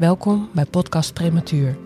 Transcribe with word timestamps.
Welkom 0.00 0.48
bij 0.52 0.64
Podcast 0.64 1.14
Prematuur. 1.14 1.76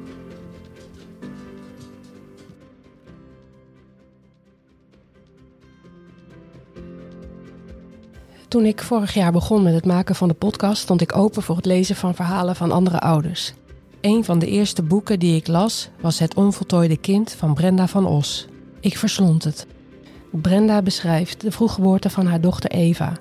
Toen 8.49 8.65
ik 8.65 8.83
vorig 8.83 9.15
jaar 9.15 9.33
begon 9.33 9.63
met 9.63 9.75
het 9.75 9.87
maken 9.87 10.15
van 10.15 10.29
de 10.29 10.35
podcast, 10.35 10.83
stond 10.83 11.01
ik 11.01 11.17
open 11.17 11.43
voor 11.43 11.57
het 11.57 11.67
lezen 11.67 11.97
van 11.97 12.15
verhalen 12.15 12.57
van 12.57 12.73
andere 12.73 13.01
ouders. 13.01 13.53
Een 14.01 14.25
van 14.25 14.39
de 14.39 14.47
eerste 14.47 14.83
boeken 14.83 15.19
die 15.19 15.37
ik 15.37 15.47
las 15.47 15.91
was 16.01 16.19
Het 16.19 16.35
onvoltooide 16.35 16.97
kind 16.97 17.33
van 17.33 17.55
Brenda 17.55 17.87
van 17.87 18.07
Os. 18.07 18.47
Ik 18.81 18.99
verslond 18.99 19.45
het. 19.45 19.67
Brenda 20.31 20.83
beschrijft 20.83 21.41
de 21.41 21.53
vroeggeboorte 21.53 22.11
van 22.11 22.27
haar 22.27 22.41
dochter 22.41 22.71
Eva. 22.71 23.13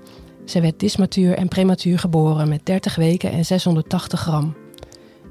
Ze 0.45 0.61
werd 0.61 0.79
dismatuur 0.79 1.37
en 1.37 1.47
prematuur 1.47 1.99
geboren 1.99 2.49
met 2.49 2.65
30 2.65 2.95
weken 2.95 3.31
en 3.31 3.45
680 3.45 4.19
gram. 4.19 4.62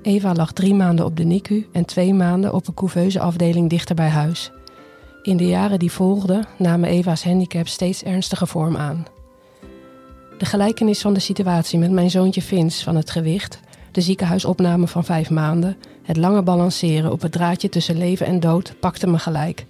Eva 0.02 0.34
lag 0.34 0.52
drie 0.52 0.74
maanden 0.74 1.04
op 1.04 1.16
de 1.16 1.24
NICU 1.24 1.66
en 1.72 1.84
twee 1.84 2.14
maanden 2.14 2.54
op 2.54 2.66
een 2.66 2.74
couveuse 2.74 3.20
afdeling 3.20 3.70
dichter 3.70 3.94
bij 3.94 4.08
huis. 4.08 4.50
In 5.22 5.36
de 5.36 5.46
jaren 5.46 5.78
die 5.78 5.92
volgden 5.92 6.46
namen 6.58 6.88
Eva's 6.88 7.24
handicap 7.24 7.68
steeds 7.68 8.02
ernstiger 8.02 8.46
vorm 8.46 8.76
aan. 8.76 9.06
De 10.38 10.44
gelijkenis 10.44 11.00
van 11.00 11.14
de 11.14 11.20
situatie 11.20 11.78
met 11.78 11.90
mijn 11.90 12.10
zoontje 12.10 12.42
Vince 12.42 12.84
van 12.84 12.96
het 12.96 13.10
gewicht, 13.10 13.60
de 13.92 14.00
ziekenhuisopname 14.00 14.86
van 14.86 15.04
vijf 15.04 15.30
maanden, 15.30 15.76
het 16.02 16.16
lange 16.16 16.42
balanceren 16.42 17.12
op 17.12 17.20
het 17.20 17.32
draadje 17.32 17.68
tussen 17.68 17.98
leven 17.98 18.26
en 18.26 18.40
dood 18.40 18.74
pakte 18.80 19.06
me 19.06 19.18
gelijk. 19.18 19.66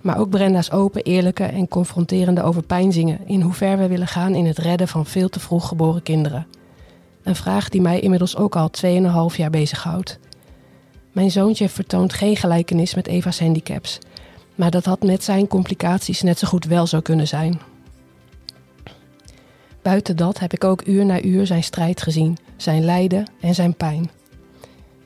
Maar 0.00 0.18
ook 0.18 0.30
Brenda's 0.30 0.70
open, 0.70 1.02
eerlijke 1.02 1.44
en 1.44 1.68
confronterende 1.68 2.42
overpeinzingen 2.42 3.20
in 3.26 3.40
hoe 3.40 3.52
ver 3.52 3.78
we 3.78 3.88
willen 3.88 4.08
gaan 4.08 4.34
in 4.34 4.46
het 4.46 4.58
redden 4.58 4.88
van 4.88 5.06
veel 5.06 5.28
te 5.28 5.40
vroeg 5.40 5.68
geboren 5.68 6.02
kinderen. 6.02 6.46
Een 7.24 7.36
vraag 7.36 7.68
die 7.68 7.80
mij 7.80 8.00
inmiddels 8.00 8.36
ook 8.36 8.56
al 8.56 8.70
2,5 9.30 9.36
jaar 9.36 9.50
bezighoudt. 9.50 10.18
Mijn 11.12 11.30
zoontje 11.30 11.68
vertoont 11.68 12.12
geen 12.12 12.36
gelijkenis 12.36 12.94
met 12.94 13.06
Eva's 13.06 13.40
handicaps, 13.40 13.98
maar 14.54 14.70
dat 14.70 14.84
had 14.84 15.02
met 15.02 15.24
zijn 15.24 15.46
complicaties 15.46 16.22
net 16.22 16.38
zo 16.38 16.48
goed 16.48 16.64
wel 16.64 16.86
zo 16.86 17.00
kunnen 17.00 17.26
zijn. 17.28 17.60
Buiten 19.82 20.16
dat 20.16 20.38
heb 20.38 20.52
ik 20.52 20.64
ook 20.64 20.86
uur 20.86 21.04
na 21.04 21.22
uur 21.22 21.46
zijn 21.46 21.64
strijd 21.64 22.02
gezien, 22.02 22.36
zijn 22.56 22.84
lijden 22.84 23.26
en 23.40 23.54
zijn 23.54 23.74
pijn. 23.74 24.10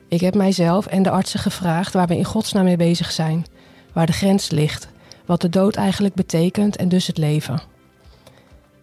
Ik 0.07 0.21
heb 0.21 0.35
mijzelf 0.35 0.85
en 0.85 1.03
de 1.03 1.09
artsen 1.09 1.39
gevraagd 1.39 1.93
waar 1.93 2.07
we 2.07 2.17
in 2.17 2.25
godsnaam 2.25 2.63
mee 2.63 2.77
bezig 2.77 3.11
zijn, 3.11 3.45
waar 3.93 4.05
de 4.05 4.13
grens 4.13 4.49
ligt, 4.49 4.87
wat 5.25 5.41
de 5.41 5.49
dood 5.49 5.75
eigenlijk 5.75 6.13
betekent 6.13 6.75
en 6.75 6.89
dus 6.89 7.07
het 7.07 7.17
leven. 7.17 7.61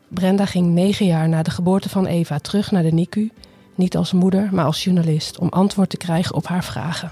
Brenda 0.08 0.46
ging 0.46 0.66
negen 0.66 1.06
jaar 1.06 1.28
na 1.28 1.42
de 1.42 1.50
geboorte 1.50 1.88
van 1.88 2.06
Eva 2.06 2.38
terug 2.38 2.70
naar 2.70 2.82
de 2.82 2.92
NICU, 2.92 3.30
niet 3.74 3.96
als 3.96 4.12
moeder, 4.12 4.48
maar 4.52 4.64
als 4.64 4.84
journalist, 4.84 5.38
om 5.38 5.48
antwoord 5.48 5.90
te 5.90 5.96
krijgen 5.96 6.34
op 6.34 6.46
haar 6.46 6.64
vragen. 6.64 7.10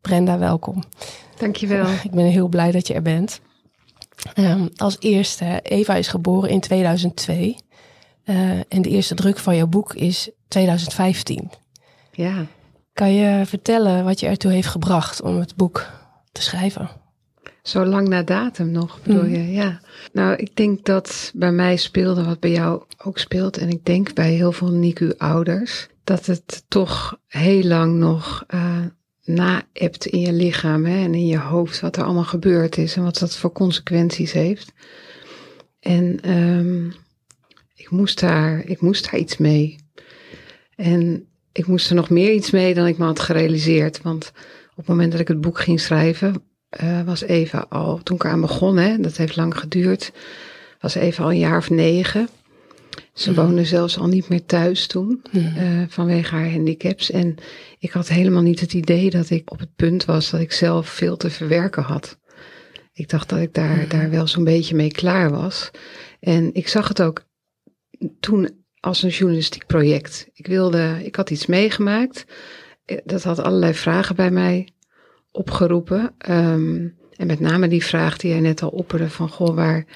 Brenda, 0.00 0.38
welkom. 0.38 0.82
Dankjewel. 1.36 1.86
Ik 2.02 2.10
ben 2.10 2.24
heel 2.24 2.48
blij 2.48 2.70
dat 2.70 2.86
je 2.86 2.94
er 2.94 3.02
bent. 3.02 3.40
Um, 4.34 4.68
als 4.76 4.96
eerste, 4.98 5.60
Eva 5.62 5.94
is 5.94 6.08
geboren 6.08 6.50
in 6.50 6.60
2002. 6.60 7.56
Uh, 8.24 8.50
eh, 8.50 8.64
en 8.68 8.82
de 8.82 8.88
eerste 8.88 9.14
druk 9.14 9.38
van 9.38 9.56
jouw 9.56 9.66
boek 9.66 9.94
is 9.94 10.30
2015. 10.48 11.50
Ja. 12.12 12.46
Kan 12.92 13.12
je 13.12 13.46
vertellen 13.46 14.04
wat 14.04 14.20
je 14.20 14.26
ertoe 14.26 14.52
heeft 14.52 14.68
gebracht 14.68 15.22
om 15.22 15.38
het 15.38 15.56
boek 15.56 15.97
te 16.38 16.44
schrijven? 16.44 16.90
Zo 17.62 17.84
lang 17.84 18.08
na 18.08 18.22
datum 18.22 18.70
nog, 18.70 19.02
bedoel 19.02 19.22
mm. 19.22 19.34
je? 19.34 19.52
Ja. 19.52 19.80
Nou, 20.12 20.36
ik 20.36 20.56
denk 20.56 20.84
dat 20.84 21.32
bij 21.34 21.52
mij 21.52 21.76
speelde 21.76 22.24
wat 22.24 22.40
bij 22.40 22.50
jou 22.50 22.82
ook 23.04 23.18
speelt. 23.18 23.56
En 23.56 23.68
ik 23.68 23.84
denk 23.84 24.14
bij 24.14 24.32
heel 24.32 24.52
veel 24.52 24.70
NICU-ouders. 24.70 25.88
Dat 26.04 26.26
het 26.26 26.64
toch 26.68 27.18
heel 27.26 27.62
lang 27.62 27.98
nog 27.98 28.44
uh, 28.54 28.84
naebt 29.24 30.06
in 30.06 30.20
je 30.20 30.32
lichaam 30.32 30.84
hè, 30.84 31.04
en 31.04 31.14
in 31.14 31.26
je 31.26 31.38
hoofd. 31.38 31.80
Wat 31.80 31.96
er 31.96 32.04
allemaal 32.04 32.24
gebeurd 32.24 32.76
is 32.76 32.96
en 32.96 33.02
wat 33.02 33.18
dat 33.18 33.36
voor 33.36 33.52
consequenties 33.52 34.32
heeft. 34.32 34.72
En 35.80 36.30
um, 36.30 36.94
ik, 37.74 37.90
moest 37.90 38.20
daar, 38.20 38.62
ik 38.64 38.80
moest 38.80 39.10
daar 39.10 39.20
iets 39.20 39.36
mee. 39.36 39.76
En 40.76 41.28
ik 41.52 41.66
moest 41.66 41.88
er 41.90 41.96
nog 41.96 42.10
meer 42.10 42.32
iets 42.32 42.50
mee 42.50 42.74
dan 42.74 42.86
ik 42.86 42.98
me 42.98 43.04
had 43.04 43.20
gerealiseerd. 43.20 44.02
Want 44.02 44.32
het 44.78 44.86
moment 44.86 45.12
dat 45.12 45.20
ik 45.20 45.28
het 45.28 45.40
boek 45.40 45.60
ging 45.60 45.80
schrijven, 45.80 46.42
uh, 46.82 47.02
was 47.02 47.22
Eva 47.22 47.66
al, 47.68 48.02
toen 48.02 48.16
ik 48.16 48.24
eraan 48.24 48.40
begon, 48.40 48.76
hè, 48.76 48.98
dat 48.98 49.16
heeft 49.16 49.36
lang 49.36 49.58
geduurd, 49.58 50.12
was 50.80 50.94
Eva 50.94 51.22
al 51.22 51.30
een 51.30 51.38
jaar 51.38 51.56
of 51.56 51.70
negen. 51.70 52.28
Ze 53.12 53.30
mhm. 53.30 53.40
woonde 53.40 53.64
zelfs 53.64 53.98
al 53.98 54.06
niet 54.06 54.28
meer 54.28 54.44
thuis 54.44 54.86
toen, 54.86 55.22
uh, 55.32 55.82
vanwege 55.88 56.34
haar 56.34 56.50
handicaps. 56.50 57.10
En 57.10 57.34
ik 57.78 57.90
had 57.90 58.08
helemaal 58.08 58.42
niet 58.42 58.60
het 58.60 58.72
idee 58.72 59.10
dat 59.10 59.30
ik 59.30 59.50
op 59.50 59.58
het 59.58 59.74
punt 59.76 60.04
was 60.04 60.30
dat 60.30 60.40
ik 60.40 60.52
zelf 60.52 60.88
veel 60.88 61.16
te 61.16 61.30
verwerken 61.30 61.82
had. 61.82 62.18
Ik 62.92 63.08
dacht 63.08 63.28
dat 63.28 63.38
ik 63.38 63.54
daar, 63.54 63.76
mhm. 63.76 63.88
daar 63.88 64.10
wel 64.10 64.26
zo'n 64.26 64.44
beetje 64.44 64.74
mee 64.74 64.90
klaar 64.90 65.30
was. 65.30 65.70
En 66.20 66.54
ik 66.54 66.68
zag 66.68 66.88
het 66.88 67.02
ook 67.02 67.24
toen 68.20 68.64
als 68.80 69.02
een 69.02 69.08
journalistiek 69.08 69.66
project. 69.66 70.28
Ik 70.32 70.46
wilde, 70.46 71.00
ik 71.02 71.16
had 71.16 71.30
iets 71.30 71.46
meegemaakt. 71.46 72.24
Eh, 72.88 72.98
dat 73.04 73.22
had 73.22 73.38
allerlei 73.38 73.74
vragen 73.74 74.16
bij 74.16 74.30
mij 74.30 74.68
opgeroepen. 75.30 76.14
Um, 76.30 76.96
en 77.16 77.26
met 77.26 77.40
name 77.40 77.68
die 77.68 77.84
vraag 77.84 78.16
die 78.16 78.30
jij 78.30 78.40
net 78.40 78.62
al 78.62 78.68
opperde 78.68 79.10
van, 79.10 79.28
goh, 79.28 79.54
waar, 79.54 79.86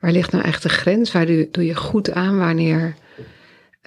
waar 0.00 0.12
ligt 0.12 0.32
nou 0.32 0.44
echt 0.44 0.62
de 0.62 0.68
grens? 0.68 1.12
Waar 1.12 1.26
doe, 1.26 1.48
doe 1.50 1.64
je 1.64 1.74
goed 1.74 2.10
aan? 2.10 2.38
Wanneer, 2.38 2.94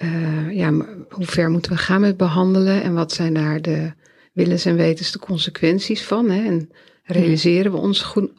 uh, 0.04 0.52
ja, 0.52 0.70
hoe 1.08 1.26
ver 1.26 1.50
moeten 1.50 1.72
we 1.72 1.78
gaan 1.78 2.00
met 2.00 2.16
behandelen? 2.16 2.82
En 2.82 2.94
wat 2.94 3.12
zijn 3.12 3.34
daar 3.34 3.62
de 3.62 3.92
willens 4.32 4.64
en 4.64 4.76
wetens 4.76 5.12
de 5.12 5.18
consequenties 5.18 6.04
van? 6.04 6.30
Hè? 6.30 6.44
En 6.46 6.70
realiseren 7.04 7.72
we 7.72 7.78
ons 7.78 8.02
goed, 8.02 8.30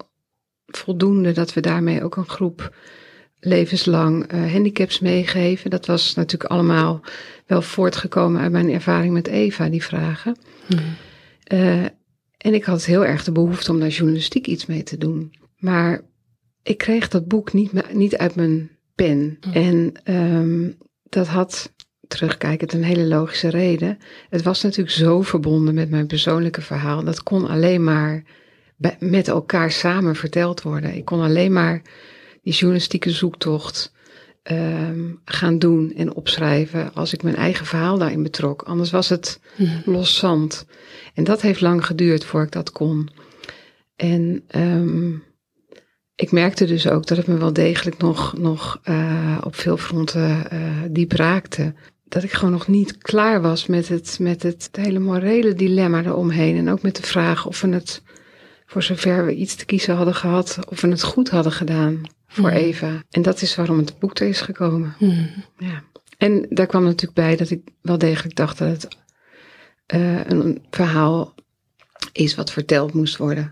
voldoende 0.66 1.32
dat 1.32 1.54
we 1.54 1.62
daarmee 1.62 2.04
ook 2.04 2.16
een 2.16 2.30
groep 2.30 2.76
levenslang 3.46 4.34
uh, 4.34 4.52
handicaps 4.52 5.00
meegeven? 5.00 5.70
Dat 5.70 5.86
was 5.86 6.16
natuurlijk 6.16 6.52
allemaal 6.52 7.02
wel 7.46 7.62
voortgekomen 7.62 8.42
uit 8.42 8.52
mijn 8.52 8.70
ervaring 8.70 9.14
met 9.14 9.28
Eva, 9.28 9.70
die 9.70 9.84
vragen. 9.84 10.38
Hmm. 10.66 10.80
Uh, 11.54 11.84
en 12.38 12.54
ik 12.54 12.64
had 12.64 12.86
heel 12.86 13.06
erg 13.06 13.24
de 13.24 13.32
behoefte 13.32 13.72
om 13.72 13.80
daar 13.80 13.90
journalistiek 13.90 14.48
iets 14.48 14.66
mee 14.66 14.84
te 14.84 14.98
doen. 14.98 15.34
Maar 15.58 16.02
ik 16.64 16.78
kreeg 16.78 17.08
dat 17.08 17.28
boek 17.28 17.54
niet, 17.54 17.94
niet 17.94 18.18
uit 18.18 18.36
mijn 18.36 18.70
pen. 18.96 19.38
Hm. 19.42 19.52
En 19.52 19.94
um, 20.14 20.78
dat 21.04 21.28
had, 21.28 21.74
terugkijkend, 22.08 22.74
een 22.74 22.84
hele 22.84 23.06
logische 23.06 23.50
reden. 23.50 23.98
Het 24.30 24.42
was 24.42 24.62
natuurlijk 24.62 24.96
zo 24.96 25.22
verbonden 25.22 25.74
met 25.74 25.90
mijn 25.90 26.08
persoonlijke 26.08 26.62
verhaal. 26.62 27.04
Dat 27.04 27.24
kon 27.24 27.48
alleen 27.48 27.84
maar 27.84 28.24
met 29.00 29.28
elkaar 29.28 29.72
samen 29.72 30.16
verteld 30.16 30.62
worden. 30.62 30.96
Ik 30.96 31.06
kon 31.06 31.22
alleen 31.22 31.54
maar 31.54 31.82
die 32.44 32.54
journalistieke 32.54 33.10
zoektocht 33.10 33.94
um, 34.52 35.22
gaan 35.26 35.60
doen 35.60 35.94
en 35.96 36.14
opschrijven 36.14 36.94
als 36.94 37.14
ik 37.14 37.24
mijn 37.24 37.36
eigen 37.36 37.66
verhaal 37.66 37.98
daarin 37.98 38.24
betrok. 38.24 38.62
Anders 38.62 38.92
was 38.92 39.10
het 39.10 39.40
hm. 39.56 39.66
los 39.86 40.16
zand. 40.16 40.66
En 41.14 41.24
dat 41.24 41.42
heeft 41.42 41.62
lang 41.62 41.86
geduurd 41.86 42.26
voor 42.26 42.44
ik 42.44 42.52
dat 42.52 42.72
kon. 42.72 43.10
En 43.96 44.44
um, 44.56 45.24
ik 46.16 46.32
merkte 46.32 46.66
dus 46.66 46.88
ook 46.88 47.06
dat 47.06 47.18
het 47.18 47.28
me 47.28 47.38
wel 47.38 47.54
degelijk 47.54 47.98
nog, 47.98 48.38
nog 48.38 48.82
uh, 48.86 49.38
op 49.44 49.56
veel 49.56 49.78
fronten 49.78 50.48
uh, 50.54 50.60
diep 50.90 51.12
raakte. 51.12 51.74
Dat 52.04 52.24
ik 52.24 52.32
gewoon 52.32 52.54
nog 52.54 52.68
niet 52.68 52.98
klaar 52.98 53.42
was 53.42 53.68
met 53.68 53.88
het, 53.88 54.18
met 54.20 54.44
het 54.44 54.70
hele 54.72 55.00
morele 55.00 55.54
dilemma 55.54 56.04
eromheen. 56.04 56.58
En 56.58 56.70
ook 56.70 56.82
met 56.82 56.96
de 56.96 57.04
vraag 57.04 57.46
of 57.46 57.62
we 57.62 57.70
het, 57.70 58.02
voor 58.66 58.84
zover 58.84 59.26
we 59.26 59.36
iets 59.36 59.56
te 59.56 59.66
kiezen 59.66 59.96
hadden 59.96 60.16
gehad, 60.16 60.60
of 60.70 60.82
we 60.82 60.88
het 60.88 61.04
goed 61.04 61.30
hadden 61.30 61.52
gedaan 61.52 62.02
voor 62.34 62.50
hmm. 62.50 62.58
Eva. 62.58 63.04
En 63.10 63.22
dat 63.22 63.42
is 63.42 63.56
waarom 63.56 63.78
het 63.78 64.00
boek 64.00 64.20
er 64.20 64.28
is 64.28 64.42
gekomen. 64.42 64.96
Hmm. 64.98 65.30
Ja. 65.58 65.84
En 66.18 66.46
daar 66.50 66.68
kwam 66.68 66.84
natuurlijk 66.84 67.14
bij 67.14 67.36
dat 67.36 67.50
ik 67.50 67.62
wel 67.82 67.98
degelijk 67.98 68.36
dacht 68.36 68.58
dat 68.58 68.70
het 68.70 68.88
uh, 69.96 70.26
een 70.26 70.62
verhaal 70.70 71.34
is 72.12 72.36
wat 72.36 72.52
verteld 72.52 72.94
moest 72.94 73.18
worden. 73.18 73.52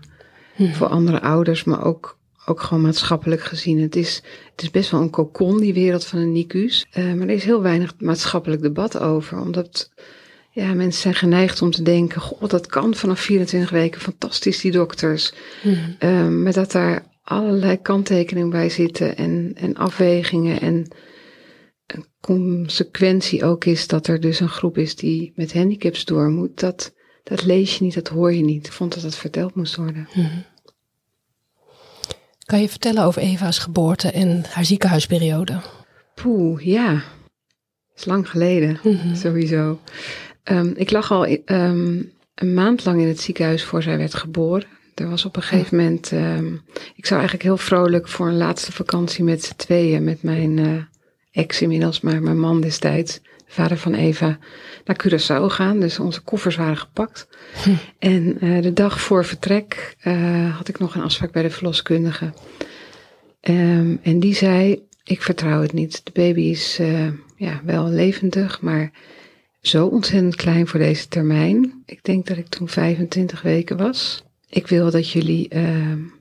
Hmm. 0.54 0.74
Voor 0.74 0.86
andere 0.86 1.20
ouders, 1.20 1.64
maar 1.64 1.84
ook 1.84 2.20
ook 2.46 2.60
gewoon 2.60 2.82
maatschappelijk 2.82 3.42
gezien. 3.42 3.80
Het 3.80 3.96
is, 3.96 4.22
het 4.50 4.62
is 4.62 4.70
best 4.70 4.90
wel 4.90 5.00
een 5.00 5.10
kokon, 5.10 5.60
die 5.60 5.74
wereld 5.74 6.04
van 6.04 6.18
de 6.18 6.24
NICU's. 6.24 6.86
Uh, 6.94 7.12
maar 7.12 7.28
er 7.28 7.34
is 7.34 7.44
heel 7.44 7.62
weinig 7.62 7.94
maatschappelijk 7.98 8.62
debat 8.62 8.98
over. 8.98 9.40
Omdat 9.40 9.90
ja, 10.50 10.74
mensen 10.74 11.02
zijn 11.02 11.14
geneigd 11.14 11.62
om 11.62 11.70
te 11.70 11.82
denken: 11.82 12.20
God, 12.20 12.50
dat 12.50 12.66
kan 12.66 12.94
vanaf 12.94 13.20
24 13.20 13.70
weken. 13.70 14.00
Fantastisch, 14.00 14.60
die 14.60 14.72
dokters. 14.72 15.32
Mm. 15.62 15.96
Uh, 15.98 16.28
maar 16.28 16.52
dat 16.52 16.72
daar 16.72 17.04
allerlei 17.22 17.80
kanttekeningen 17.80 18.50
bij 18.50 18.68
zitten 18.68 19.16
en, 19.16 19.52
en 19.54 19.76
afwegingen. 19.76 20.60
En 20.60 20.94
een 21.86 22.06
consequentie 22.20 23.44
ook 23.44 23.64
is 23.64 23.86
dat 23.86 24.06
er 24.06 24.20
dus 24.20 24.40
een 24.40 24.48
groep 24.48 24.78
is 24.78 24.96
die 24.96 25.32
met 25.36 25.52
handicaps 25.52 26.04
door 26.04 26.28
moet. 26.28 26.60
Dat, 26.60 26.94
dat 27.22 27.44
lees 27.44 27.78
je 27.78 27.84
niet, 27.84 27.94
dat 27.94 28.08
hoor 28.08 28.34
je 28.34 28.42
niet. 28.42 28.66
Ik 28.66 28.72
vond 28.72 28.94
dat 28.94 29.02
dat 29.02 29.16
verteld 29.16 29.54
moest 29.54 29.76
worden. 29.76 30.08
Mm. 30.14 30.44
Kan 32.44 32.60
je 32.60 32.68
vertellen 32.68 33.04
over 33.04 33.22
Eva's 33.22 33.58
geboorte 33.58 34.10
en 34.10 34.44
haar 34.48 34.64
ziekenhuisperiode? 34.64 35.60
Poeh, 36.14 36.60
ja. 36.64 36.92
Dat 36.92 37.98
is 37.98 38.04
lang 38.04 38.30
geleden, 38.30 38.80
mm 38.82 39.14
sowieso. 39.14 39.80
Um, 40.44 40.72
ik 40.76 40.90
lag 40.90 41.10
al 41.10 41.26
um, 41.26 42.12
een 42.34 42.54
maand 42.54 42.84
lang 42.84 43.00
in 43.00 43.08
het 43.08 43.20
ziekenhuis 43.20 43.64
voor 43.64 43.82
zij 43.82 43.98
werd 43.98 44.14
geboren. 44.14 44.66
Er 44.94 45.08
was 45.08 45.24
op 45.24 45.36
een 45.36 45.42
gegeven 45.42 45.76
moment, 45.76 46.12
um, 46.12 46.62
ik 46.94 47.06
zou 47.06 47.20
eigenlijk 47.20 47.42
heel 47.42 47.56
vrolijk 47.56 48.08
voor 48.08 48.26
een 48.28 48.36
laatste 48.36 48.72
vakantie 48.72 49.24
met 49.24 49.44
z'n 49.44 49.56
tweeën, 49.56 50.04
met 50.04 50.22
mijn 50.22 50.56
uh, 50.56 50.82
ex 51.30 51.62
inmiddels, 51.62 52.00
maar 52.00 52.22
mijn 52.22 52.40
man 52.40 52.60
destijds, 52.60 53.20
vader 53.46 53.76
van 53.76 53.94
Eva, 53.94 54.38
naar 54.84 55.06
Curaçao 55.06 55.46
gaan. 55.46 55.80
Dus 55.80 55.98
onze 55.98 56.20
koffers 56.20 56.56
waren 56.56 56.76
gepakt. 56.76 57.28
Hm. 57.62 57.70
En 57.98 58.44
uh, 58.44 58.62
de 58.62 58.72
dag 58.72 59.00
voor 59.00 59.24
vertrek 59.24 59.96
uh, 60.04 60.56
had 60.56 60.68
ik 60.68 60.78
nog 60.78 60.94
een 60.94 61.02
afspraak 61.02 61.32
bij 61.32 61.42
de 61.42 61.50
verloskundige. 61.50 62.32
Um, 63.40 63.98
en 64.02 64.20
die 64.20 64.34
zei, 64.34 64.82
ik 65.04 65.22
vertrouw 65.22 65.62
het 65.62 65.72
niet. 65.72 66.00
De 66.04 66.10
baby 66.12 66.40
is 66.40 66.80
ja, 67.36 67.60
wel 67.64 67.88
levendig, 67.88 68.60
maar 68.60 68.90
zo 69.60 69.86
ontzettend 69.86 70.36
klein 70.36 70.66
voor 70.66 70.78
deze 70.78 71.08
termijn. 71.08 71.82
Ik 71.86 72.04
denk 72.04 72.26
dat 72.26 72.36
ik 72.36 72.48
toen 72.48 72.68
25 72.68 73.42
weken 73.42 73.76
was. 73.76 74.24
Ik 74.54 74.66
wil 74.66 74.90
dat 74.90 75.10
jullie 75.10 75.48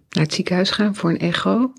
naar 0.10 0.24
het 0.24 0.34
ziekenhuis 0.34 0.72
gaan 0.72 0.96
voor 0.96 1.10
een 1.10 1.20
echo. 1.20 1.74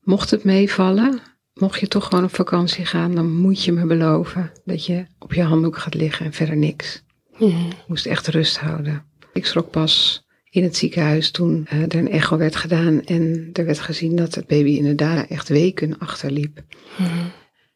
Mocht 0.00 0.30
het 0.30 0.44
meevallen, 0.44 1.20
mocht 1.54 1.80
je 1.80 1.88
toch 1.88 2.04
gewoon 2.04 2.24
op 2.24 2.34
vakantie 2.34 2.84
gaan, 2.84 3.14
dan 3.14 3.36
moet 3.36 3.64
je 3.64 3.72
me 3.72 3.86
beloven 3.86 4.52
dat 4.64 4.86
je 4.86 5.06
op 5.18 5.32
je 5.32 5.42
handdoek 5.42 5.78
gaat 5.78 5.94
liggen 5.94 6.26
en 6.26 6.32
verder 6.32 6.56
niks. 6.56 7.02
Mm. 7.38 7.68
moest 7.86 8.06
echt 8.06 8.26
rust 8.26 8.58
houden. 8.58 9.04
Ik 9.32 9.46
schrok 9.46 9.70
pas 9.70 10.24
in 10.50 10.62
het 10.62 10.76
ziekenhuis 10.76 11.30
toen 11.30 11.66
uh, 11.72 11.82
er 11.82 11.94
een 11.94 12.10
echo 12.10 12.36
werd 12.36 12.56
gedaan 12.56 13.04
en 13.04 13.50
er 13.52 13.64
werd 13.64 13.78
gezien 13.78 14.16
dat 14.16 14.34
het 14.34 14.46
baby 14.46 14.70
inderdaad 14.70 15.28
echt 15.28 15.48
weken 15.48 15.98
achterliep. 15.98 16.62
Mm. 16.98 17.06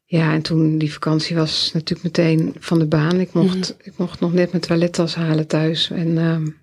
Ja, 0.04 0.32
en 0.32 0.42
toen 0.42 0.78
die 0.78 0.92
vakantie 0.92 1.36
was 1.36 1.70
natuurlijk 1.72 2.02
meteen 2.02 2.54
van 2.58 2.78
de 2.78 2.86
baan. 2.86 3.20
Ik 3.20 3.32
mocht, 3.32 3.54
mm. 3.54 3.76
ik 3.82 3.92
mocht 3.96 4.20
nog 4.20 4.32
net 4.32 4.50
mijn 4.50 4.62
toilettas 4.62 5.14
halen 5.14 5.46
thuis 5.46 5.90
en 5.90 6.18
um, 6.18 6.56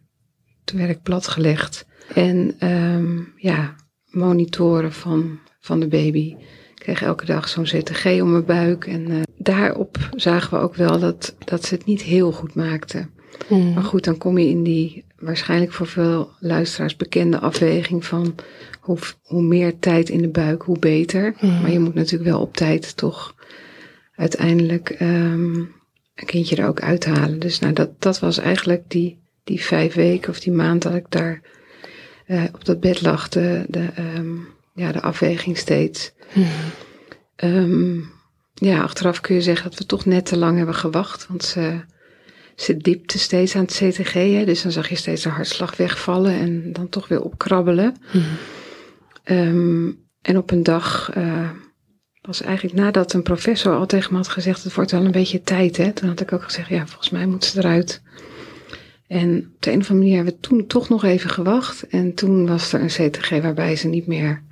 toen 0.64 0.80
werd 0.80 0.90
ik 0.90 1.02
platgelegd. 1.02 1.86
En 2.14 2.68
um, 2.70 3.34
ja, 3.38 3.76
monitoren 4.10 4.94
van, 4.94 5.40
van 5.60 5.80
de 5.80 5.88
baby 5.88 6.36
kreeg 6.76 7.02
elke 7.02 7.26
dag 7.26 7.50
zo'n 7.50 7.64
CTG 7.64 8.06
om 8.06 8.32
mijn 8.32 8.46
buik. 8.46 8.86
En 8.88 9.12
uh, 9.12 9.22
daarop 9.38 9.98
zagen 10.16 10.58
we 10.58 10.64
ook 10.64 10.76
wel 10.76 11.00
dat, 11.00 11.36
dat 11.46 11.66
ze 11.66 11.74
het 11.74 11.86
niet 11.86 12.02
heel 12.02 12.32
goed 12.32 12.56
maakte. 12.56 13.08
Mm. 13.48 13.74
Maar 13.74 13.84
goed, 13.84 14.04
dan 14.04 14.18
kom 14.18 14.38
je 14.38 14.50
in 14.50 14.64
die 14.64 15.06
waarschijnlijk 15.20 15.72
voor 15.72 15.88
veel 15.88 16.32
luisteraars 16.40 16.96
bekende 16.96 17.40
afweging 17.40 18.06
van 18.06 18.36
hoe, 18.80 18.98
hoe 19.22 19.42
meer 19.42 19.80
tijd 19.80 20.10
in 20.10 20.22
de 20.22 20.30
buik, 20.30 20.62
hoe 20.62 20.80
beter. 20.80 21.36
Mm. 21.40 21.62
Maar 21.62 21.72
je 21.72 21.80
moet 21.80 21.94
natuurlijk 21.94 22.30
wel 22.30 22.42
op 22.42 22.56
tijd 22.56 22.98
toch 22.98 23.36
uiteindelijk 24.16 24.98
um, 25.02 25.56
een 26.16 26.26
kindje 26.26 26.56
er 26.56 26.68
ook 26.68 26.82
uithalen. 26.82 27.40
Dus 27.40 27.60
nou, 27.60 27.74
dat, 27.74 28.02
dat 28.02 28.20
was 28.20 28.38
eigenlijk 28.38 28.84
die, 28.88 29.23
die 29.44 29.64
vijf 29.64 29.94
weken 29.94 30.30
of 30.30 30.40
die 30.40 30.54
maand 30.54 30.82
dat 30.82 30.96
ik 30.96 31.06
daar 31.10 31.42
uh, 32.28 32.44
op 32.54 32.66
dat 32.66 32.80
bed 32.80 33.02
lag, 33.02 33.30
de, 33.30 33.66
de, 33.68 33.88
um, 34.18 34.48
ja, 34.74 34.92
de 34.92 35.02
afweging 35.02 35.58
steeds. 35.58 36.14
Um, 37.36 38.12
ja, 38.54 38.82
achteraf 38.82 39.22
kun 39.22 39.36
je 39.36 39.42
zeggen 39.42 39.70
dat 39.70 39.80
we 39.80 39.86
toch 39.86 40.06
net 40.06 40.26
te 40.26 40.38
lang 40.38 40.58
hebben 40.58 40.76
gewacht. 40.76 41.28
Want 41.28 41.44
ze, 41.44 41.80
ze 42.56 42.78
diepte 42.78 43.20
steeds 43.20 43.56
aan 43.56 43.62
het 43.62 43.74
CTG. 43.74 44.14
Hè, 44.14 44.46
dus 44.46 44.62
dan 44.62 44.72
zag 44.72 44.90
je 44.90 44.96
steeds 44.96 45.24
de 45.24 45.30
hartslag 45.30 45.76
wegvallen 45.76 46.34
en 46.34 46.74
dan 46.74 46.90
toch 46.90 47.08
weer 47.08 47.22
opkrabbelen. 47.22 47.96
Um, 49.24 50.02
en 50.22 50.38
op 50.38 50.52
een 50.52 50.64
dag 50.64 51.12
uh, 51.18 51.50
was 52.22 52.42
eigenlijk 52.42 52.76
nadat 52.76 53.14
een 53.14 53.24
professor 53.24 53.76
al 53.76 53.86
tegen 53.86 54.12
me 54.12 54.18
had 54.18 54.28
gezegd: 54.28 54.64
Het 54.64 54.74
wordt 54.74 54.92
wel 54.92 55.06
een 55.06 55.12
beetje 55.12 55.42
tijd. 55.42 55.78
Hè? 55.78 55.92
Toen 55.92 56.10
had 56.10 56.22
ik 56.22 56.34
ook 56.34 56.44
gezegd: 56.44 56.70
Ja, 56.70 56.88
volgens 56.88 57.10
mij 57.10 57.26
moet 57.26 57.46
ze 57.46 57.58
eruit. 57.58 58.02
En 59.14 59.38
op 59.56 59.62
de 59.62 59.72
een 59.72 59.80
of 59.80 59.90
andere 59.90 59.94
manier 59.94 60.16
hebben 60.16 60.34
we 60.34 60.40
toen 60.40 60.68
toch 60.68 60.90
nog 60.90 61.04
even 61.04 61.30
gewacht. 61.30 61.88
En 61.88 62.14
toen 62.14 62.48
was 62.48 62.74
er 62.74 62.82
een 62.82 63.10
CTG 63.10 63.30
waarbij 63.30 63.76
ze 63.76 63.88
niet 63.88 64.08
meer 64.08 64.44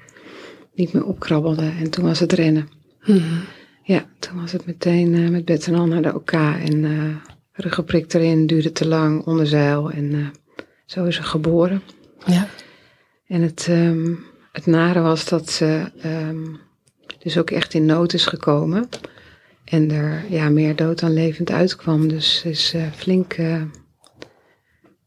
niet 0.73 0.93
meer 0.93 1.05
opkrabbelde. 1.05 1.71
En 1.79 1.89
toen 1.89 2.05
was 2.05 2.19
het 2.19 2.33
rennen. 2.33 2.69
Hmm. 2.99 3.43
Ja, 3.83 4.05
toen 4.19 4.41
was 4.41 4.51
het 4.51 4.65
meteen 4.65 5.13
uh, 5.13 5.29
met 5.29 5.45
bed 5.45 5.67
en 5.67 5.75
al 5.75 5.85
naar 5.85 6.01
de 6.01 6.15
OK. 6.15 6.31
En 6.31 6.83
uh, 6.83 7.15
ruggeprik 7.51 8.13
erin, 8.13 8.47
duurde 8.47 8.71
te 8.71 8.87
lang, 8.87 9.25
onderzeil. 9.25 9.91
En 9.91 10.11
uh, 10.11 10.27
zo 10.85 11.05
is 11.05 11.15
ze 11.15 11.23
geboren. 11.23 11.81
Ja. 12.25 12.47
En 13.27 13.41
het, 13.41 13.67
um, 13.69 14.19
het 14.51 14.65
nare 14.65 15.01
was 15.01 15.29
dat 15.29 15.49
ze 15.49 15.91
um, 16.05 16.59
dus 17.19 17.37
ook 17.37 17.49
echt 17.49 17.73
in 17.73 17.85
nood 17.85 18.13
is 18.13 18.25
gekomen. 18.25 18.89
En 19.63 19.91
er 19.91 20.25
ja, 20.29 20.49
meer 20.49 20.75
dood 20.75 20.99
dan 20.99 21.13
levend 21.13 21.51
uitkwam. 21.51 22.07
Dus 22.07 22.39
ze 22.39 22.49
is 22.49 22.75
flink 22.95 23.35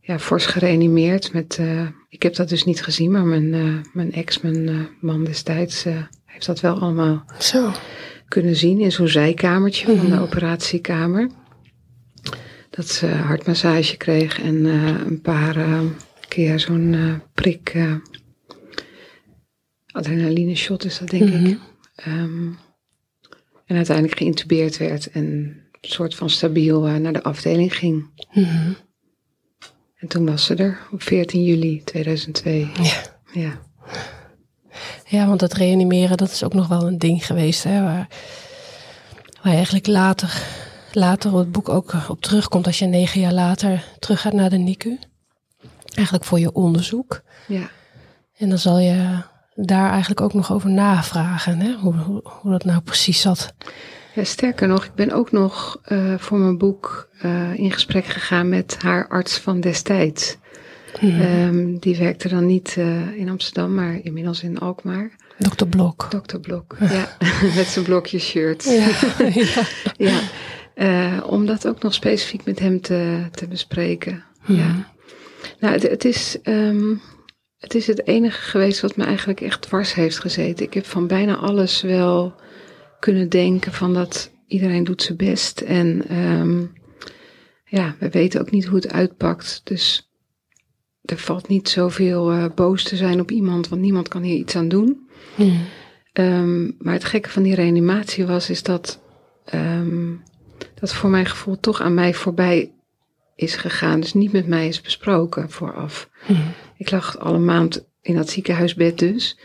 ja, 0.06 0.18
fors 0.18 0.46
gereanimeerd 0.46 1.32
met 1.32 1.60
ik 2.08 2.22
heb 2.22 2.34
dat 2.34 2.48
dus 2.48 2.64
niet 2.64 2.82
gezien, 2.82 3.10
maar 3.10 3.24
mijn, 3.24 3.52
uh, 3.52 3.80
mijn 3.92 4.12
ex, 4.12 4.40
mijn 4.40 4.68
uh, 4.68 4.80
man 5.00 5.24
destijds, 5.24 5.84
heeft 6.24 6.46
dat 6.46 6.60
wel 6.60 6.80
allemaal 6.80 7.24
Zo. 7.38 7.70
kunnen 8.28 8.56
zien 8.56 8.80
in 8.80 8.92
zo'n 8.92 9.08
zijkamertje 9.08 9.86
mm 9.86 9.92
-hmm. 9.92 10.00
van 10.00 10.10
de 10.10 10.14
mhm. 10.14 10.24
operatiekamer. 10.24 11.30
Dat 12.70 12.88
ze 12.88 13.06
hartmassage 13.06 13.96
kreeg 13.96 14.42
en 14.42 14.64
een 14.64 15.20
paar 15.20 15.80
keer 16.28 16.60
zo'n 16.60 17.20
prik, 17.34 17.74
adrenaline 19.86 20.54
shot 20.54 20.84
is 20.84 20.98
dat 20.98 21.08
denk 21.08 21.24
mm 21.24 21.32
-hmm. 21.32 21.46
ik. 21.46 21.58
Um, 22.06 22.58
en 23.66 23.76
uiteindelijk 23.76 24.18
geïntubeerd 24.18 24.76
werd 24.76 25.10
en 25.10 25.24
een 25.24 25.90
soort 25.90 26.14
van 26.14 26.30
stabiel 26.30 26.80
naar 26.80 27.12
de 27.12 27.22
afdeling 27.22 27.76
ging. 27.76 28.10
Mm 28.32 28.44
-hmm. 28.44 28.76
En 30.04 30.10
toen 30.10 30.26
was 30.26 30.44
ze 30.44 30.54
er 30.54 30.78
op 30.92 31.02
14 31.02 31.44
juli 31.44 31.82
2002. 31.84 32.70
Ja. 32.82 33.02
Ja, 33.32 33.58
ja 35.06 35.26
want 35.26 35.40
het 35.40 35.52
reanimeren, 35.52 36.16
dat 36.16 36.30
is 36.30 36.44
ook 36.44 36.54
nog 36.54 36.68
wel 36.68 36.86
een 36.86 36.98
ding 36.98 37.26
geweest. 37.26 37.62
Hè, 37.62 37.82
waar, 37.82 38.08
waar 39.42 39.50
je 39.50 39.56
eigenlijk 39.56 39.86
later, 39.86 40.42
later 40.92 41.32
op 41.32 41.38
het 41.38 41.52
boek 41.52 41.68
ook 41.68 41.94
op 42.08 42.20
terugkomt. 42.20 42.66
Als 42.66 42.78
je 42.78 42.86
negen 42.86 43.20
jaar 43.20 43.32
later 43.32 43.84
terug 43.98 44.20
gaat 44.20 44.32
naar 44.32 44.50
de 44.50 44.56
NICU. 44.56 44.98
Eigenlijk 45.94 46.24
voor 46.24 46.38
je 46.38 46.52
onderzoek. 46.52 47.22
Ja. 47.46 47.70
En 48.36 48.48
dan 48.48 48.58
zal 48.58 48.78
je 48.78 49.22
daar 49.54 49.90
eigenlijk 49.90 50.20
ook 50.20 50.34
nog 50.34 50.52
over 50.52 50.70
navragen. 50.70 51.60
Hè? 51.60 51.74
Hoe, 51.74 51.94
hoe, 51.94 52.20
hoe 52.24 52.52
dat 52.52 52.64
nou 52.64 52.80
precies 52.80 53.20
zat. 53.20 53.54
Ja, 54.14 54.24
sterker 54.24 54.68
nog, 54.68 54.84
ik 54.84 54.94
ben 54.94 55.10
ook 55.10 55.32
nog 55.32 55.80
uh, 55.88 56.14
voor 56.18 56.38
mijn 56.38 56.58
boek 56.58 57.08
uh, 57.24 57.58
in 57.58 57.72
gesprek 57.72 58.04
gegaan 58.04 58.48
met 58.48 58.76
haar 58.82 59.08
arts 59.08 59.38
van 59.38 59.60
destijds. 59.60 60.36
Hmm. 60.98 61.20
Um, 61.20 61.78
die 61.78 61.96
werkte 61.96 62.28
dan 62.28 62.46
niet 62.46 62.74
uh, 62.78 63.16
in 63.16 63.28
Amsterdam, 63.28 63.74
maar 63.74 63.98
inmiddels 64.02 64.42
in 64.42 64.58
Alkmaar. 64.58 65.10
Dokter 65.38 65.66
Blok. 65.66 66.06
Dokter 66.10 66.40
Blok, 66.40 66.76
ja. 66.80 67.16
met 67.56 67.66
zijn 67.66 67.84
blokje 67.84 68.18
shirt. 68.18 68.64
Ja, 69.96 70.20
ja. 70.74 71.20
om 71.20 71.46
dat 71.46 71.68
ook 71.68 71.82
nog 71.82 71.94
specifiek 71.94 72.44
met 72.44 72.58
hem 72.58 72.80
te, 72.80 73.26
te 73.30 73.46
bespreken. 73.46 74.24
Hmm. 74.40 74.56
Ja. 74.56 74.92
Nou, 75.60 75.72
het, 75.74 75.82
het 75.82 76.04
is... 76.04 76.38
Um, 76.42 77.00
het 77.58 77.74
is 77.74 77.86
het 77.86 78.06
enige 78.06 78.40
geweest 78.40 78.80
wat 78.80 78.96
me 78.96 79.04
eigenlijk 79.04 79.40
echt 79.40 79.62
dwars 79.62 79.94
heeft 79.94 80.18
gezeten. 80.18 80.66
Ik 80.66 80.74
heb 80.74 80.86
van 80.86 81.06
bijna 81.06 81.36
alles 81.36 81.82
wel 81.82 82.34
kunnen 83.04 83.28
denken 83.28 83.72
van 83.72 83.94
dat 83.94 84.32
iedereen 84.46 84.84
doet 84.84 85.02
zijn 85.02 85.16
best. 85.16 85.60
En 85.60 86.16
um, 86.18 86.72
ja, 87.64 87.96
we 87.98 88.10
weten 88.10 88.40
ook 88.40 88.50
niet 88.50 88.64
hoe 88.64 88.76
het 88.76 88.92
uitpakt. 88.92 89.60
Dus 89.64 90.10
er 91.02 91.18
valt 91.18 91.48
niet 91.48 91.68
zoveel 91.68 92.32
uh, 92.32 92.44
boos 92.54 92.82
te 92.82 92.96
zijn 92.96 93.20
op 93.20 93.30
iemand, 93.30 93.68
want 93.68 93.82
niemand 93.82 94.08
kan 94.08 94.22
hier 94.22 94.36
iets 94.36 94.56
aan 94.56 94.68
doen. 94.68 95.08
Um, 96.12 96.76
maar 96.78 96.92
het 96.92 97.04
gekke 97.04 97.30
van 97.30 97.42
die 97.42 97.54
reanimatie 97.54 98.26
was, 98.26 98.50
is 98.50 98.62
dat 98.62 99.02
um, 99.54 100.22
dat 100.74 100.94
voor 100.94 101.10
mijn 101.10 101.26
gevoel 101.26 101.60
toch 101.60 101.80
aan 101.80 101.94
mij 101.94 102.14
voorbij 102.14 102.72
is 103.34 103.56
gegaan. 103.56 104.00
Dus 104.00 104.14
niet 104.14 104.32
met 104.32 104.46
mij 104.46 104.68
is 104.68 104.80
besproken 104.80 105.50
vooraf. 105.50 106.08
Ik 106.76 106.90
lag 106.90 107.18
al 107.18 107.34
een 107.34 107.44
maand 107.44 107.84
in 108.00 108.14
dat 108.14 108.30
ziekenhuisbed 108.30 108.98
dus. 108.98 109.38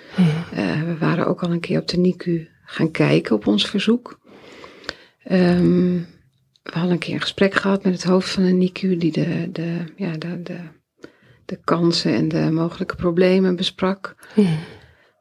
Eh, 0.51 0.83
we 0.83 0.97
waren 0.99 1.27
ook 1.27 1.43
al 1.43 1.51
een 1.51 1.59
keer 1.59 1.79
op 1.79 1.87
de 1.87 1.97
NICU 1.97 2.47
gaan 2.69 2.91
kijken 2.91 3.35
op 3.35 3.47
ons 3.47 3.65
verzoek. 3.65 4.19
Ehm, 5.23 5.93
we 6.63 6.71
hadden 6.71 6.91
een 6.91 6.99
keer 6.99 7.13
een 7.13 7.21
gesprek 7.21 7.53
gehad 7.53 7.83
met 7.83 7.93
het 7.93 8.03
hoofd 8.03 8.29
van 8.29 8.43
de 8.43 8.51
NICU, 8.51 8.97
die 8.97 9.11
de, 9.11 9.51
de, 9.51 9.83
ja, 9.95 10.11
de, 10.11 10.41
de, 10.41 10.57
de 11.45 11.59
kansen 11.63 12.13
en 12.13 12.27
de 12.27 12.51
mogelijke 12.51 12.95
problemen 12.95 13.55
besprak. 13.55 14.15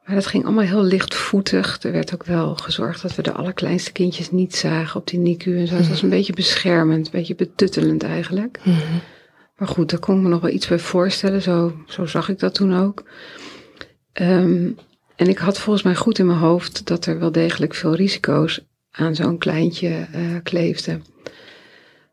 Maar 0.05 0.17
dat 0.17 0.27
ging 0.27 0.45
allemaal 0.45 0.63
heel 0.63 0.83
lichtvoetig. 0.83 1.83
Er 1.83 1.91
werd 1.91 2.13
ook 2.13 2.25
wel 2.25 2.55
gezorgd 2.55 3.01
dat 3.01 3.15
we 3.15 3.21
de 3.21 3.31
allerkleinste 3.31 3.91
kindjes 3.91 4.31
niet 4.31 4.55
zagen 4.55 4.99
op 4.99 5.07
die 5.07 5.19
NICU 5.19 5.57
en 5.57 5.67
zo. 5.67 5.75
Het 5.75 5.89
was 5.89 6.01
een 6.01 6.09
beetje 6.09 6.33
beschermend, 6.33 7.05
een 7.05 7.11
beetje 7.11 7.35
betuttelend 7.35 8.03
eigenlijk. 8.03 8.59
Maar 9.57 9.67
goed, 9.67 9.89
daar 9.89 9.99
kon 9.99 10.15
ik 10.15 10.21
me 10.21 10.29
nog 10.29 10.41
wel 10.41 10.51
iets 10.51 10.67
bij 10.67 10.79
voorstellen. 10.79 11.41
Zo, 11.41 11.73
zo 11.87 12.05
zag 12.05 12.29
ik 12.29 12.39
dat 12.39 12.53
toen 12.53 12.75
ook. 12.77 13.03
Ehm, 14.13 14.71
en 15.19 15.27
ik 15.27 15.37
had 15.37 15.59
volgens 15.59 15.85
mij 15.85 15.95
goed 15.95 16.19
in 16.19 16.25
mijn 16.25 16.39
hoofd 16.39 16.87
dat 16.87 17.05
er 17.05 17.19
wel 17.19 17.31
degelijk 17.31 17.73
veel 17.75 17.95
risico's 17.95 18.61
aan 18.91 19.15
zo'n 19.15 19.37
kleintje 19.37 20.07
eh, 20.11 20.21
kleefden. 20.43 21.03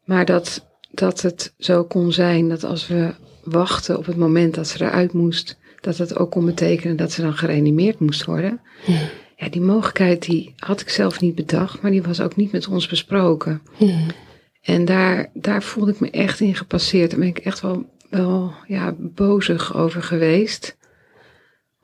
Maar 0.05 0.25
dat, 0.25 0.67
dat 0.91 1.21
het 1.21 1.55
zo 1.59 1.85
kon 1.85 2.13
zijn 2.13 2.49
dat 2.49 2.65
als 2.65 2.87
we 2.87 3.15
wachten 3.45 3.99
op 3.99 4.07
het 4.07 4.17
moment 4.17 4.55
dat 4.55 4.69
ze 4.69 4.85
eruit 4.85 5.13
moest, 5.13 5.59
dat 5.81 5.97
het 5.97 6.19
ook 6.19 6.31
kon 6.31 6.45
betekenen 6.45 6.97
dat 6.97 7.13
ze 7.13 7.23
dan 7.23 7.35
gereanimeerd 7.35 7.99
moest 7.99 8.25
worden. 8.25 8.61
Mhm. 8.87 9.05
Ja, 9.37 9.49
die 9.49 9.61
mogelijkheid 9.61 10.23
die 10.23 10.55
had 10.57 10.81
ik 10.81 10.89
zelf 10.89 11.21
niet 11.21 11.35
bedacht, 11.35 11.83
maar 11.83 11.91
die 11.91 12.03
was 12.03 12.21
ook 12.21 12.37
niet 12.37 12.53
met 12.53 12.69
ons 12.69 12.87
besproken. 12.87 13.63
En 14.63 14.85
daar, 14.85 15.31
daar 15.35 15.63
voelde 15.63 15.91
ik 15.91 16.01
me 16.01 16.11
echt 16.11 16.41
in 16.41 16.55
gepasseerd. 16.55 17.11
Daar 17.11 17.19
ben 17.19 17.29
ik 17.29 17.39
echt 17.39 17.61
wel, 17.61 17.87
wel 18.11 18.53
ja, 18.67 18.95
bozig 18.99 19.77
over 19.77 20.03
geweest. 20.03 20.77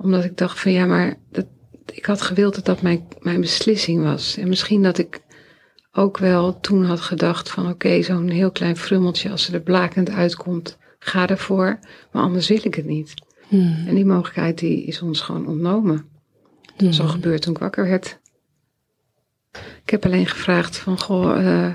Omdat 0.03 0.25
ik 0.25 0.37
dacht 0.37 0.61
van 0.61 0.73
ja, 0.73 0.87
maar 0.87 1.15
dat, 1.31 1.47
ik 1.93 2.05
had 2.05 2.23
gewild 2.23 2.55
dat 2.55 2.65
dat 2.65 2.83
mijn, 2.83 3.07
mijn 3.21 3.41
beslissing 3.41 4.03
was. 4.03 4.37
En 4.37 4.49
misschien 4.49 4.83
dat 4.83 4.99
ik 4.99 5.21
ook 5.93 6.19
wel 6.19 6.61
toen 6.61 6.85
had 6.85 7.01
gedacht 7.01 7.51
van 7.51 7.69
oké, 7.69 8.03
zo'n 8.03 8.29
heel 8.29 8.51
klein 8.51 8.77
frummeltje, 8.77 9.31
als 9.31 9.43
ze 9.45 9.53
er 9.53 9.61
blakend 9.61 10.11
uitkomt, 10.11 10.79
ga 10.99 11.29
ervoor. 11.29 11.79
Maar 12.13 12.23
anders 12.23 12.49
wil 12.49 12.61
ik 12.63 12.75
het 12.75 12.85
niet. 12.87 13.15
Mhm. 13.49 13.89
En 13.89 13.95
die 13.95 14.05
mogelijkheid 14.05 14.59
die 14.59 14.85
is 14.85 15.03
ons 15.03 15.21
gewoon 15.21 15.47
ontnomen. 15.47 16.05
Dat 16.77 16.89
is 16.89 17.01
al 17.01 17.09
gebeurd 17.09 17.43
toen 17.43 17.53
ik 17.53 17.59
wakker 17.59 17.89
werd. 17.89 18.21
Ik 19.85 19.91
heb 19.91 20.05
alleen 20.05 20.27
gevraagd 20.27 20.77
van, 20.77 20.99
goh, 21.01 21.39
eh, 21.39 21.73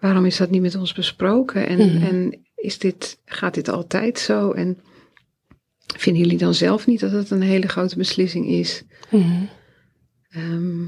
waarom 0.00 0.24
is 0.24 0.36
dat 0.36 0.50
niet 0.50 0.62
met 0.62 0.74
ons 0.76 0.92
besproken? 0.92 1.66
En, 1.66 1.78
Mhm. 1.78 2.04
en 2.04 2.46
is 2.54 2.78
dit, 2.78 3.18
gaat 3.24 3.54
dit 3.54 3.68
altijd 3.68 4.18
zo? 4.18 4.50
En 4.50 4.78
vinden 5.96 6.22
jullie 6.22 6.38
dan 6.38 6.54
zelf 6.54 6.86
niet 6.86 7.00
dat 7.00 7.12
het 7.12 7.30
een 7.30 7.42
hele 7.42 7.68
grote 7.68 7.96
beslissing 7.96 8.46
is? 8.46 8.82
Mhm. 9.10 9.42
Ehm, 10.30 10.82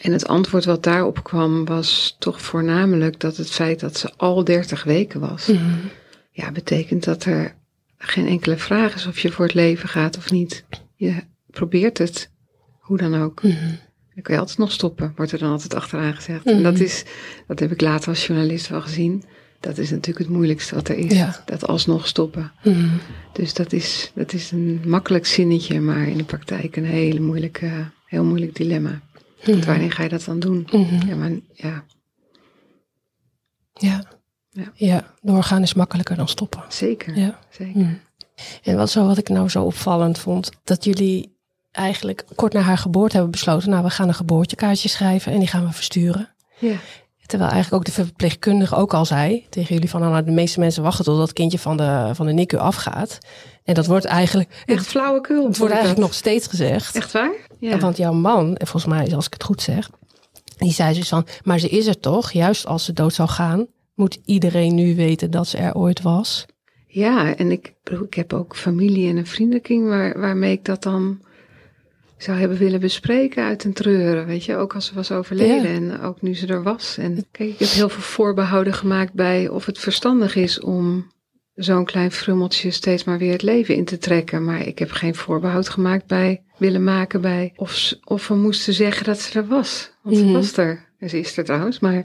en 0.00 0.12
het 0.12 0.26
antwoord 0.26 0.64
wat 0.64 0.82
daarop 0.82 1.22
kwam 1.24 1.64
was 1.64 2.16
toch 2.18 2.42
voornamelijk 2.42 3.20
dat 3.20 3.36
het 3.36 3.50
feit 3.50 3.80
dat 3.80 3.98
ze 3.98 4.12
al 4.16 4.44
30 4.44 4.84
weken 4.84 5.20
was, 5.20 5.46
Mhm. 5.46 5.74
ja, 6.30 6.52
betekent 6.52 7.04
dat 7.04 7.24
er 7.24 7.54
geen 7.98 8.26
enkele 8.26 8.56
vraag 8.56 8.94
is 8.94 9.06
of 9.06 9.18
je 9.18 9.30
voor 9.30 9.44
het 9.44 9.54
leven 9.54 9.88
gaat 9.88 10.16
of 10.16 10.30
niet. 10.30 10.64
Je 10.94 11.14
probeert 11.46 11.98
het, 11.98 12.30
hoe 12.78 12.96
dan 12.96 13.22
ook. 13.22 13.42
Mhm. 13.42 13.52
Dan 14.14 14.22
kun 14.22 14.34
je 14.34 14.40
altijd 14.40 14.58
nog 14.58 14.72
stoppen, 14.72 15.12
wordt 15.16 15.32
er 15.32 15.38
dan 15.38 15.50
altijd 15.50 15.74
achteraan 15.74 16.14
gezegd. 16.14 16.44
Mhm. 16.44 16.54
En 16.54 16.62
dat 16.62 16.78
is, 16.78 17.04
dat 17.46 17.58
heb 17.58 17.72
ik 17.72 17.80
later 17.80 18.08
als 18.08 18.26
journalist 18.26 18.68
wel 18.68 18.80
gezien. 18.80 19.24
Dat 19.64 19.78
is 19.78 19.90
natuurlijk 19.90 20.18
het 20.26 20.28
moeilijkste 20.28 20.74
wat 20.74 20.88
er 20.88 20.96
is. 20.96 21.12
Ja. 21.12 21.42
Dat 21.44 21.66
alsnog 21.66 22.06
stoppen. 22.06 22.52
Mhm. 22.64 22.88
Dus 23.32 23.54
dat 23.54 23.72
is, 23.72 24.10
dat 24.14 24.32
is 24.32 24.50
een 24.50 24.80
makkelijk 24.86 25.26
zinnetje, 25.26 25.80
maar 25.80 26.08
in 26.08 26.16
de 26.16 26.24
praktijk 26.24 26.76
een 26.76 26.84
hele 26.84 27.20
moeilijke, 27.20 27.90
heel 28.06 28.24
moeilijk 28.24 28.54
dilemma. 28.54 29.00
Want 29.44 29.64
wanneer 29.64 29.92
ga 29.92 30.02
je 30.02 30.08
dat 30.08 30.24
dan 30.24 30.40
doen? 30.40 30.68
Mhm. 30.72 31.06
Ja, 31.06 31.16
maar 31.16 31.30
ja, 31.52 31.84
Ja. 33.74 34.12
Ja. 34.50 34.72
ja, 34.74 35.14
doorgaan 35.20 35.62
is 35.62 35.74
makkelijker 35.74 36.16
dan 36.16 36.28
stoppen. 36.28 36.62
zeker. 36.68 37.18
Ja. 37.18 37.38
zeker. 37.50 37.80
Mhm. 37.80 37.94
En 38.62 38.76
wat, 38.76 38.90
zo, 38.90 39.06
wat 39.06 39.18
ik 39.18 39.28
nou 39.28 39.48
zo 39.48 39.64
opvallend 39.64 40.18
vond, 40.18 40.50
dat 40.64 40.84
jullie 40.84 41.36
eigenlijk 41.70 42.24
kort 42.34 42.52
na 42.52 42.60
haar 42.60 42.78
geboorte 42.78 43.12
hebben 43.12 43.30
besloten, 43.30 43.70
nou 43.70 43.84
we 43.84 43.90
gaan 43.90 44.08
een 44.08 44.14
geboortekaartje 44.14 44.88
schrijven 44.88 45.32
en 45.32 45.38
die 45.38 45.48
gaan 45.48 45.66
we 45.66 45.72
versturen. 45.72 46.34
Ja. 46.58 46.76
Terwijl 47.26 47.50
eigenlijk 47.50 47.82
ook 47.82 47.94
de 47.94 48.02
verpleegkundige 48.04 48.74
ook 48.74 48.94
al 48.94 49.04
zei 49.04 49.46
tegen 49.48 49.74
jullie 49.74 49.90
van 49.90 50.00
nou, 50.00 50.24
de 50.24 50.30
meeste 50.30 50.60
mensen 50.60 50.82
wachten 50.82 51.04
tot 51.04 51.18
dat 51.18 51.32
kindje 51.32 51.58
van 51.58 51.76
de, 51.76 52.10
van 52.12 52.26
de 52.26 52.32
NICU 52.32 52.56
afgaat. 52.56 53.18
En 53.64 53.74
dat 53.74 53.86
wordt 53.86 54.04
eigenlijk, 54.04 54.62
Echt 54.66 54.86
flauwekul. 54.86 55.46
het 55.46 55.58
wordt 55.58 55.72
eigenlijk 55.72 56.02
nog 56.02 56.14
steeds 56.14 56.46
gezegd. 56.46 56.96
Echt 56.96 57.12
waar? 57.12 57.32
Ja. 57.58 57.70
En 57.70 57.80
Want 57.80 57.96
jouw 57.96 58.12
man, 58.12 58.56
en 58.56 58.66
volgens 58.66 58.92
mij, 58.94 59.14
als 59.14 59.26
ik 59.26 59.32
het 59.32 59.44
goed 59.44 59.62
zeg, 59.62 59.90
die 60.56 60.72
zei 60.72 60.94
dus 60.94 61.08
van, 61.08 61.26
maar 61.44 61.58
ze 61.58 61.68
is 61.68 61.86
er 61.86 62.00
toch, 62.00 62.32
juist 62.32 62.66
als 62.66 62.84
ze 62.84 62.92
dood 62.92 63.14
zou 63.14 63.28
gaan, 63.28 63.66
moet 63.94 64.18
iedereen 64.24 64.74
nu 64.74 64.96
weten 64.96 65.30
dat 65.30 65.46
ze 65.46 65.56
er 65.58 65.74
ooit 65.74 66.02
was. 66.02 66.46
Ja, 66.86 67.34
en 67.36 67.50
ik, 67.50 67.74
ik 68.04 68.14
heb 68.14 68.32
ook 68.32 68.56
familie 68.56 69.08
en 69.08 69.16
een 69.16 69.26
vriendenkring 69.26 69.88
waar, 69.88 70.20
waarmee 70.20 70.52
ik 70.52 70.64
dat 70.64 70.82
dan 70.82 71.20
zou 72.18 72.38
hebben 72.38 72.58
willen 72.58 72.80
bespreken 72.80 73.44
uit 73.44 73.64
een 73.64 73.72
treuren. 73.72 74.26
Weet 74.26 74.44
je, 74.44 74.56
ook 74.56 74.74
als 74.74 74.86
ze 74.86 74.94
was 74.94 75.10
overleden 75.12 75.64
en 75.92 76.00
ook 76.00 76.22
nu 76.22 76.34
ze 76.36 76.46
er 76.46 76.62
was. 76.62 76.96
En 76.98 77.24
kijk, 77.30 77.50
ik 77.50 77.58
heb 77.58 77.68
heel 77.68 77.88
veel 77.88 78.02
voorbehouden 78.02 78.74
gemaakt 78.74 79.12
bij 79.12 79.48
of 79.48 79.66
het 79.66 79.78
verstandig 79.78 80.34
is 80.36 80.60
om 80.60 81.12
zo'n 81.54 81.84
klein 81.84 82.10
frummeltje 82.12 82.70
steeds 82.70 83.04
maar 83.04 83.18
weer 83.18 83.32
het 83.32 83.42
leven 83.42 83.74
in 83.74 83.84
te 83.84 83.98
trekken. 83.98 84.44
Maar 84.44 84.66
ik 84.66 84.78
heb 84.78 84.90
geen 84.90 85.14
voorbehoud 85.14 85.68
gemaakt 85.68 86.06
bij, 86.06 86.42
willen 86.58 86.84
maken 86.84 87.20
bij 87.20 87.52
of, 87.56 87.92
of 88.04 88.28
we 88.28 88.34
moesten 88.34 88.72
zeggen 88.74 89.04
dat 89.04 89.20
ze 89.20 89.38
er 89.38 89.46
was. 89.46 89.90
Want 90.02 90.16
Mhm. 90.16 90.26
ze 90.26 90.32
was 90.32 90.56
er. 90.56 90.88
En 90.98 91.08
ze 91.08 91.18
is 91.18 91.36
er 91.36 91.44
trouwens, 91.44 91.78
maar 91.78 92.04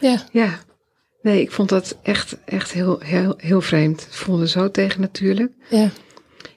Ja. 0.00 0.22
ja, 0.32 0.58
nee, 1.22 1.40
ik 1.40 1.50
vond 1.50 1.68
dat 1.68 1.98
echt, 2.02 2.36
echt 2.44 2.72
heel, 2.72 2.98
heel, 3.00 3.34
heel 3.36 3.60
vreemd. 3.60 4.04
Het 4.04 4.16
voelde 4.16 4.48
zo 4.48 4.70
tegen 4.70 5.00
natuurlijk. 5.00 5.52
Ja. 5.70 5.90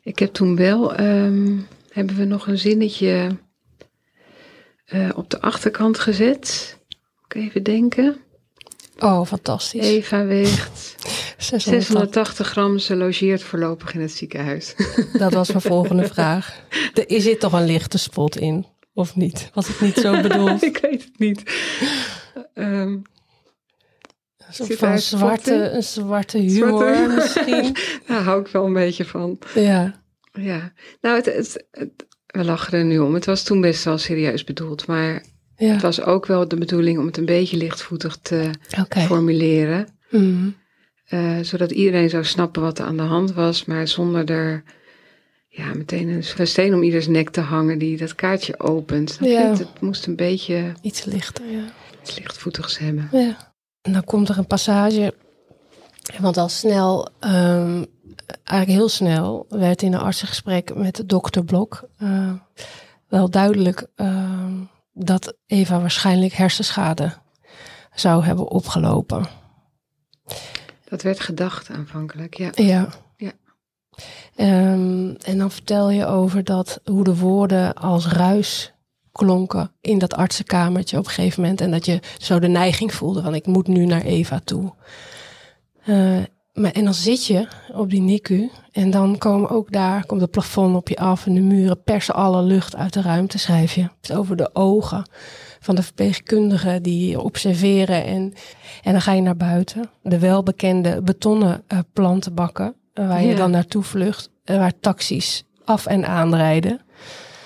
Ik 0.03 0.19
heb 0.19 0.33
toen 0.33 0.55
wel, 0.55 0.95
ehm, 0.95 1.57
hebben 1.93 2.15
we 2.15 2.25
nog 2.25 2.47
een 2.47 2.57
zinnetje 2.57 3.37
eh, 4.85 5.09
op 5.15 5.29
de 5.29 5.41
achterkant 5.41 5.99
gezet. 5.99 6.77
Moet 7.21 7.35
ik 7.35 7.41
even 7.41 7.63
denken. 7.63 8.17
Oh, 8.99 9.25
fantastisch. 9.25 9.85
Eva 9.85 10.25
weegt 10.25 10.95
600. 11.37 11.83
680 11.85 12.47
gram. 12.47 12.79
Ze 12.79 12.95
logeert 12.95 13.43
voorlopig 13.43 13.93
in 13.93 14.01
het 14.01 14.11
ziekenhuis. 14.11 14.75
Dat 15.17 15.33
was 15.33 15.47
mijn 15.49 15.61
volgende 15.61 16.07
vraag. 16.07 16.61
Er 16.93 17.09
is 17.09 17.23
zit 17.23 17.39
toch 17.39 17.53
een 17.53 17.65
lichte 17.65 17.97
spot 17.97 18.37
in, 18.37 18.65
of 18.93 19.15
niet? 19.15 19.49
Was 19.53 19.69
ik 19.69 19.81
niet 19.81 19.97
zo 19.97 20.21
bedoeld? 20.27 20.63
ik 20.63 20.77
weet 20.81 21.03
het 21.03 21.19
niet. 21.19 21.43
Ehm, 22.53 22.67
Een 22.87 23.05
Zit 24.49 24.77
van 24.77 24.99
spot 24.99 25.19
zwarte, 25.19 25.69
een 25.69 25.83
zwarte 25.83 26.37
humor 26.37 26.95
Zwarte- 26.95 27.13
misschien. 27.15 27.75
daar 28.07 28.21
hou 28.23 28.41
ik 28.41 28.47
wel 28.47 28.65
een 28.65 28.73
beetje 28.73 29.05
van. 29.05 29.39
Ja. 29.55 30.02
Ja, 30.33 30.73
nou, 31.01 31.15
het, 31.15 31.25
het, 31.25 31.65
het- 31.71 32.05
we 32.27 32.43
lachen 32.43 32.77
er 32.77 32.85
nu 32.85 32.99
om. 32.99 33.13
Het 33.13 33.25
was 33.25 33.43
toen 33.43 33.61
best 33.61 33.83
wel 33.83 33.97
serieus 33.97 34.43
bedoeld. 34.43 34.87
Maar 34.87 35.23
Ja. 35.55 35.71
het 35.71 35.81
was 35.81 36.01
ook 36.01 36.25
wel 36.25 36.47
de 36.47 36.55
bedoeling 36.57 36.99
om 36.99 37.05
het 37.05 37.17
een 37.17 37.25
beetje 37.25 37.57
lichtvoetig 37.57 38.17
te 38.21 38.49
formuleren. 38.89 39.87
Mhm. 40.09 40.49
Eh, 41.05 41.37
zodat 41.41 41.71
iedereen 41.71 42.09
zou 42.09 42.23
snappen 42.23 42.61
wat 42.61 42.79
er 42.79 42.85
aan 42.85 42.97
de 42.97 43.03
hand 43.03 43.33
was, 43.33 43.65
maar 43.65 43.87
zonder 43.87 44.29
er 44.29 44.63
ja, 45.47 45.73
meteen 45.73 46.09
een 46.09 46.47
steen 46.47 46.73
om 46.73 46.83
ieders 46.83 47.07
nek 47.07 47.29
te 47.29 47.41
hangen 47.41 47.77
die 47.77 47.97
dat 47.97 48.15
kaartje 48.15 48.59
opent. 48.59 49.17
Ja. 49.21 49.49
Het, 49.49 49.59
het 49.59 49.81
moest 49.81 50.05
een 50.07 50.15
beetje 50.15 50.71
Iets 50.81 51.03
lichter, 51.03 51.45
ja. 51.51 51.63
iets 52.01 52.17
lichtvoetigs 52.17 52.77
hebben. 52.77 53.09
Ja. 53.11 53.53
En 53.81 53.93
dan 53.93 54.03
komt 54.03 54.29
er 54.29 54.37
een 54.37 54.47
passage. 54.47 55.13
Want 56.19 56.37
al 56.37 56.49
snel, 56.49 57.09
ehm, 57.19 57.83
eigenlijk 58.43 58.79
heel 58.79 58.89
snel, 58.89 59.45
werd 59.49 59.81
in 59.81 59.93
een 59.93 59.99
artsengesprek 59.99 60.75
met 60.75 61.03
dokter 61.05 61.43
Blok 61.43 61.83
eh, 61.97 62.31
wel 63.07 63.29
duidelijk 63.29 63.87
ehm, 63.95 64.53
dat 64.93 65.35
Eva 65.45 65.79
waarschijnlijk 65.79 66.33
hersenschade 66.33 67.13
zou 67.93 68.23
hebben 68.23 68.47
opgelopen. 68.47 69.27
Dat 70.89 71.01
werd 71.01 71.19
gedacht 71.19 71.69
aanvankelijk, 71.69 72.37
ja. 72.37 72.49
Ja. 72.55 72.89
Ja. 73.17 73.31
Ehm, 74.35 75.13
en 75.21 75.37
dan 75.37 75.51
vertel 75.51 75.89
je 75.89 76.05
over 76.05 76.43
dat, 76.43 76.81
hoe 76.83 77.03
de 77.03 77.17
woorden 77.17 77.73
als 77.73 78.07
ruis 78.07 78.73
klonken 79.11 79.71
in 79.81 79.97
dat 79.97 80.13
artsenkamertje 80.13 80.97
op 80.97 81.05
een 81.05 81.11
gegeven 81.11 81.41
moment. 81.41 81.61
En 81.61 81.71
dat 81.71 81.85
je 81.85 81.99
zo 82.17 82.39
de 82.39 82.47
neiging 82.47 82.93
voelde 82.93 83.21
van 83.21 83.35
ik 83.35 83.45
moet 83.45 83.67
nu 83.67 83.85
naar 83.85 84.01
Eva 84.01 84.41
toe. 84.43 84.73
Eh, 85.83 86.21
maar, 86.53 86.71
en 86.71 86.83
dan 86.83 86.93
zit 86.93 87.25
je 87.25 87.47
op 87.73 87.89
die 87.89 88.01
NICU 88.01 88.49
en 88.71 88.91
dan 88.91 89.17
komen 89.17 89.49
ook 89.49 89.71
daar, 89.71 90.05
komt 90.05 90.21
het 90.21 90.31
plafond 90.31 90.75
op 90.75 90.89
je 90.89 90.97
af 90.97 91.25
en 91.25 91.33
de 91.33 91.41
muren 91.41 91.83
persen 91.83 92.13
alle 92.13 92.41
lucht 92.41 92.75
uit 92.75 92.93
de 92.93 93.01
ruimte, 93.01 93.37
schrijf 93.37 93.73
je. 93.73 93.81
Het 93.81 94.09
is 94.09 94.15
over 94.15 94.35
de 94.35 94.49
ogen 94.53 95.05
van 95.59 95.75
de 95.75 95.83
verpleegkundigen 95.83 96.83
die 96.83 97.09
je 97.09 97.21
observeren 97.21 98.05
en, 98.05 98.33
en 98.83 98.91
dan 98.91 99.01
ga 99.01 99.11
je 99.11 99.21
naar 99.21 99.37
buiten. 99.37 99.89
De 100.01 100.19
welbekende 100.19 101.01
betonnen 101.01 101.63
eh, 101.67 101.79
plantenbakken 101.93 102.75
eh, 102.93 103.07
waar 103.07 103.23
je 103.23 103.35
dan 103.35 103.51
naartoe 103.51 103.83
vlucht, 103.83 104.29
eh, 104.43 104.57
waar 104.57 104.79
taxis 104.79 105.43
af 105.65 105.85
en 105.85 106.07
aanrijden. 106.07 106.81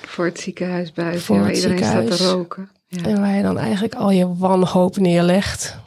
Voor 0.02 0.26
het 0.26 0.40
ziekenhuis 0.40 0.92
buiten, 0.92 1.22
Voor 1.22 1.40
waar 1.40 1.54
iedereen 1.54 1.78
staat 1.78 2.18
te 2.18 2.24
roken. 2.24 2.70
Ja, 2.88 3.04
En 3.04 3.20
waar 3.20 3.36
je 3.36 3.42
dan 3.42 3.58
eigenlijk 3.58 3.96
al 3.96 4.12
je 4.12 4.36
wanhoop 4.36 4.98
neerlegt. 4.98 5.78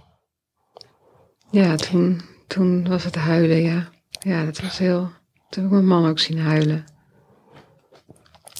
ja 1.50 1.76
toen, 1.76 2.20
toen 2.50 2.88
was 2.88 3.04
het 3.04 3.14
huilen, 3.14 3.62
ja. 3.62 3.88
Ja, 4.08 4.44
dat 4.44 4.60
was 4.60 4.78
heel... 4.78 5.10
Toen 5.48 5.62
heb 5.62 5.64
ik 5.64 5.70
mijn 5.70 5.86
man 5.86 6.08
ook 6.08 6.18
zien 6.18 6.38
huilen. 6.38 6.84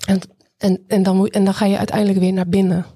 En, 0.07 0.21
en, 0.57 0.85
en, 0.87 1.03
dan 1.03 1.17
moet, 1.17 1.31
en 1.31 1.45
dan 1.45 1.55
ga 1.55 1.65
je 1.65 1.79
uiteindelijk 1.79 2.19
weer 2.19 2.33
naar 2.33 2.49
binnen. 2.49 2.87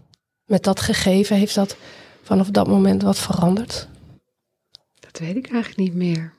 Met 0.45 0.63
dat 0.63 0.81
gegeven 0.81 1.37
heeft 1.37 1.55
dat 1.55 1.77
vanaf 2.23 2.51
dat 2.51 2.67
moment 2.67 3.03
wat 3.03 3.19
veranderd. 3.19 3.89
Dat 5.01 5.19
weet 5.19 5.37
ik 5.37 5.51
eigenlijk 5.51 5.77
niet 5.77 5.95
meer. 5.95 6.33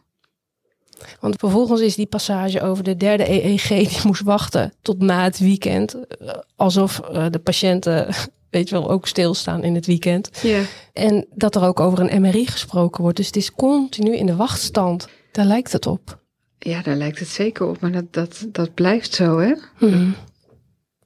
Want 1.20 1.36
vervolgens 1.36 1.82
is 1.82 1.96
die 1.96 2.06
passage 2.06 2.62
over 2.62 2.84
de 2.84 2.98
derde 2.98 3.30
EEG 3.30 3.68
die 3.68 4.00
moest 4.04 4.22
wachten 4.22 4.74
tot 4.82 5.02
na 5.02 5.24
het 5.24 5.40
weekend. 5.40 6.08
Eh, 6.08 6.30
Alsof 6.56 7.00
eh, 7.00 7.26
de 7.30 7.40
patiënten, 7.40 8.08
weet 8.56 8.70
je 8.70 8.76
wel, 8.76 8.90
ook 8.90 9.08
stilstaan 9.08 9.64
in 9.64 9.76
het 9.76 9.86
weekend. 9.86 10.30
Ja, 10.42 10.62
En 10.94 11.28
dat 11.34 11.56
er 11.56 11.64
ook 11.64 11.80
over 11.80 12.00
een 12.00 12.22
MRI 12.22 12.48
gesproken 12.48 13.02
wordt. 13.02 13.18
Dus 13.18 13.26
het 13.26 13.36
is 13.36 13.52
continu 13.52 14.16
in 14.16 14.26
de 14.26 14.36
wachtstand. 14.36 15.08
Daar 15.32 15.46
lijkt 15.46 15.72
het 15.72 15.86
op. 15.86 16.22
ja 16.60 16.82
daar 16.82 16.96
lijkt 16.96 17.20
het 17.20 17.28
zeker 17.28 17.68
op. 17.68 17.80
Maar 17.80 17.92
dat, 17.92 18.14
dat, 18.14 18.46
dat 18.52 18.74
blijft 18.74 19.14
zo, 19.14 19.40
hè? 19.40 19.54
Hmm. 19.78 20.16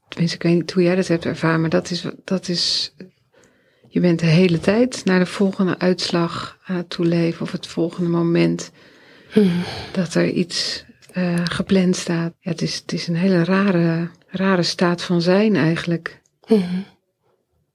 Tenminste, 0.08 0.36
ik 0.38 0.44
weet 0.44 0.54
niet 0.56 0.72
hoe 0.72 0.84
jij 0.84 0.96
dat 0.96 1.08
hebt 1.08 1.26
ervaren, 1.26 1.62
maar 1.62 1.70
dat 1.70 1.90
is, 1.92 2.06
dat 2.24 2.48
is. 2.48 2.94
Je 3.88 4.00
bent 4.00 4.20
de 4.20 4.26
hele 4.26 4.60
tijd 4.60 5.06
naar 5.06 5.20
de 5.20 5.26
volgende 5.26 5.80
uitslag 5.80 6.58
aan 6.66 6.76
het 6.76 6.90
toeleven 6.90 7.42
of 7.42 7.52
het 7.52 7.68
volgende 7.68 8.10
moment 8.10 8.72
Hmm. 9.32 9.64
dat 9.92 10.14
er 10.14 10.30
iets 10.30 10.84
eh, 11.12 11.40
gepland 11.44 11.96
staat. 11.96 12.34
Ja, 12.40 12.52
het, 12.52 12.62
is, 12.62 12.76
het 12.76 12.94
is 12.94 13.08
een 13.08 13.16
hele 13.16 13.44
rare, 13.44 14.10
rare 14.28 14.64
staat 14.64 15.02
van 15.02 15.22
zijn 15.22 15.56
eigenlijk. 15.56 16.22
Hmm. 16.46 16.86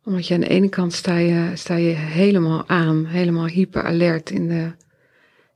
Omdat 0.04 0.26
je 0.26 0.34
aan 0.34 0.40
de 0.40 0.49
ene 0.49 0.68
kant 0.68 0.92
sta 0.92 1.16
je, 1.16 1.50
sta 1.54 1.75
je 1.75 1.92
helemaal 1.94 2.68
aan, 2.68 3.04
helemaal 3.06 3.46
hyper 3.46 3.82
alert 3.84 4.30
in 4.30 4.49
de 4.49 4.73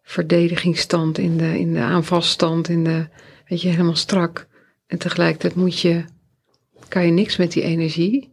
verdedigingsstand, 0.02 1.19
in 1.19 1.37
de, 1.37 1.59
in 1.59 1.73
de 1.73 1.81
aanvalstand, 1.81 2.69
in 2.69 2.85
de, 2.85 3.07
weet 3.49 3.62
je, 3.62 3.69
helemaal 3.69 3.97
strak. 3.97 4.47
En 4.87 4.99
tegelijkertijd 4.99 5.55
moet 5.55 5.81
je, 5.81 6.05
kan 6.88 7.05
je 7.05 7.11
niks 7.12 7.37
met 7.37 7.52
die 7.52 7.62
energie. 7.62 8.33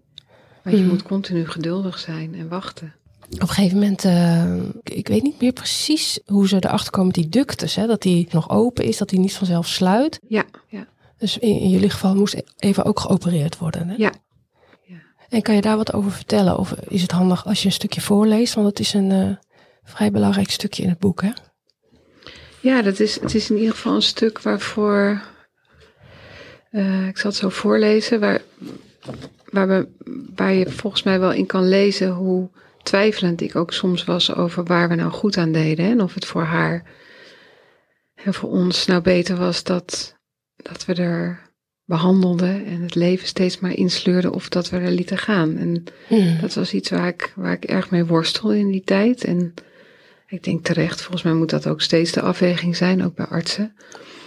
Want 0.63 0.75
je 0.77 0.81
Mhm. 0.81 0.91
moet 0.91 1.03
continu 1.03 1.47
geduldig 1.47 1.99
zijn 1.99 2.35
en 2.35 2.47
wachten. 2.47 2.93
Op 3.33 3.41
een 3.41 3.47
gegeven 3.47 3.77
moment, 3.77 4.05
eh, 4.05 4.55
ik 4.83 5.07
weet 5.07 5.23
niet 5.23 5.41
meer 5.41 5.51
precies 5.53 6.19
hoe 6.25 6.47
ze 6.47 6.55
erachter 6.55 6.91
komen 6.91 7.05
met 7.07 7.15
die 7.15 7.29
ductus. 7.29 7.75
Hè? 7.75 7.87
Dat 7.87 8.01
die 8.01 8.27
nog 8.31 8.49
open 8.49 8.83
is, 8.85 8.97
dat 8.97 9.09
die 9.09 9.19
niet 9.19 9.33
vanzelf 9.33 9.67
sluit. 9.67 10.19
Ja, 10.27 10.43
ja, 10.67 10.87
Dus 11.17 11.37
in, 11.37 11.59
in 11.59 11.69
jullie 11.69 11.89
geval 11.89 12.15
moest 12.15 12.41
even 12.57 12.85
ook 12.85 12.99
geopereerd 12.99 13.57
worden. 13.57 13.87
Hè? 13.89 13.95
ja. 13.97 14.11
En 15.35 15.41
kan 15.41 15.55
je 15.55 15.61
daar 15.61 15.77
wat 15.77 15.93
over 15.93 16.11
vertellen? 16.11 16.57
Of 16.57 16.71
is 16.71 17.01
het 17.01 17.11
handig 17.11 17.45
als 17.45 17.59
je 17.59 17.65
een 17.65 17.71
stukje 17.71 18.01
voorleest? 18.01 18.53
Want 18.53 18.67
het 18.67 18.79
is 18.79 18.93
een 18.93 19.11
eh, 19.11 19.35
vrij 19.83 20.11
belangrijk 20.11 20.49
stukje 20.49 20.83
in 20.83 20.89
het 20.89 20.99
boek. 20.99 21.21
Hè? 21.21 21.31
Ja, 22.59 22.81
dat 22.81 22.99
is, 22.99 23.19
het 23.19 23.35
is 23.35 23.49
in 23.49 23.57
ieder 23.57 23.73
geval 23.73 23.95
een 23.95 24.01
stuk 24.01 24.41
waarvoor. 24.41 25.21
eh, 26.71 27.07
ik 27.07 27.17
zal 27.17 27.29
het 27.29 27.39
zo 27.39 27.49
voorlezen. 27.49 28.19
Waar, 28.19 28.41
waar, 29.49 29.67
we, 29.67 29.87
waar 30.35 30.53
je 30.53 30.69
volgens 30.69 31.03
mij 31.03 31.19
wel 31.19 31.31
in 31.31 31.45
kan 31.45 31.67
lezen 31.67 32.09
hoe 32.09 32.49
twijfelend 32.83 33.41
ik 33.41 33.55
ook 33.55 33.73
soms 33.73 34.03
was 34.03 34.35
over 34.35 34.63
waar 34.63 34.89
we 34.89 34.95
nou 34.95 35.11
goed 35.11 35.37
aan 35.37 35.51
deden. 35.51 35.85
En 35.85 36.01
of 36.01 36.13
het 36.13 36.25
voor 36.25 36.43
haar 36.43 36.83
en 38.15 38.33
voor 38.33 38.49
ons 38.49 38.85
nou 38.85 39.01
beter 39.01 39.35
was 39.37 39.63
dat, 39.63 40.15
dat 40.55 40.85
we 40.85 40.93
er 40.93 41.53
behandelden 41.85 42.65
en 42.65 42.81
het 42.81 42.95
leven 42.95 43.27
steeds 43.27 43.59
maar 43.59 43.73
insleurden 43.73 44.31
of 44.31 44.49
dat 44.49 44.69
we 44.69 44.77
er 44.77 44.91
lieten 44.91 45.17
gaan. 45.17 45.57
En 45.57 45.83
Hmm. 46.07 46.37
dat 46.41 46.53
was 46.53 46.73
iets 46.73 46.89
waar 46.89 47.07
ik, 47.07 47.33
waar 47.35 47.53
ik 47.53 47.63
erg 47.65 47.89
mee 47.89 48.05
worstelde 48.05 48.57
in 48.57 48.71
die 48.71 48.83
tijd. 48.83 49.23
En 49.23 49.53
ik 50.27 50.43
denk 50.43 50.63
terecht, 50.65 51.01
volgens 51.01 51.23
mij 51.23 51.33
moet 51.33 51.49
dat 51.49 51.67
ook 51.67 51.81
steeds 51.81 52.11
de 52.11 52.21
afweging 52.21 52.75
zijn, 52.75 53.03
ook 53.03 53.15
bij 53.15 53.25
artsen. 53.25 53.75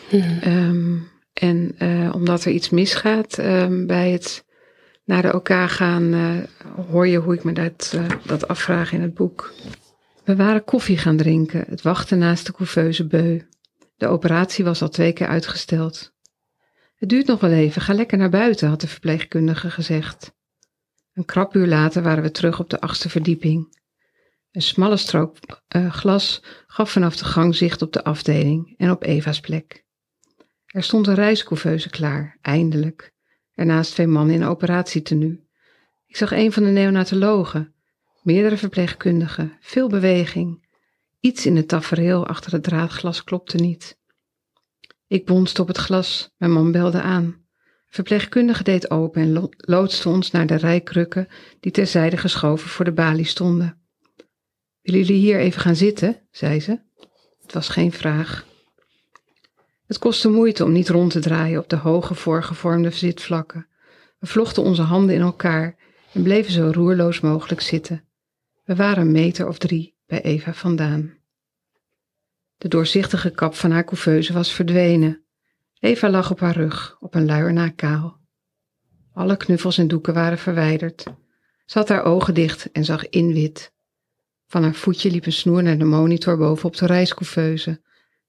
Hmm. 0.08 0.38
Ehm, 0.40 0.96
en 1.32 1.74
eh, 1.78 2.10
omdat 2.14 2.44
er 2.44 2.52
iets 2.52 2.70
misgaat 2.70 3.38
ehm, 3.38 3.86
bij 3.86 4.10
het 4.10 4.44
naar 5.04 5.22
de 5.22 5.34
OK 5.34 5.50
gaan, 5.66 6.12
eh, 6.14 6.84
hoor 6.86 7.06
je 7.08 7.18
hoe 7.18 7.34
ik 7.34 7.44
me 7.44 7.52
dat, 7.52 7.92
eh, 7.94 8.04
dat 8.26 8.48
afvraag 8.48 8.92
in 8.92 9.02
het 9.02 9.14
boek. 9.14 9.52
We 10.24 10.36
waren 10.36 10.64
koffie 10.64 10.98
gaan 10.98 11.16
drinken, 11.16 11.64
het 11.68 11.82
wachten 11.82 12.18
naast 12.18 12.46
de 12.46 12.52
couveuse 12.52 13.06
beu. 13.06 13.40
De 13.96 14.06
operatie 14.06 14.64
was 14.64 14.82
al 14.82 14.88
twee 14.88 15.12
keer 15.12 15.26
uitgesteld. 15.26 16.12
Het 16.98 17.08
duurt 17.08 17.26
nog 17.26 17.40
wel 17.40 17.50
even, 17.50 17.82
ga 17.82 17.92
lekker 17.92 18.18
naar 18.18 18.30
buiten, 18.30 18.68
had 18.68 18.80
de 18.80 18.88
verpleegkundige 18.88 19.70
gezegd. 19.70 20.34
Een 21.12 21.24
krap 21.24 21.54
uur 21.54 21.66
later 21.66 22.02
waren 22.02 22.22
we 22.22 22.30
terug 22.30 22.60
op 22.60 22.70
de 22.70 22.80
achtste 22.80 23.08
verdieping. 23.08 23.76
Een 24.50 24.62
smalle 24.62 24.96
strook 24.96 25.36
eh, 25.68 25.92
glas 25.92 26.42
gaf 26.66 26.92
vanaf 26.92 27.16
de 27.16 27.24
gang 27.24 27.54
zicht 27.54 27.82
op 27.82 27.92
de 27.92 28.04
afdeling 28.04 28.74
en 28.76 28.90
op 28.90 29.02
Eva's 29.02 29.40
plek. 29.40 29.84
Er 30.66 30.82
stond 30.82 31.06
een 31.06 31.14
reiscouveuse 31.14 31.90
klaar, 31.90 32.38
eindelijk. 32.40 33.12
Ernaast 33.54 33.92
twee 33.92 34.06
mannen 34.06 34.34
in 34.34 34.44
operatietenu. 34.44 35.46
Ik 36.06 36.16
zag 36.16 36.32
een 36.32 36.52
van 36.52 36.62
de 36.62 36.70
neonatologen, 36.70 37.74
meerdere 38.22 38.56
verpleegkundigen, 38.56 39.56
veel 39.60 39.88
beweging. 39.88 40.66
Iets 41.20 41.46
in 41.46 41.56
het 41.56 41.68
tafereel 41.68 42.26
achter 42.26 42.52
het 42.52 42.62
draadglas 42.62 43.24
klopte 43.24 43.56
niet. 43.56 43.97
Ik 45.08 45.26
bonste 45.26 45.62
op 45.62 45.68
het 45.68 45.76
glas, 45.76 46.34
mijn 46.36 46.52
man 46.52 46.72
belde 46.72 47.00
aan. 47.00 47.46
Verpleegkundige 47.86 48.62
deed 48.62 48.90
open 48.90 49.22
en 49.22 49.32
lo- 49.32 49.48
loodste 49.56 50.08
ons 50.08 50.30
naar 50.30 50.46
de 50.46 50.54
rij 50.54 50.80
krukken 50.80 51.28
die 51.60 51.72
terzijde 51.72 52.16
geschoven 52.16 52.68
voor 52.68 52.84
de 52.84 52.92
balie 52.92 53.24
stonden. 53.24 53.82
Willen 54.82 55.00
jullie 55.00 55.20
hier 55.20 55.38
even 55.38 55.60
gaan 55.60 55.76
zitten? 55.76 56.26
zei 56.30 56.60
ze. 56.60 56.80
Het 57.42 57.52
was 57.52 57.68
geen 57.68 57.92
vraag. 57.92 58.46
Het 59.86 59.98
kostte 59.98 60.28
moeite 60.28 60.64
om 60.64 60.72
niet 60.72 60.88
rond 60.88 61.10
te 61.10 61.20
draaien 61.20 61.60
op 61.60 61.68
de 61.68 61.76
hoge 61.76 62.14
voorgevormde 62.14 62.90
zitvlakken. 62.90 63.68
We 64.18 64.26
vlochten 64.26 64.62
onze 64.62 64.82
handen 64.82 65.14
in 65.14 65.20
elkaar 65.20 65.76
en 66.12 66.22
bleven 66.22 66.52
zo 66.52 66.70
roerloos 66.74 67.20
mogelijk 67.20 67.60
zitten. 67.60 68.04
We 68.64 68.76
waren 68.76 69.02
een 69.02 69.12
meter 69.12 69.48
of 69.48 69.58
drie 69.58 69.96
bij 70.06 70.22
Eva 70.22 70.54
vandaan. 70.54 71.17
De 72.58 72.68
doorzichtige 72.68 73.30
kap 73.30 73.54
van 73.54 73.70
haar 73.70 73.84
couveuse 73.84 74.32
was 74.32 74.52
verdwenen. 74.52 75.22
Eva 75.78 76.10
lag 76.10 76.30
op 76.30 76.40
haar 76.40 76.56
rug, 76.56 76.96
op 77.00 77.14
een 77.14 77.26
luier 77.26 77.52
na 77.52 77.68
kaal. 77.68 78.20
Alle 79.12 79.36
knuffels 79.36 79.78
en 79.78 79.88
doeken 79.88 80.14
waren 80.14 80.38
verwijderd. 80.38 81.04
Ze 81.64 81.78
had 81.78 81.88
haar 81.88 82.04
ogen 82.04 82.34
dicht 82.34 82.72
en 82.72 82.84
zag 82.84 83.08
in 83.08 83.32
wit. 83.32 83.72
Van 84.46 84.62
haar 84.62 84.74
voetje 84.74 85.10
liep 85.10 85.26
een 85.26 85.32
snoer 85.32 85.62
naar 85.62 85.78
de 85.78 85.84
monitor 85.84 86.36
bovenop 86.36 86.76
de 86.76 86.86
reiscouveuse. 86.86 87.80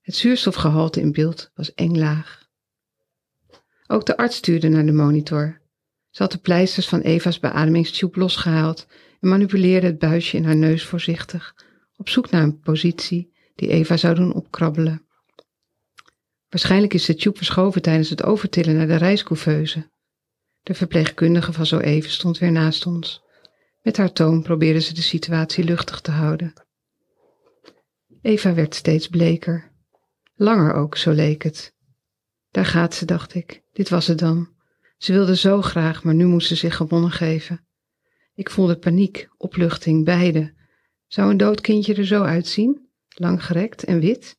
Het 0.01 0.15
zuurstofgehalte 0.15 1.01
in 1.01 1.11
beeld 1.11 1.51
was 1.53 1.73
eng 1.73 1.97
laag. 1.97 2.47
Ook 3.87 4.05
de 4.05 4.17
arts 4.17 4.35
stuurde 4.35 4.67
naar 4.69 4.85
de 4.85 4.91
monitor. 4.91 5.61
Ze 6.09 6.21
had 6.21 6.31
de 6.31 6.37
pleisters 6.37 6.87
van 6.87 7.01
Eva's 7.01 7.39
beademingstube 7.39 8.19
losgehaald 8.19 8.87
en 9.19 9.29
manipuleerde 9.29 9.87
het 9.87 9.99
buisje 9.99 10.37
in 10.37 10.45
haar 10.45 10.55
neus 10.55 10.85
voorzichtig, 10.85 11.55
op 11.95 12.09
zoek 12.09 12.29
naar 12.29 12.43
een 12.43 12.59
positie 12.59 13.37
die 13.59 13.69
Eva 13.69 13.97
zou 13.97 14.15
doen 14.15 14.33
opkrabbelen. 14.33 15.05
Waarschijnlijk 16.49 16.93
is 16.93 17.05
de 17.05 17.15
tube 17.15 17.37
verschoven 17.37 17.81
tijdens 17.81 18.09
het 18.09 18.23
overtillen 18.23 18.75
naar 18.75 18.87
de 18.87 18.95
reiscouveuse. 18.95 19.89
De 20.61 20.73
verpleegkundige 20.73 21.53
van 21.53 21.65
zo 21.65 21.79
even 21.79 22.11
stond 22.11 22.37
weer 22.37 22.51
naast 22.51 22.85
ons. 22.85 23.23
Met 23.81 23.97
haar 23.97 24.11
toon 24.11 24.41
probeerde 24.41 24.79
ze 24.79 24.93
de 24.93 25.01
situatie 25.01 25.63
luchtig 25.63 26.01
te 26.01 26.11
houden. 26.11 26.53
Eva 28.21 28.53
werd 28.53 28.75
steeds 28.75 29.07
bleker. 29.07 29.71
Langer 30.35 30.73
ook, 30.73 30.97
zo 30.97 31.11
leek 31.11 31.43
het. 31.43 31.73
Daar 32.51 32.65
gaat 32.65 32.95
ze, 32.95 33.05
dacht 33.05 33.33
ik. 33.33 33.61
Dit 33.73 33.89
was 33.89 34.07
het 34.07 34.19
dan. 34.19 34.49
Ze 34.97 35.13
wilde 35.13 35.35
zo 35.35 35.61
graag, 35.61 36.03
maar 36.03 36.15
nu 36.15 36.25
moest 36.25 36.47
ze 36.47 36.55
zich 36.55 36.75
gewonnen 36.75 37.11
geven. 37.11 37.67
Ik 38.33 38.49
voelde 38.49 38.77
paniek, 38.77 39.29
opluchting, 39.37 40.05
beide. 40.05 40.53
Zou 41.07 41.29
een 41.29 41.37
dood 41.37 41.61
kindje 41.61 41.95
er 41.95 42.05
zo 42.05 42.23
uitzien? 42.23 42.88
Langgerekt 43.21 43.83
en 43.83 43.99
wit? 43.99 44.37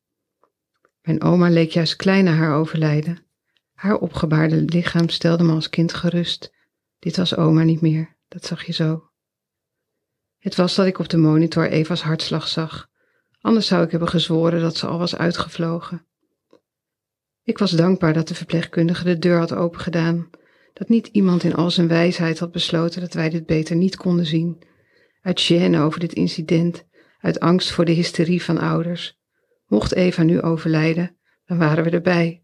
Mijn 1.01 1.21
oma 1.21 1.49
leek 1.49 1.71
juist 1.71 1.95
klein 1.95 2.23
na 2.23 2.31
haar 2.33 2.55
overlijden. 2.55 3.25
Haar 3.73 3.97
opgebaarde 3.97 4.61
lichaam 4.61 5.09
stelde 5.09 5.43
me 5.43 5.53
als 5.53 5.69
kind 5.69 5.93
gerust. 5.93 6.53
Dit 6.99 7.17
was 7.17 7.35
oma 7.35 7.63
niet 7.63 7.81
meer, 7.81 8.17
dat 8.27 8.45
zag 8.45 8.63
je 8.63 8.71
zo. 8.73 9.09
Het 10.37 10.55
was 10.55 10.75
dat 10.75 10.85
ik 10.85 10.99
op 10.99 11.09
de 11.09 11.17
monitor 11.17 11.69
Eva's 11.69 12.01
hartslag 12.01 12.47
zag. 12.47 12.89
Anders 13.41 13.67
zou 13.67 13.83
ik 13.83 13.91
hebben 13.91 14.09
gezworen 14.09 14.61
dat 14.61 14.77
ze 14.77 14.87
al 14.87 14.97
was 14.97 15.15
uitgevlogen. 15.15 16.05
Ik 17.43 17.57
was 17.57 17.71
dankbaar 17.71 18.13
dat 18.13 18.27
de 18.27 18.35
verpleegkundige 18.35 19.03
de 19.03 19.17
deur 19.17 19.37
had 19.37 19.53
opengedaan, 19.53 20.29
dat 20.73 20.89
niet 20.89 21.07
iemand 21.07 21.43
in 21.43 21.55
al 21.55 21.71
zijn 21.71 21.87
wijsheid 21.87 22.39
had 22.39 22.51
besloten 22.51 23.01
dat 23.01 23.13
wij 23.13 23.29
dit 23.29 23.45
beter 23.45 23.75
niet 23.75 23.95
konden 23.95 24.25
zien. 24.25 24.63
Uit 25.21 25.51
gêne 25.51 25.77
over 25.77 25.99
dit 25.99 26.13
incident, 26.13 26.85
uit 27.21 27.39
angst 27.39 27.71
voor 27.71 27.85
de 27.85 27.91
hysterie 27.91 28.43
van 28.43 28.57
ouders. 28.57 29.19
Mocht 29.65 29.93
Eva 29.93 30.23
nu 30.23 30.41
overlijden, 30.41 31.17
dan 31.45 31.57
waren 31.57 31.83
we 31.83 31.89
erbij. 31.89 32.43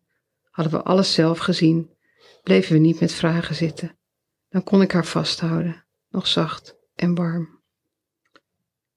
Hadden 0.49 0.73
we 0.73 0.83
alles 0.83 1.13
zelf 1.13 1.39
gezien 1.39 1.95
bleven 2.47 2.73
we 2.73 2.79
niet 2.79 2.99
met 2.99 3.11
vragen 3.11 3.55
zitten. 3.55 3.97
Dan 4.49 4.63
kon 4.63 4.81
ik 4.81 4.91
haar 4.91 5.05
vasthouden, 5.05 5.85
nog 6.09 6.27
zacht 6.27 6.77
en 6.95 7.15
warm. 7.15 7.61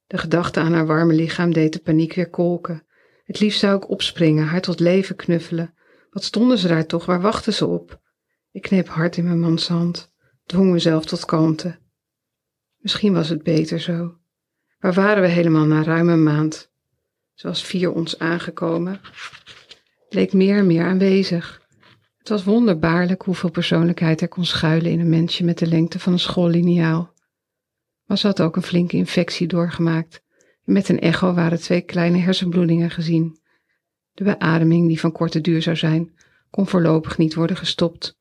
De 0.07 0.19
gedachte 0.19 0.61
aan 0.61 0.73
haar 0.73 0.87
warme 0.87 1.13
lichaam 1.13 1.53
deed 1.53 1.73
de 1.73 1.79
paniek 1.79 2.15
weer 2.15 2.31
kolken. 2.31 2.87
Het 3.25 3.41
liefst 3.41 3.61
zou 3.61 3.77
ik 3.77 3.89
opspringen, 3.89 4.47
haar 4.47 4.61
tot 4.61 4.81
leven 4.81 5.17
knuffelen. 5.17 5.75
Wat 6.11 6.25
stonden 6.25 6.59
ze 6.59 6.69
daar 6.69 6.87
toch? 6.87 7.07
Waar 7.07 7.21
wachten 7.21 7.53
ze 7.53 7.67
op? 7.67 8.01
Ik 8.51 8.63
kneep 8.63 8.89
hard 8.89 9.17
in 9.17 9.25
mijn 9.25 9.41
mans 9.41 9.69
hand, 9.69 10.13
dwong 10.47 10.71
mezelf 10.71 11.05
tot 11.05 11.25
kalmte. 11.25 11.79
Misschien 12.77 13.13
was 13.13 13.29
het 13.29 13.43
beter 13.43 13.81
zo. 13.81 14.20
Waar 14.81 14.93
waren 14.93 15.23
we 15.23 15.29
helemaal 15.29 15.65
na 15.65 15.83
ruim 15.83 16.09
een 16.09 16.23
maand? 16.23 16.71
Was 17.43 17.65
vier 17.65 17.93
ons 17.93 18.19
aangekomen. 18.19 19.01
Leek 20.09 20.33
meer 20.33 20.57
en 20.57 20.67
meer 20.67 20.85
aanwezig. 20.85 21.61
Het 22.19 22.29
was 22.29 22.45
wonderbaarlijk 22.45 23.23
hoeveel 23.23 23.51
persoonlijkheid 23.51 24.21
er 24.21 24.29
kon 24.29 24.45
schuilen 24.45 24.91
in 24.91 25.01
een 25.01 25.09
mensje 25.09 25.45
met 25.45 25.59
de 25.59 25.67
lengte 25.67 25.99
van 25.99 26.13
een 26.13 26.19
schoolliniaal. 26.19 27.13
Maar 28.05 28.19
ze 28.19 28.27
had 28.27 28.43
ook 28.43 28.57
een 28.57 28.63
flinke 28.63 28.97
infectie 28.97 29.47
doorgemaakt. 29.47 30.23
Met 30.65 30.89
een 30.89 31.01
echo 31.01 31.35
waren 31.35 31.61
twee 31.61 31.81
kleine 31.81 32.19
hersenbloedingen 32.19 32.91
gezien. 32.91 33.41
De 34.13 34.25
beademing, 34.25 34.89
die 34.89 35.01
van 35.01 35.13
korte 35.13 35.41
duur 35.41 35.63
zou 35.63 35.77
zijn, 35.77 36.15
kon 36.51 36.67
voorlopig 36.67 37.19
niet 37.19 37.35
worden 37.35 37.57
gestopt. 37.57 38.19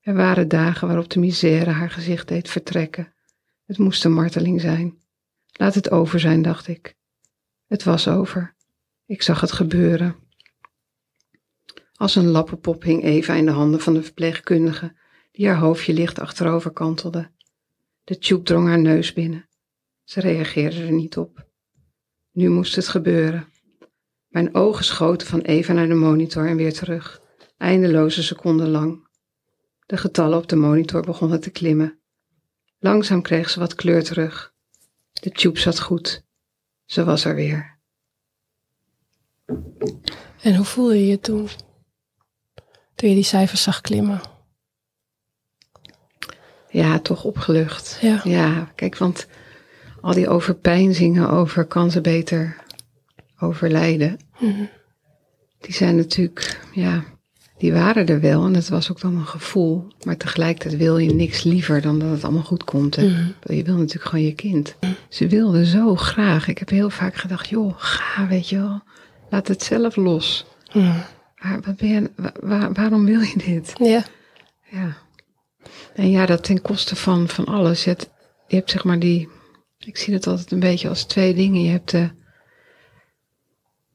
Er 0.00 0.14
waren 0.14 0.48
dagen 0.48 0.86
waarop 0.86 1.10
de 1.10 1.20
misère 1.20 1.70
haar 1.70 1.90
gezicht 1.90 2.28
deed 2.28 2.48
vertrekken. 2.50 3.14
Het 3.66 3.78
moest 3.78 4.04
een 4.04 4.12
marteling 4.12 4.60
zijn. 4.60 5.01
Laat 5.62 5.74
het 5.74 5.90
over 5.90 6.20
zijn, 6.20 6.42
dacht 6.42 6.68
ik. 6.68 6.96
Het 7.66 7.82
was 7.82 8.08
over. 8.08 8.54
Ik 9.06 9.22
zag 9.22 9.40
het 9.40 9.52
gebeuren. 9.52 10.16
Als 11.92 12.16
een 12.16 12.26
lappenpop 12.26 12.82
hing 12.82 13.04
Eva 13.04 13.34
in 13.34 13.44
de 13.44 13.50
handen 13.50 13.80
van 13.80 13.94
de 13.94 14.02
verpleegkundige, 14.02 14.96
die 15.32 15.46
haar 15.46 15.58
hoofdje 15.58 15.92
licht 15.92 16.18
achterover 16.18 16.70
kantelde. 16.70 17.30
De 18.04 18.18
tube 18.18 18.42
drong 18.42 18.68
haar 18.68 18.80
neus 18.80 19.12
binnen. 19.12 19.48
Ze 20.04 20.20
reageerde 20.20 20.82
er 20.82 20.92
niet 20.92 21.16
op. 21.16 21.46
Nu 22.32 22.48
moest 22.48 22.76
het 22.76 22.88
gebeuren. 22.88 23.48
Mijn 24.28 24.54
ogen 24.54 24.84
schoten 24.84 25.26
van 25.26 25.40
Eva 25.40 25.72
naar 25.72 25.88
de 25.88 25.94
monitor 25.94 26.46
en 26.46 26.56
weer 26.56 26.72
terug, 26.72 27.22
eindeloze 27.56 28.22
seconden 28.22 28.68
lang. 28.68 29.08
De 29.86 29.96
getallen 29.96 30.38
op 30.38 30.48
de 30.48 30.56
monitor 30.56 31.02
begonnen 31.02 31.40
te 31.40 31.50
klimmen. 31.50 31.98
Langzaam 32.78 33.22
kreeg 33.22 33.50
ze 33.50 33.58
wat 33.58 33.74
kleur 33.74 34.04
terug. 34.04 34.51
De 35.22 35.30
tube 35.30 35.58
zat 35.58 35.80
goed. 35.80 36.22
Ze 36.84 37.04
was 37.04 37.24
er 37.24 37.34
weer. 37.34 37.78
En 40.40 40.56
hoe 40.56 40.64
voelde 40.64 40.98
je 40.98 41.06
je 41.06 41.18
toen? 41.18 41.48
Toen 42.94 43.08
je 43.08 43.14
die 43.14 43.24
cijfers 43.24 43.62
zag 43.62 43.80
klimmen? 43.80 44.20
Ja, 46.68 46.98
toch 46.98 47.24
opgelucht. 47.24 47.98
Ja. 48.00 48.20
Ja, 48.24 48.72
kijk, 48.74 48.98
want 48.98 49.26
al 50.00 50.12
die 50.12 50.28
overpeinzingen 50.28 51.30
over 51.30 51.64
kan 51.64 51.90
ze 51.90 52.00
beter 52.00 52.56
overlijden. 53.38 54.18
Mhm. 54.38 54.64
Die 55.58 55.74
zijn 55.74 55.96
natuurlijk, 55.96 56.60
ja, 56.72 57.04
die 57.62 57.72
waren 57.72 58.06
er 58.06 58.20
wel 58.20 58.44
en 58.44 58.54
het 58.54 58.68
was 58.68 58.90
ook 58.90 59.00
dan 59.00 59.16
een 59.16 59.26
gevoel. 59.26 59.86
Maar 60.04 60.16
tegelijkertijd 60.16 60.76
wil 60.80 60.98
je 60.98 61.14
niks 61.14 61.42
liever 61.42 61.80
dan 61.80 61.98
dat 61.98 62.10
het 62.10 62.24
allemaal 62.24 62.42
goed 62.42 62.64
komt. 62.64 62.96
Hè? 62.96 63.06
Mhm. 63.08 63.54
Je 63.54 63.62
wil 63.62 63.76
natuurlijk 63.76 64.04
gewoon 64.10 64.24
je 64.24 64.32
kind. 64.34 64.74
Ze 65.08 65.26
wilde 65.28 65.66
zo 65.66 65.96
graag. 65.96 66.48
Ik 66.48 66.58
heb 66.58 66.68
heel 66.68 66.90
vaak 66.90 67.14
gedacht, 67.14 67.48
joh, 67.48 67.74
ga, 67.76 68.26
weet 68.26 68.48
je 68.48 68.56
wel. 68.56 68.82
Laat 69.30 69.48
het 69.48 69.62
zelf 69.62 69.96
los. 69.96 70.46
Mhm. 70.72 70.98
Waar, 71.42 71.60
wat 71.64 71.76
ben 71.76 71.88
je, 71.88 72.10
wa- 72.16 72.32
waar- 72.40 72.72
waarom 72.72 73.04
wil 73.04 73.20
je 73.20 73.36
dit? 73.46 73.72
Ja. 73.78 74.04
Ja. 74.70 74.96
En 75.94 76.10
ja, 76.10 76.26
dat 76.26 76.44
ten 76.44 76.60
koste 76.62 76.96
van, 76.96 77.28
van 77.28 77.44
alles. 77.44 77.84
Je 77.84 77.90
hebt, 77.90 78.10
je 78.46 78.56
hebt 78.56 78.70
zeg 78.70 78.84
maar 78.84 78.98
die, 78.98 79.28
ik 79.78 79.96
zie 79.96 80.14
het 80.14 80.26
altijd 80.26 80.50
een 80.52 80.60
beetje 80.60 80.88
als 80.88 81.04
twee 81.04 81.34
dingen. 81.34 81.62
Je 81.62 81.70
hebt 81.70 81.90
de, 81.90 82.10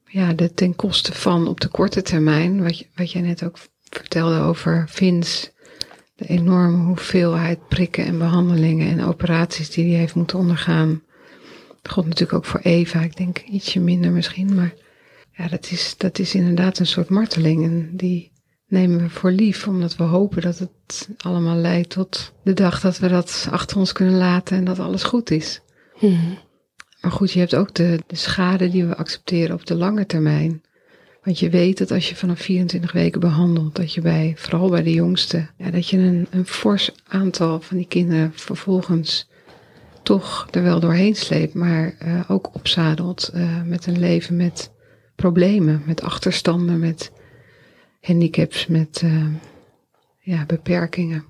ja, 0.08 0.34
de 0.34 0.54
ten 0.54 0.76
koste 0.76 1.13
van 1.13 1.48
op 1.48 1.60
de 1.60 1.67
korte 1.67 2.02
termijn, 2.02 2.63
wat, 2.63 2.86
wat 2.96 3.12
jij 3.12 3.22
net 3.22 3.43
ook 3.43 3.58
vertelde 3.89 4.39
over 4.39 4.86
Vince. 4.89 5.52
De 6.15 6.26
enorme 6.26 6.84
hoeveelheid 6.84 7.67
prikken 7.67 8.06
en 8.06 8.17
behandelingen 8.17 8.88
en 8.88 9.06
operaties 9.06 9.70
die 9.70 9.89
hij 9.89 10.00
heeft 10.00 10.15
moeten 10.15 10.38
ondergaan. 10.38 11.02
God 11.84 12.06
natuurlijk 12.06 12.34
ook 12.34 12.46
voor 12.46 12.60
Eva, 12.60 13.02
ik 13.02 13.17
denk 13.17 13.39
ietsje 13.39 13.80
minder 13.80 14.12
misschien, 14.12 14.56
maar 14.56 14.74
ja, 15.38 15.48
dat 15.48 15.72
is, 15.72 15.96
dat 15.98 16.20
is 16.20 16.36
inderdaad 16.36 16.80
een 16.80 16.88
soort 16.88 17.10
marteling. 17.10 17.63
En 17.63 17.89
die 17.93 18.32
nemen 18.67 19.00
we 19.00 19.10
voor 19.10 19.32
lief, 19.32 19.67
omdat 19.67 19.96
we 19.96 20.04
hopen 20.04 20.41
dat 20.41 20.60
het 20.60 21.10
allemaal 21.17 21.56
leidt 21.56 21.89
tot 21.89 22.34
de 22.43 22.54
dag 22.54 22.82
dat 22.82 22.98
we 22.98 23.08
dat 23.08 23.48
achter 23.52 23.78
ons 23.78 23.91
kunnen 23.91 24.17
laten 24.17 24.58
en 24.58 24.63
dat 24.63 24.80
alles 24.80 25.04
goed 25.04 25.32
is. 25.32 25.62
Mhm. 26.00 26.34
Maar 27.08 27.15
goed, 27.15 27.32
je 27.32 27.39
hebt 27.39 27.56
ook 27.56 27.74
de, 27.74 28.00
de 28.08 28.15
schade 28.15 28.70
die 28.70 28.86
we 28.86 28.96
accepteren 28.96 29.56
op 29.56 29.65
de 29.65 29.76
lange 29.76 30.06
termijn. 30.06 30.62
Want 31.24 31.39
je 31.39 31.50
weet 31.50 31.78
dat 31.78 31.91
als 31.91 32.10
je 32.10 32.15
vanaf 32.15 32.39
24 32.39 32.91
weken 32.91 33.20
behandelt, 33.20 33.76
dat 33.76 33.93
je 33.93 34.02
bij, 34.02 34.34
vooral 34.36 34.70
bij 34.70 34.84
de 34.84 34.93
jongste, 34.93 35.48
dat 35.72 35.89
je 35.89 35.98
een, 35.98 36.28
een 36.30 36.46
fors 36.46 36.91
aantal 37.08 37.62
van 37.62 37.78
die 37.78 37.88
kinderen 37.88 38.32
vervolgens 38.36 39.30
toch 40.04 40.48
er 40.52 40.63
wel 40.63 40.80
doorheen 40.80 41.15
sleept, 41.15 41.54
maar 41.54 41.96
eh, 42.00 42.20
ook 42.28 42.56
opzadelt 42.56 43.28
eh, 43.34 43.62
met 43.63 43.86
een 43.86 44.00
leven 44.00 44.36
met 44.36 44.72
problemen, 45.15 45.82
met 45.86 46.02
achterstanden, 46.02 46.80
met 46.80 47.12
handicaps, 48.02 48.67
met 48.67 49.02
eh, 49.04 49.26
ja, 50.20 50.46
beperkingen. 50.46 51.26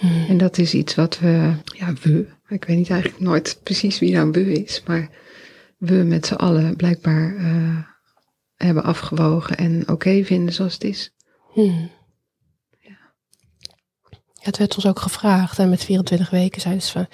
Mhm. 0.00 0.30
En 0.30 0.36
dat 0.38 0.58
is 0.58 0.74
iets 0.74 0.94
wat 0.94 1.18
we, 1.18 1.52
ja, 1.64 1.92
we, 2.02 2.26
ik 2.48 2.64
weet 2.64 2.76
niet 2.76 2.90
eigenlijk 2.90 3.20
nooit 3.20 3.60
precies 3.62 3.98
wie 3.98 4.12
nou 4.14 4.30
we 4.30 4.52
is, 4.52 4.82
maar 4.86 5.08
we 5.78 5.94
met 5.94 6.26
z'n 6.26 6.34
allen 6.34 6.76
blijkbaar 6.76 7.36
eh, 7.36 7.78
hebben 8.54 8.82
afgewogen 8.82 9.56
en 9.56 9.88
oké 9.88 10.24
vinden 10.24 10.54
zoals 10.54 10.72
het 10.74 10.84
is. 10.84 11.14
Mhm. 11.54 11.86
Ja, 12.80 12.96
het 14.38 14.56
werd 14.58 14.74
ons 14.74 14.86
ook 14.86 14.98
gevraagd 15.00 15.58
en 15.58 15.68
met 15.68 15.84
24 15.84 16.30
weken 16.30 16.60
zeiden 16.60 16.82
ze 16.82 16.92
van... 16.92 17.06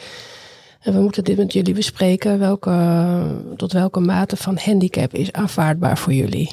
"En 0.81 0.93
we 0.95 1.01
moeten 1.01 1.25
dit 1.25 1.37
met 1.37 1.53
jullie 1.53 1.75
bespreken. 1.75 2.39
Welke, 2.39 3.55
tot 3.57 3.73
welke 3.73 4.01
mate 4.01 4.37
van 4.37 4.59
handicap 4.59 5.15
is 5.15 5.33
aanvaardbaar 5.33 5.99
voor 5.99 6.13
jullie? 6.13 6.51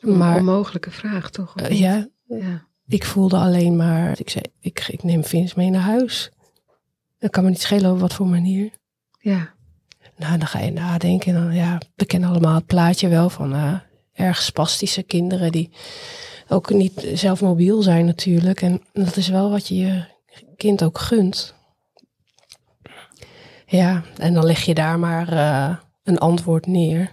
Een 0.00 0.16
Maar 0.16 0.36
onmogelijke 0.36 0.90
vraag, 0.90 1.30
toch? 1.30 1.56
eh, 1.56 1.78
ja, 1.80 2.08
ja. 2.26 2.66
Ik 2.86 3.04
voelde 3.04 3.36
alleen 3.36 3.76
maar... 3.76 4.20
Ik 4.20 4.30
zei, 4.30 4.44
ik, 4.60 4.86
ik 4.88 5.02
neem 5.02 5.24
Vince 5.24 5.54
mee 5.56 5.70
naar 5.70 5.80
huis. 5.80 6.30
Dat 7.18 7.30
kan 7.30 7.44
me 7.44 7.48
niet 7.48 7.60
schelen 7.60 7.92
op 7.92 8.00
wat 8.00 8.14
voor 8.14 8.26
manier. 8.26 8.70
Ja. 9.18 9.54
Nou, 10.16 10.38
dan 10.38 10.46
ga 10.46 10.58
je 10.58 10.70
nadenken. 10.70 11.34
En 11.34 11.42
dan, 11.42 11.54
ja, 11.54 11.80
we 11.94 12.04
kennen 12.04 12.28
allemaal 12.28 12.54
het 12.54 12.66
plaatje 12.66 13.08
wel 13.08 13.30
van 13.30 13.54
eh, 13.54 13.74
erg 14.12 14.42
spastische 14.42 15.02
kinderen 15.02 15.52
die 15.52 15.70
ook 16.48 16.70
niet 16.70 17.10
zelf 17.14 17.40
mobiel 17.40 17.82
zijn 17.82 18.06
natuurlijk. 18.06 18.62
En 18.62 18.82
dat 18.92 19.16
is 19.16 19.28
wel 19.28 19.50
wat 19.50 19.68
je 19.68 19.76
je 19.76 20.04
kind 20.56 20.84
ook 20.84 20.98
gunt. 20.98 21.54
Ja, 23.66 24.02
en 24.16 24.34
dan 24.34 24.44
leg 24.44 24.64
je 24.64 24.74
daar 24.74 24.98
maar 24.98 25.32
eh, 25.32 25.76
een 26.02 26.18
antwoord 26.18 26.66
neer. 26.66 27.10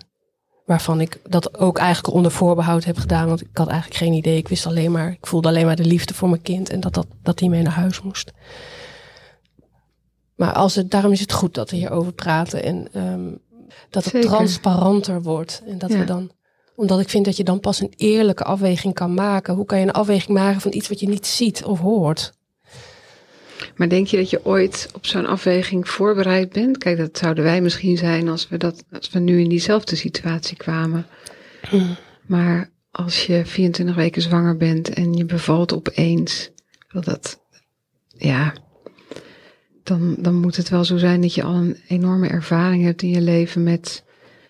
Waarvan 0.72 1.02
ik 1.02 1.20
dat 1.30 1.58
ook 1.58 1.78
eigenlijk 1.78 2.14
onder 2.14 2.32
voorbehoud 2.32 2.84
heb 2.84 2.98
gedaan. 2.98 3.28
Want 3.28 3.42
ik 3.42 3.48
had 3.54 3.68
eigenlijk 3.68 4.00
geen 4.00 4.14
idee. 4.14 4.38
Ik 4.38 4.48
wist 4.48 4.66
alleen 4.66 4.92
maar, 4.92 5.12
ik 5.12 5.28
voelde 5.28 5.48
alleen 5.48 5.66
maar 5.66 5.76
de 5.76 5.86
liefde 5.86 6.14
voor 6.14 6.30
mijn 6.30 6.42
kind. 6.42 6.70
En 6.70 6.80
dat, 6.80 6.94
dat, 6.94 7.08
dat 7.24 7.40
hij 7.40 7.50
mee 7.50 7.62
naar 7.62 7.74
huis 7.74 8.02
moest. 8.02 8.32
Maar 10.36 10.54
als 10.54 10.76
het, 10.76 10.92
daarom 10.92 11.12
is 11.12 11.20
het 11.20 11.32
goed 11.32 11.54
dat 11.54 11.70
we 11.70 11.76
hierover 11.76 12.14
praten. 12.14 12.64
En 12.64 12.88
ehm, 12.94 13.30
dat 13.90 14.04
het 14.04 14.14
Zeker. 14.14 14.30
transparanter 14.30 15.22
wordt. 15.22 15.62
En 15.68 15.78
dat 15.78 15.92
Ja. 15.92 15.98
we 15.98 16.04
dan, 16.04 16.32
omdat 16.76 17.00
ik 17.00 17.10
vind 17.10 17.26
dat 17.26 17.38
je 17.38 17.44
dan 17.44 17.60
pas 17.60 17.82
een 17.82 17.94
eerlijke 17.98 18.44
afweging 18.44 18.94
kan 18.94 19.14
maken. 19.14 19.54
Hoe 19.54 19.66
kan 19.66 19.80
je 19.80 19.86
een 19.86 19.92
afweging 19.92 20.38
maken 20.38 20.62
van 20.62 20.74
iets 20.74 20.90
wat 20.90 21.00
je 21.00 21.10
niet 21.10 21.28
ziet 21.28 21.64
of 21.64 21.80
hoort? 21.80 22.34
Maar 23.76 23.90
denk 23.90 24.08
je 24.08 24.18
dat 24.18 24.30
je 24.30 24.46
ooit 24.46 24.90
op 24.94 25.06
zo'n 25.06 25.26
afweging 25.26 25.90
voorbereid 25.90 26.54
bent? 26.54 26.78
Kijk, 26.78 26.98
dat 26.98 27.18
zouden 27.18 27.44
wij 27.44 27.62
misschien 27.62 27.98
zijn 27.98 28.30
als 28.30 28.50
we, 28.50 28.58
dat, 28.58 28.84
als 28.92 29.10
we 29.10 29.20
nu 29.20 29.40
in 29.40 29.50
diezelfde 29.50 29.96
situatie 29.96 30.58
kwamen. 30.58 31.06
Maar 32.26 32.70
als 32.92 33.26
je 33.26 33.46
24 33.46 33.96
weken 33.96 34.22
zwanger 34.22 34.58
bent 34.58 34.90
en 34.90 35.14
je 35.14 35.26
bevalt 35.26 35.74
opeens, 35.74 36.50
dat, 36.92 37.40
ja, 38.18 38.54
dan, 39.84 40.16
dan 40.20 40.36
moet 40.36 40.56
het 40.56 40.70
wel 40.70 40.86
zo 40.86 40.98
zijn 40.98 41.22
dat 41.22 41.34
je 41.34 41.44
al 41.44 41.56
een 41.56 41.78
enorme 41.88 42.28
ervaring 42.28 42.84
hebt 42.84 43.02
in 43.02 43.10
je 43.10 43.22
leven 43.22 43.64
met 43.64 44.04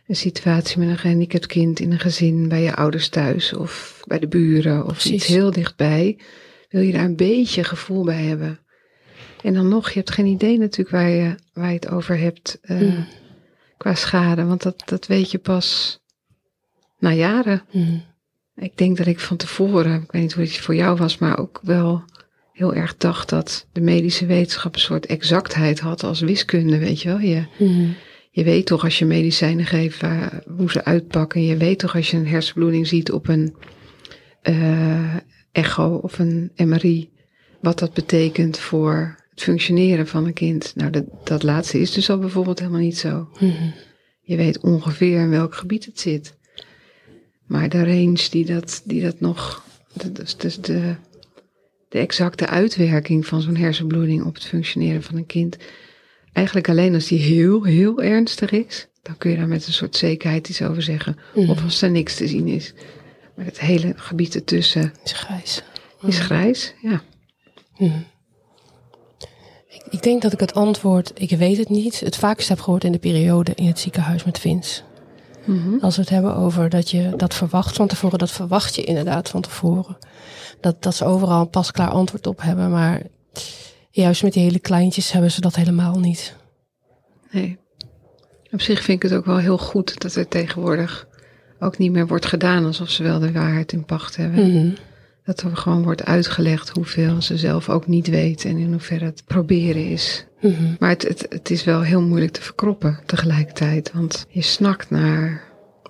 een 0.07 0.15
situatie 0.15 0.79
met 0.79 0.89
een 0.89 0.97
gehandicapt 0.97 1.45
kind 1.45 1.79
in 1.79 1.91
een 1.91 1.99
gezin, 1.99 2.47
bij 2.47 2.61
je 2.61 2.75
ouders 2.75 3.09
thuis 3.09 3.53
of 3.53 4.01
bij 4.07 4.19
de 4.19 4.27
buren 4.27 4.85
of 4.85 4.91
Precies. 4.91 5.11
iets 5.11 5.25
heel 5.25 5.51
dichtbij. 5.51 6.17
Wil 6.69 6.81
je 6.81 6.91
daar 6.91 7.05
een 7.05 7.15
beetje 7.15 7.63
gevoel 7.63 8.03
bij 8.03 8.23
hebben? 8.23 8.59
En 9.43 9.53
dan 9.53 9.67
nog, 9.67 9.89
je 9.89 9.99
hebt 9.99 10.11
geen 10.11 10.25
idee 10.25 10.57
natuurlijk 10.57 10.89
waar 10.89 11.09
je, 11.09 11.35
waar 11.53 11.67
je 11.67 11.75
het 11.75 11.89
over 11.89 12.17
hebt 12.17 12.57
eh, 12.61 12.79
Mm. 12.81 13.05
qua 13.77 13.95
schade, 13.95 14.45
want 14.45 14.61
dat, 14.63 14.81
dat 14.85 15.07
weet 15.07 15.31
je 15.31 15.37
pas 15.37 15.99
na 16.99 17.13
jaren. 17.13 17.61
Mhm. 17.71 17.95
ik 18.55 18.77
denk 18.77 18.97
dat 18.97 19.07
ik 19.07 19.19
van 19.19 19.37
tevoren, 19.37 20.01
ik 20.01 20.11
weet 20.11 20.21
niet 20.21 20.33
hoe 20.33 20.43
het 20.43 20.57
voor 20.57 20.75
jou 20.75 20.97
was, 20.97 21.17
maar 21.17 21.37
ook 21.39 21.59
wel 21.63 22.03
heel 22.53 22.73
erg 22.73 22.97
dacht 22.97 23.29
dat 23.29 23.67
de 23.71 23.81
medische 23.81 24.25
wetenschap 24.25 24.73
een 24.73 24.79
soort 24.79 25.05
exactheid 25.05 25.79
had 25.79 26.03
als 26.03 26.19
wiskunde, 26.19 26.77
weet 26.77 27.01
je 27.01 27.09
wel. 27.09 27.19
Je, 27.19 27.43
Mhm. 27.59 27.87
je 28.31 28.43
weet 28.43 28.65
toch 28.65 28.83
als 28.83 28.99
je 28.99 29.05
medicijnen 29.05 29.65
geeft 29.65 30.01
waar, 30.01 30.43
hoe 30.57 30.71
ze 30.71 30.83
uitpakken. 30.85 31.43
Je 31.45 31.57
weet 31.57 31.79
toch 31.79 31.95
als 31.95 32.11
je 32.11 32.17
een 32.17 32.27
hersenbloeding 32.27 32.87
ziet 32.87 33.11
op 33.11 33.27
een 33.27 33.55
eh, 34.41 35.15
echo 35.51 35.95
of 35.95 36.19
een 36.19 36.51
MRI, 36.55 37.09
wat 37.61 37.79
dat 37.79 37.93
betekent 37.93 38.59
voor 38.59 39.15
functioneren 39.43 40.07
van 40.07 40.25
een 40.25 40.33
kind. 40.33 40.71
Nou, 40.75 40.91
dat, 40.91 41.03
dat 41.23 41.43
laatste 41.43 41.79
is 41.79 41.91
dus 41.91 42.09
al 42.09 42.19
bijvoorbeeld 42.19 42.59
helemaal 42.59 42.81
niet 42.81 42.97
zo. 42.97 43.29
Mhm. 43.39 43.69
Je 44.21 44.35
weet 44.35 44.59
ongeveer 44.59 45.19
in 45.19 45.29
welk 45.29 45.55
gebied 45.55 45.85
het 45.85 45.99
zit. 45.99 46.37
Maar 47.47 47.69
de 47.69 47.83
range 47.83 48.27
die 48.29 48.45
dat, 48.45 48.81
die 48.85 49.01
dat 49.01 49.19
nog. 49.19 49.65
Dat 49.93 50.19
is 50.21 50.37
dus 50.37 50.61
de, 50.61 50.95
de 51.89 51.99
exacte 51.99 52.47
uitwerking 52.47 53.25
van 53.25 53.41
zo'n 53.41 53.55
hersenbloeding 53.55 54.23
op 54.23 54.33
het 54.33 54.45
functioneren 54.45 55.03
van 55.03 55.15
een 55.15 55.25
kind. 55.25 55.57
Eigenlijk 56.33 56.69
alleen 56.69 56.93
als 56.93 57.07
die 57.07 57.19
heel, 57.19 57.63
heel 57.63 58.01
ernstig 58.01 58.51
is. 58.51 58.87
Dan 59.01 59.17
kun 59.17 59.31
je 59.31 59.37
daar 59.37 59.47
met 59.47 59.67
een 59.67 59.73
soort 59.73 59.95
zekerheid 59.95 60.49
iets 60.49 60.61
over 60.61 60.81
zeggen. 60.81 61.17
Mhm. 61.35 61.49
Of 61.49 61.63
als 61.63 61.81
er 61.81 61.91
niks 61.91 62.15
te 62.15 62.27
zien 62.27 62.47
is. 62.47 62.73
Maar 63.35 63.45
het 63.45 63.59
hele 63.59 63.93
gebied 63.95 64.35
ertussen 64.35 64.93
Is 65.03 65.11
grijs. 65.11 65.63
is 66.01 66.19
grijs. 66.19 66.73
Ja. 66.81 67.03
Mhm. 67.77 67.99
Ik, 69.91 70.03
denk 70.03 70.21
dat 70.21 70.33
ik 70.33 70.39
het 70.39 70.53
antwoord, 70.53 71.11
ik 71.13 71.29
weet 71.29 71.57
het 71.57 71.69
niet, 71.69 71.99
het 71.99 72.15
vaakst 72.15 72.49
heb 72.49 72.59
gehoord 72.59 72.83
in 72.83 72.91
de 72.91 72.99
periode 72.99 73.51
in 73.55 73.67
het 73.67 73.79
ziekenhuis 73.79 74.23
met 74.23 74.39
Vins. 74.39 74.83
Mhm. 75.45 75.77
Als 75.79 75.95
we 75.95 76.01
het 76.01 76.09
hebben 76.09 76.35
over 76.35 76.69
dat 76.69 76.89
je 76.89 77.13
dat 77.17 77.33
verwacht 77.33 77.75
van 77.75 77.87
tevoren, 77.87 78.19
dat 78.19 78.31
verwacht 78.31 78.75
je 78.75 78.83
inderdaad 78.83 79.29
van 79.29 79.41
tevoren. 79.41 79.97
Dat, 80.59 80.83
dat 80.83 80.95
ze 80.95 81.05
overal 81.05 81.41
een 81.41 81.49
pasklaar 81.49 81.89
antwoord 81.89 82.27
op 82.27 82.41
hebben, 82.41 82.71
maar 82.71 83.01
juist 83.91 84.23
met 84.23 84.33
die 84.33 84.43
hele 84.43 84.59
kleintjes 84.59 85.11
hebben 85.11 85.31
ze 85.31 85.41
dat 85.41 85.55
helemaal 85.55 85.99
niet. 85.99 86.35
Nee. 87.31 87.57
Op 88.51 88.61
zich 88.61 88.83
vind 88.83 89.03
ik 89.03 89.09
het 89.09 89.19
ook 89.19 89.25
wel 89.25 89.37
heel 89.37 89.57
goed 89.57 90.01
dat 90.01 90.15
er 90.15 90.27
tegenwoordig 90.27 91.07
ook 91.59 91.77
niet 91.77 91.91
meer 91.91 92.07
wordt 92.07 92.25
gedaan 92.25 92.65
alsof 92.65 92.89
ze 92.89 93.03
wel 93.03 93.19
de 93.19 93.31
waarheid 93.31 93.71
in 93.71 93.85
pacht 93.85 94.15
hebben. 94.15 94.51
Mhm. 94.51 94.71
Dat 95.23 95.41
er 95.41 95.57
gewoon 95.57 95.83
wordt 95.83 96.05
uitgelegd 96.05 96.69
hoeveel 96.69 97.21
ze 97.21 97.37
zelf 97.37 97.69
ook 97.69 97.87
niet 97.87 98.07
weet 98.07 98.45
en 98.45 98.57
in 98.57 98.71
hoeverre 98.71 99.05
het 99.05 99.23
proberen 99.25 99.85
is. 99.85 100.25
Mhm. 100.41 100.73
Maar 100.79 100.89
het, 100.89 101.01
het, 101.01 101.25
het 101.29 101.49
is 101.49 101.63
wel 101.63 101.81
heel 101.81 102.01
moeilijk 102.01 102.31
te 102.31 102.41
verkroppen 102.41 102.99
tegelijkertijd. 103.05 103.91
Want 103.93 104.25
je 104.29 104.41
snakt 104.41 104.89
naar, 104.89 105.43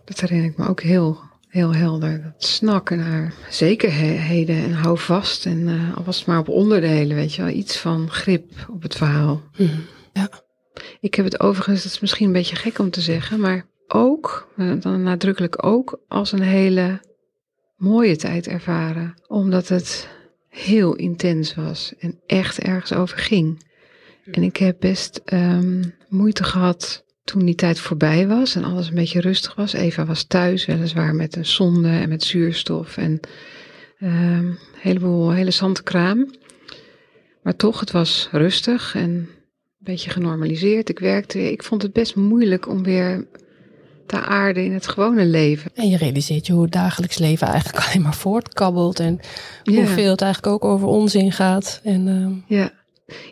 dat 0.05 0.19
herinner 0.19 0.49
ik 0.49 0.57
me 0.57 0.67
ook 0.67 0.81
heel, 0.81 1.19
heel 1.47 1.73
helder. 1.73 2.21
Dat 2.23 2.43
snakken 2.43 2.97
naar 2.97 3.33
zekerheden 3.49 4.63
en 4.63 4.73
hou 4.73 4.97
vast. 4.97 5.45
En 5.45 5.67
eh, 5.67 5.97
al 5.97 6.03
was 6.03 6.17
het 6.17 6.27
maar 6.27 6.39
op 6.39 6.49
onderdelen, 6.49 7.15
weet 7.15 7.33
je 7.33 7.41
wel. 7.41 7.51
Iets 7.51 7.77
van 7.77 8.09
grip 8.09 8.51
op 8.69 8.81
het 8.81 8.95
verhaal. 8.95 9.41
Mhm. 9.57 9.79
Ja. 10.13 10.29
Ik 10.99 11.15
heb 11.15 11.25
het 11.25 11.39
overigens, 11.39 11.83
dat 11.83 11.91
is 11.91 11.99
misschien 11.99 12.27
een 12.27 12.33
beetje 12.33 12.55
gek 12.55 12.79
om 12.79 12.89
te 12.89 13.01
zeggen, 13.01 13.39
maar 13.39 13.65
ook, 13.87 14.47
eh, 14.57 14.71
dan 14.79 15.03
nadrukkelijk 15.03 15.65
ook, 15.65 15.99
als 16.07 16.31
een 16.31 16.41
hele 16.41 16.99
mooie 17.81 18.15
tijd 18.15 18.47
ervaren. 18.47 19.13
Omdat 19.27 19.67
het 19.67 20.09
heel 20.49 20.95
intens 20.95 21.55
was 21.55 21.93
en 21.99 22.19
echt 22.25 22.59
ergens 22.59 22.93
over 22.93 23.17
ging. 23.17 23.63
En 24.31 24.43
ik 24.43 24.57
heb 24.57 24.75
best 24.79 25.21
ehm, 25.25 25.83
moeite 26.09 26.43
gehad 26.43 27.05
toen 27.23 27.45
die 27.45 27.55
tijd 27.55 27.79
voorbij 27.79 28.27
was 28.27 28.55
en 28.55 28.63
alles 28.63 28.87
een 28.87 28.95
beetje 28.95 29.21
rustig 29.21 29.55
was. 29.55 29.73
Eva 29.73 30.05
was 30.05 30.23
thuis, 30.23 30.65
weliswaar 30.65 31.15
met 31.15 31.35
een 31.35 31.45
zonde 31.45 31.89
en 31.89 32.09
met 32.09 32.23
zuurstof 32.23 32.97
en 32.97 33.19
ehm, 33.99 34.45
een 34.45 34.57
heleboel, 34.79 35.31
hele 35.31 35.51
zandkraam. 35.51 36.29
Maar 37.43 37.55
toch, 37.55 37.79
het 37.79 37.91
was 37.91 38.29
rustig 38.31 38.95
en 38.95 39.09
een 39.09 39.27
beetje 39.77 40.09
genormaliseerd. 40.09 40.89
Ik 40.89 40.99
werkte 40.99 41.37
weer. 41.37 41.51
Ik 41.51 41.63
vond 41.63 41.81
het 41.81 41.93
best 41.93 42.15
moeilijk 42.15 42.67
om 42.67 42.83
weer 42.83 43.27
te 44.11 44.21
aarden 44.25 44.63
in 44.65 44.73
het 44.73 44.87
gewone 44.87 45.25
leven. 45.25 45.71
En 45.75 45.89
je 45.89 45.97
realiseert 45.97 46.47
je 46.47 46.53
hoe 46.53 46.61
het 46.63 46.71
dagelijks 46.71 47.17
leven 47.17 47.47
eigenlijk 47.47 47.77
alleen 47.85 48.01
maar 48.01 48.13
voortkabbelt. 48.15 48.99
En 48.99 49.19
Ja. 49.63 49.73
hoeveel 49.75 50.11
het 50.11 50.21
eigenlijk 50.21 50.53
ook 50.53 50.65
over 50.71 50.87
onzin 50.87 51.31
gaat. 51.31 51.79
En 51.83 52.07
ehm, 52.07 52.57
Ja, 52.59 52.71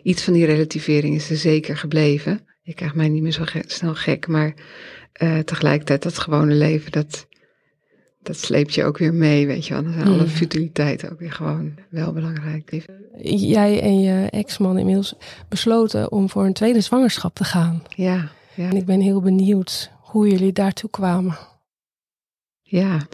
iets 0.02 0.22
van 0.22 0.32
die 0.32 0.46
relativering 0.46 1.14
is 1.14 1.30
er 1.30 1.36
zeker 1.36 1.76
gebleven. 1.76 2.40
Je 2.62 2.74
krijgt 2.74 2.94
mij 2.94 3.08
niet 3.08 3.22
meer 3.22 3.32
zo 3.32 3.42
ge- 3.44 3.64
snel 3.66 3.94
gek, 3.94 4.26
maar 4.26 4.54
eh, 5.12 5.38
tegelijkertijd 5.38 6.02
dat 6.02 6.18
gewone 6.18 6.54
leven, 6.54 6.92
dat, 6.92 7.26
dat 8.22 8.36
sleept 8.36 8.74
je 8.74 8.84
ook 8.84 8.98
weer 8.98 9.14
mee, 9.14 9.46
weet 9.46 9.66
je 9.66 9.74
wel. 9.74 9.82
Dan 9.82 9.92
zijn 9.92 10.06
alle 10.06 10.22
Mm. 10.22 10.26
futiliteiten 10.28 11.10
ook 11.12 11.18
weer 11.18 11.32
gewoon 11.32 11.74
wel 11.90 12.12
belangrijk. 12.12 12.82
jij 13.22 13.80
en 13.80 14.00
je 14.00 14.26
ex-man 14.30 14.78
inmiddels 14.78 15.14
besloten 15.48 16.12
om 16.12 16.30
voor 16.30 16.44
een 16.44 16.52
tweede 16.52 16.80
zwangerschap 16.80 17.34
te 17.34 17.44
gaan. 17.44 17.82
Ja, 17.96 18.30
ja, 18.54 18.68
En 18.68 18.76
ik 18.76 18.84
ben 18.84 19.00
heel 19.00 19.20
benieuwd 19.20 19.90
hoe 20.10 20.28
jullie 20.28 20.52
daartoe 20.52 20.90
kwamen. 20.90 21.38
ja. 22.62 23.06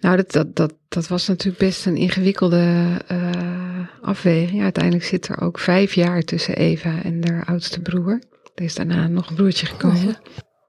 Nou, 0.00 0.16
dat, 0.16 0.32
dat, 0.32 0.56
dat, 0.56 0.74
dat 0.88 1.08
was 1.08 1.26
natuurlijk 1.26 1.58
best 1.58 1.86
een 1.86 1.96
ingewikkelde 1.96 2.96
eh, 3.06 3.86
afweging. 4.02 4.62
Uiteindelijk 4.62 5.04
zit 5.04 5.28
er 5.28 5.40
ook 5.40 5.58
vijf 5.58 5.94
jaar 5.94 6.22
tussen 6.22 6.56
Eva 6.56 7.02
en 7.02 7.28
haar 7.28 7.44
oudste 7.44 7.80
broer. 7.80 8.22
Er 8.54 8.64
is 8.64 8.74
daarna 8.74 9.08
nog 9.08 9.28
een 9.28 9.34
broertje 9.34 9.66
gekomen. 9.66 9.98
Oh 9.98 10.04
ja. 10.04 10.20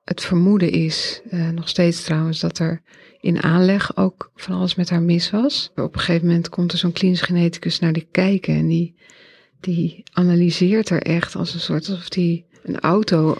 Het 0.03 0.21
vermoeden 0.21 0.71
is, 0.71 1.21
eh, 1.29 1.49
nog 1.49 1.69
steeds 1.69 2.03
trouwens, 2.03 2.39
dat 2.39 2.59
er 2.59 2.81
in 3.19 3.43
aanleg 3.43 3.97
ook 3.97 4.31
van 4.35 4.55
alles 4.55 4.75
met 4.75 4.89
haar 4.89 5.01
mis 5.01 5.29
was. 5.29 5.71
Op 5.75 5.93
een 5.93 5.99
gegeven 5.99 6.27
moment 6.27 6.49
komt 6.49 6.71
er 6.71 6.77
zo'n 6.77 6.91
klinisch 6.91 7.21
geneticus 7.21 7.79
naar 7.79 7.93
die 7.93 8.07
kijken 8.11 8.55
en 8.55 8.67
die, 8.67 8.95
die 9.59 10.03
analyseert 10.13 10.89
er 10.89 11.01
echt 11.01 11.35
als 11.35 11.53
een 11.53 11.59
soort 11.59 11.89
alsof 11.89 12.09
die 12.09 12.45
een 12.63 12.79
auto 12.79 13.37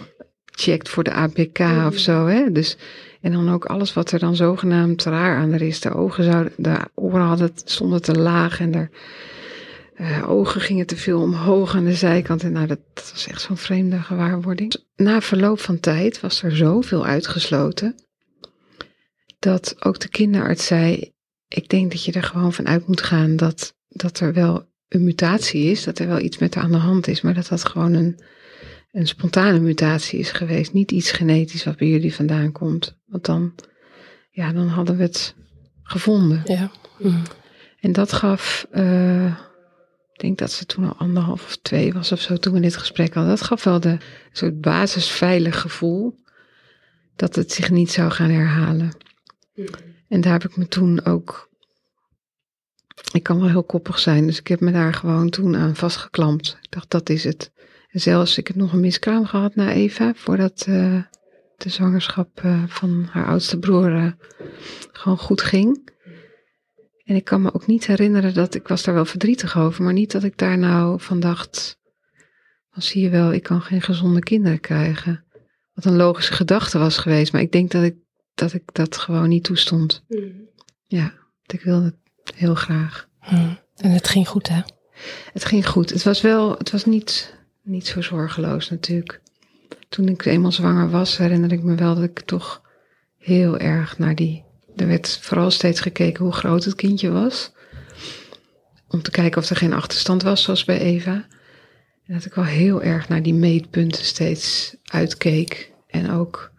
checkt 0.58 0.88
voor 0.88 1.04
de 1.04 1.12
APK 1.12 1.58
of 1.86 1.98
zo. 1.98 2.26
Hè? 2.26 2.52
Dus, 2.52 2.76
en 3.20 3.32
dan 3.32 3.50
ook 3.50 3.64
alles 3.64 3.92
wat 3.92 4.12
er 4.12 4.18
dan 4.18 4.36
zogenaamd 4.36 5.04
raar 5.04 5.36
aan 5.36 5.52
er 5.52 5.62
is. 5.62 5.80
De 5.80 5.94
ogen 5.94 6.24
zouden, 6.24 6.52
de 6.56 6.78
oren 6.94 7.26
hadden, 7.26 7.50
stonden 7.64 8.02
te 8.02 8.18
laag 8.18 8.60
en 8.60 8.70
de 8.70 8.88
eh, 9.94 10.30
ogen 10.30 10.60
gingen 10.60 10.86
te 10.86 10.96
veel 10.96 11.20
omhoog 11.20 11.74
aan 11.74 11.84
de 11.84 11.94
zijkant. 11.94 12.42
En 12.42 12.52
nou, 12.52 12.66
dat, 12.66 12.78
dat 12.94 13.10
was 13.12 13.26
echt 13.26 13.40
zo'n 13.40 13.56
vreemde 13.56 14.00
gewaarwording. 14.00 14.76
Na 14.96 15.20
verloop 15.20 15.60
van 15.60 15.80
tijd 15.80 16.20
was 16.20 16.42
er 16.42 16.56
zoveel 16.56 17.06
uitgesloten. 17.06 17.94
Dat 19.38 19.76
ook 19.84 20.00
de 20.00 20.08
kinderarts 20.08 20.66
zei: 20.66 21.12
Ik 21.48 21.68
denk 21.68 21.90
dat 21.90 22.04
je 22.04 22.12
er 22.12 22.22
gewoon 22.22 22.52
van 22.52 22.66
uit 22.66 22.86
moet 22.86 23.02
gaan 23.02 23.36
dat, 23.36 23.74
dat 23.88 24.20
er 24.20 24.32
wel 24.32 24.68
een 24.88 25.04
mutatie 25.04 25.70
is. 25.70 25.84
Dat 25.84 25.98
er 25.98 26.06
wel 26.06 26.20
iets 26.20 26.38
met 26.38 26.54
haar 26.54 26.64
aan 26.64 26.72
de 26.72 26.76
hand 26.76 27.06
is. 27.06 27.20
Maar 27.20 27.34
dat 27.34 27.48
dat 27.48 27.64
gewoon 27.64 27.94
een, 27.94 28.20
een 28.96 29.06
spontane 29.06 29.58
mutatie 29.58 30.18
is 30.18 30.30
geweest. 30.30 30.72
Niet 30.72 30.90
iets 30.90 31.10
genetisch 31.10 31.64
wat 31.64 31.76
bij 31.76 31.88
jullie 31.88 32.14
vandaan 32.14 32.52
komt. 32.52 32.96
Want 33.06 33.24
dan, 33.24 33.54
ja, 34.30 34.52
dan 34.52 34.68
hadden 34.68 34.96
we 34.96 35.02
het 35.02 35.34
gevonden. 35.82 36.42
Ja. 36.44 36.70
Mhm. 36.98 37.24
En 37.80 37.92
dat 37.92 38.12
gaf, 38.12 38.66
eh, 38.70 39.26
ik 40.12 40.20
denk 40.20 40.38
dat 40.38 40.52
ze 40.52 40.66
toen 40.66 40.84
al 40.84 40.96
anderhalf 40.96 41.44
of 41.44 41.56
twee 41.56 41.92
was 41.92 42.12
of 42.12 42.20
zo 42.20 42.36
toen 42.36 42.52
we 42.52 42.60
dit 42.60 42.76
gesprek 42.76 43.14
hadden. 43.14 43.36
Dat 43.36 43.46
gaf 43.46 43.64
wel 43.64 43.80
de 43.80 43.88
een 43.88 44.00
soort 44.32 44.60
basisveilig 44.60 45.60
gevoel 45.60 46.18
dat 47.16 47.34
het 47.34 47.52
zich 47.52 47.70
niet 47.70 47.90
zou 47.90 48.10
gaan 48.10 48.30
herhalen. 48.30 48.90
En 50.08 50.20
daar 50.20 50.32
heb 50.32 50.44
ik 50.44 50.56
me 50.56 50.68
toen 50.68 51.04
ook, 51.04 51.50
ik 53.12 53.22
kan 53.22 53.38
wel 53.38 53.48
heel 53.48 53.64
koppig 53.64 53.98
zijn, 53.98 54.26
dus 54.26 54.38
ik 54.38 54.48
heb 54.48 54.60
me 54.60 54.72
daar 54.72 54.94
gewoon 54.94 55.30
toen 55.30 55.56
aan 55.56 55.76
vastgeklampt. 55.76 56.58
Ik 56.62 56.70
dacht, 56.70 56.90
dat 56.90 57.08
is 57.08 57.24
het. 57.24 57.50
Zelfs, 57.98 58.38
ik 58.38 58.46
heb 58.46 58.56
nog 58.56 58.72
een 58.72 58.80
miskraam 58.80 59.26
gehad 59.26 59.54
na 59.54 59.72
Eva, 59.72 60.12
voordat 60.14 60.64
eh, 60.68 61.02
de 61.56 61.68
zwangerschap 61.68 62.40
eh, 62.42 62.62
van 62.66 63.08
haar 63.10 63.26
oudste 63.26 63.58
broer 63.58 63.94
eh, 63.96 64.12
gewoon 64.92 65.18
goed 65.18 65.42
ging. 65.42 65.90
En 67.04 67.16
ik 67.16 67.24
kan 67.24 67.42
me 67.42 67.54
ook 67.54 67.66
niet 67.66 67.86
herinneren 67.86 68.34
dat 68.34 68.54
ik 68.54 68.68
was 68.68 68.82
daar 68.82 68.94
wel 68.94 69.04
verdrietig 69.04 69.58
over, 69.58 69.84
maar 69.84 69.92
niet 69.92 70.12
dat 70.12 70.22
ik 70.22 70.38
daar 70.38 70.58
nou 70.58 71.00
van 71.00 71.20
dacht, 71.20 71.78
dan 72.70 72.82
zie 72.82 73.02
je 73.02 73.08
wel, 73.08 73.32
ik 73.32 73.42
kan 73.42 73.62
geen 73.62 73.82
gezonde 73.82 74.20
kinderen 74.20 74.60
krijgen. 74.60 75.24
Wat 75.74 75.84
een 75.84 75.96
logische 75.96 76.32
gedachte 76.32 76.78
was 76.78 76.98
geweest, 76.98 77.32
maar 77.32 77.42
ik 77.42 77.52
denk 77.52 77.70
dat 77.70 77.82
ik 77.82 77.96
dat, 78.34 78.52
ik 78.52 78.74
dat 78.74 78.96
gewoon 78.96 79.28
niet 79.28 79.44
toestond. 79.44 80.04
Ja, 80.86 81.12
want 81.12 81.52
ik 81.52 81.60
wilde 81.60 81.94
het 82.24 82.34
heel 82.34 82.54
graag. 82.54 83.08
Mhm. 83.20 83.54
En 83.76 83.90
het 83.90 84.08
ging 84.08 84.28
goed, 84.28 84.48
hè? 84.48 84.60
Het 85.32 85.44
ging 85.44 85.66
goed. 85.68 85.90
Het 85.90 86.02
was 86.02 86.20
wel, 86.20 86.56
het 86.58 86.70
was 86.70 86.84
niet, 86.84 87.35
niet 87.66 87.86
zo 87.86 88.00
zorgeloos 88.00 88.70
natuurlijk. 88.70 89.20
Toen 89.88 90.08
ik 90.08 90.24
eenmaal 90.24 90.52
zwanger 90.52 90.90
was, 90.90 91.16
herinner 91.16 91.52
ik 91.52 91.62
me 91.62 91.74
wel 91.74 91.94
dat 91.94 92.04
ik 92.04 92.20
toch 92.20 92.62
heel 93.18 93.58
erg 93.58 93.98
naar 93.98 94.14
die. 94.14 94.44
Er 94.76 94.86
werd 94.86 95.18
vooral 95.22 95.50
steeds 95.50 95.80
gekeken 95.80 96.24
hoe 96.24 96.32
groot 96.32 96.64
het 96.64 96.74
kindje 96.74 97.10
was. 97.10 97.52
Om 98.88 99.02
te 99.02 99.10
kijken 99.10 99.42
of 99.42 99.50
er 99.50 99.56
geen 99.56 99.72
achterstand 99.72 100.22
was, 100.22 100.42
zoals 100.42 100.64
bij 100.64 100.78
Eva. 100.78 101.26
En 102.06 102.14
dat 102.14 102.24
ik 102.24 102.34
wel 102.34 102.44
heel 102.44 102.82
erg 102.82 103.08
naar 103.08 103.22
die 103.22 103.34
meetpunten 103.34 104.04
steeds 104.04 104.76
uitkeek. 104.84 105.72
En 105.86 106.10
ook, 106.10 106.52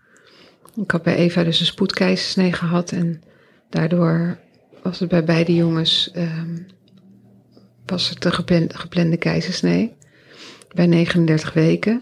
ik 0.75 0.91
had 0.91 1.03
bij 1.03 1.15
Eva 1.15 1.43
dus 1.43 1.59
een 1.59 1.65
spoedkeizersnee 1.65 2.53
gehad. 2.53 2.91
En 2.91 3.21
daardoor 3.69 4.39
was 4.83 4.99
het 4.99 5.09
bij 5.09 5.23
beide 5.23 5.55
jongens, 5.55 6.11
ehm, 6.11 6.57
was 7.85 8.09
het 8.09 8.25
geplande, 8.25 8.77
geplande 8.77 9.17
keizersnee. 9.17 9.95
Bij 10.73 10.85
39 10.85 11.53
weken. 11.53 12.01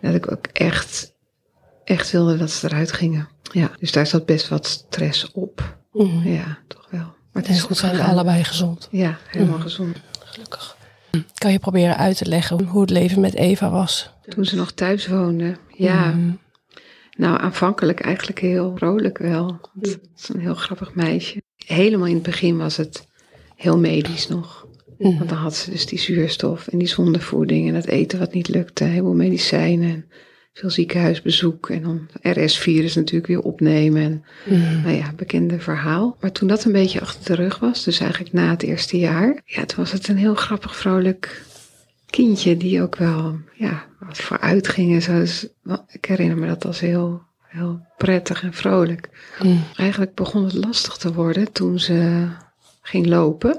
Dat 0.00 0.14
ik 0.14 0.32
ook 0.32 0.46
echt, 0.46 1.12
echt 1.84 2.10
wilde 2.10 2.36
dat 2.36 2.50
ze 2.50 2.66
eruit 2.66 2.92
gingen. 2.92 3.28
Ja, 3.52 3.70
dus 3.78 3.92
daar 3.92 4.06
zat 4.06 4.26
best 4.26 4.48
wat 4.48 4.66
stress 4.66 5.30
op. 5.32 5.76
Mhm. 5.92 6.28
Ja, 6.28 6.58
toch 6.68 6.86
wel. 6.90 7.00
Maar 7.00 7.42
het 7.42 7.46
En 7.46 7.52
is 7.54 7.62
goed 7.62 7.76
zijn 7.76 8.00
allebei 8.00 8.44
gezond. 8.44 8.88
Ja, 8.90 9.18
helemaal 9.26 9.54
Mhm. 9.54 9.62
gezond. 9.62 9.96
Gelukkig. 10.24 10.76
Kan 11.34 11.52
je 11.52 11.58
proberen 11.58 11.96
uit 11.96 12.16
te 12.16 12.26
leggen 12.26 12.64
hoe 12.64 12.80
het 12.80 12.90
leven 12.90 13.20
met 13.20 13.34
Eva 13.34 13.70
was? 13.70 14.10
Toen 14.28 14.44
ze 14.44 14.56
nog 14.56 14.72
thuis 14.72 15.06
woonde. 15.06 15.56
Ja, 15.76 16.04
Mhm. 16.06 16.30
nou 17.16 17.40
aanvankelijk 17.40 18.00
eigenlijk 18.00 18.38
heel 18.38 18.72
vrolijk 18.76 19.18
wel. 19.18 19.60
Het 19.80 20.00
is 20.16 20.28
een 20.28 20.40
heel 20.40 20.54
grappig 20.54 20.94
meisje. 20.94 21.42
Helemaal 21.56 22.06
in 22.06 22.14
het 22.14 22.22
begin 22.22 22.56
was 22.56 22.76
het 22.76 23.06
heel 23.56 23.78
medisch 23.78 24.28
nog. 24.28 24.63
Mhm. 24.98 25.16
Want 25.18 25.28
dan 25.28 25.38
had 25.38 25.54
ze 25.56 25.70
dus 25.70 25.86
die 25.86 25.98
zuurstof 25.98 26.66
en 26.68 26.78
die 26.78 26.88
zondevoeding 26.88 27.68
en 27.68 27.74
het 27.74 27.86
eten 27.86 28.18
wat 28.18 28.32
niet 28.32 28.48
lukte. 28.48 28.84
Heel 28.84 29.02
veel 29.02 29.14
medicijnen 29.14 29.90
en 29.90 30.08
veel 30.52 30.70
ziekenhuisbezoek. 30.70 31.70
En 31.70 31.82
dan 31.82 32.08
RS-virus 32.22 32.94
natuurlijk 32.94 33.26
weer 33.26 33.40
opnemen. 33.40 34.02
En, 34.02 34.24
Mhm. 34.44 34.82
nou 34.82 34.96
ja, 34.96 35.12
bekende 35.16 35.60
verhaal. 35.60 36.16
Maar 36.20 36.32
toen 36.32 36.48
dat 36.48 36.64
een 36.64 36.72
beetje 36.72 37.00
achter 37.00 37.36
de 37.36 37.42
rug 37.42 37.58
was, 37.58 37.84
dus 37.84 38.00
eigenlijk 38.00 38.32
na 38.32 38.50
het 38.50 38.62
eerste 38.62 38.98
jaar. 38.98 39.42
Ja, 39.44 39.64
toen 39.64 39.78
was 39.78 39.92
het 39.92 40.08
een 40.08 40.16
heel 40.16 40.34
grappig, 40.34 40.76
vrolijk 40.76 41.42
kindje 42.10 42.56
die 42.56 42.82
ook 42.82 42.96
wel, 42.96 43.38
ja, 43.54 43.84
wat 44.00 44.18
vooruit 44.18 44.68
ging 44.68 44.92
en 44.94 45.02
zo. 45.02 45.18
Dus, 45.18 45.46
ik 45.88 46.04
herinner 46.04 46.36
me 46.38 46.46
dat 46.46 46.64
als 46.64 46.80
heel, 46.80 47.22
heel 47.48 47.86
prettig 47.96 48.42
en 48.42 48.52
vrolijk. 48.52 49.08
Mhm. 49.42 49.56
Eigenlijk 49.76 50.14
begon 50.14 50.44
het 50.44 50.54
lastig 50.54 50.96
te 50.96 51.12
worden 51.12 51.52
toen 51.52 51.78
ze 51.78 52.26
ging 52.82 53.06
lopen. 53.06 53.58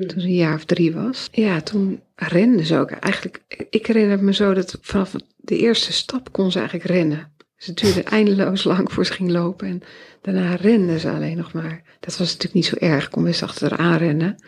Toen 0.00 0.20
ze 0.20 0.26
een 0.26 0.34
jaar 0.34 0.54
of 0.54 0.64
drie 0.64 0.92
was. 0.92 1.28
Ja, 1.32 1.60
toen 1.60 2.00
rende 2.14 2.64
ze 2.64 2.78
ook. 2.78 2.90
Eigenlijk, 2.90 3.42
ik 3.70 3.86
herinner 3.86 4.24
me 4.24 4.34
zo 4.34 4.54
dat 4.54 4.78
vanaf 4.80 5.14
de 5.36 5.58
eerste 5.58 5.92
stap 5.92 6.32
kon 6.32 6.52
ze 6.52 6.58
eigenlijk 6.58 6.88
rennen. 6.88 7.32
Het 7.56 7.76
duurde 7.76 8.02
eindeloos 8.18 8.64
lang 8.64 8.92
voor 8.92 9.06
ze 9.06 9.12
ging 9.12 9.30
lopen. 9.30 9.68
En 9.68 9.82
daarna 10.20 10.54
rende 10.54 10.98
ze 10.98 11.10
alleen 11.10 11.36
nog 11.36 11.52
maar. 11.52 11.82
Dat 12.00 12.16
was 12.16 12.26
natuurlijk 12.26 12.54
niet 12.54 12.64
zo 12.64 12.76
erg. 12.76 13.08
Kon 13.08 13.24
best 13.24 13.42
achter 13.42 13.70
haar 13.70 13.78
aanrennen. 13.78 14.44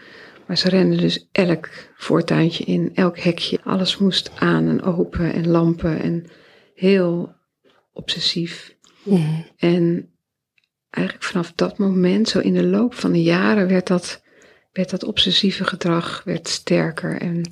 Maar 0.47 0.59
ze 0.59 0.69
rende 0.69 0.97
dus 0.97 1.29
elk 1.33 1.69
voortuintje 1.97 2.65
in, 2.65 2.91
elk 2.95 3.19
hekje. 3.19 3.59
Alles 3.65 3.99
moest 3.99 4.31
aan 4.39 4.69
en 4.69 4.83
open 4.83 5.33
en 5.33 5.49
lampen. 5.49 6.03
En 6.03 6.27
heel 6.75 7.35
obsessief. 7.93 8.77
Mhm. 9.03 9.41
En 9.57 10.11
eigenlijk 10.91 11.27
vanaf 11.27 11.53
dat 11.55 11.79
moment, 11.79 12.29
zo 12.29 12.39
in 12.39 12.55
de 12.55 12.67
loop 12.67 12.95
van 12.95 13.13
de 13.13 13.23
jaren, 13.23 13.69
werd 13.69 13.87
dat, 13.87 14.23
werd 14.77 14.91
dat 14.91 15.05
obsessieve 15.05 15.65
gedrag 15.65 16.23
werd 16.25 16.49
sterker. 16.49 17.21
En 17.21 17.43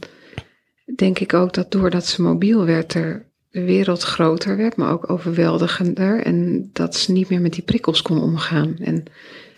denk 0.97 1.19
ik 1.19 1.35
ook 1.35 1.55
dat 1.55 1.71
doordat 1.71 2.07
ze 2.07 2.23
mobiel 2.23 2.65
werd, 2.65 2.95
er 2.95 3.33
de 3.51 3.65
wereld 3.65 4.03
groter 4.03 4.57
werd, 4.57 4.77
maar 4.77 4.93
ook 4.93 5.11
overweldigender. 5.11 6.23
En 6.23 6.71
dat 6.73 6.97
ze 6.97 7.13
niet 7.13 7.29
meer 7.29 7.41
met 7.41 7.53
die 7.53 7.63
prikkels 7.63 8.03
kon 8.03 8.23
omgaan. 8.23 8.77
En 8.79 9.03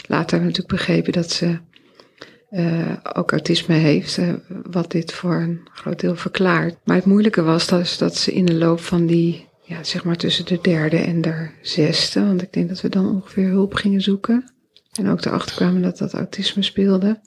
later 0.06 0.38
hebben 0.38 0.38
we 0.38 0.44
natuurlijk 0.44 0.68
begrepen 0.68 1.12
dat 1.12 1.30
ze 1.30 1.58
eh, 2.50 2.92
ook 3.12 3.30
autisme 3.30 3.74
heeft, 3.74 4.18
eh, 4.18 4.32
wat 4.48 4.90
dit 4.90 5.12
voor 5.12 5.34
een 5.34 5.60
groot 5.72 6.00
deel 6.00 6.16
verklaart. 6.16 6.76
Maar 6.84 6.96
het 6.96 7.04
moeilijke 7.04 7.42
was 7.42 7.66
dus 7.66 7.98
dat 7.98 8.16
ze 8.16 8.32
in 8.32 8.44
de 8.44 8.54
loop 8.54 8.80
van 8.80 9.06
die, 9.06 9.46
ja, 9.62 9.84
zeg 9.84 10.04
maar 10.04 10.16
tussen 10.16 10.46
de 10.46 10.58
derde 10.62 10.96
en 10.96 11.20
de 11.20 11.48
zesde, 11.62 12.24
want 12.26 12.42
ik 12.42 12.52
denk 12.52 12.68
dat 12.68 12.80
we 12.80 12.88
dan 12.88 13.10
ongeveer 13.10 13.48
hulp 13.48 13.74
gingen 13.74 14.00
zoeken. 14.00 14.52
En 14.92 15.08
ook 15.08 15.24
erachter 15.24 15.56
kwamen 15.56 15.82
dat 15.82 15.98
dat 15.98 16.12
autisme 16.12 16.62
speelde. 16.62 17.20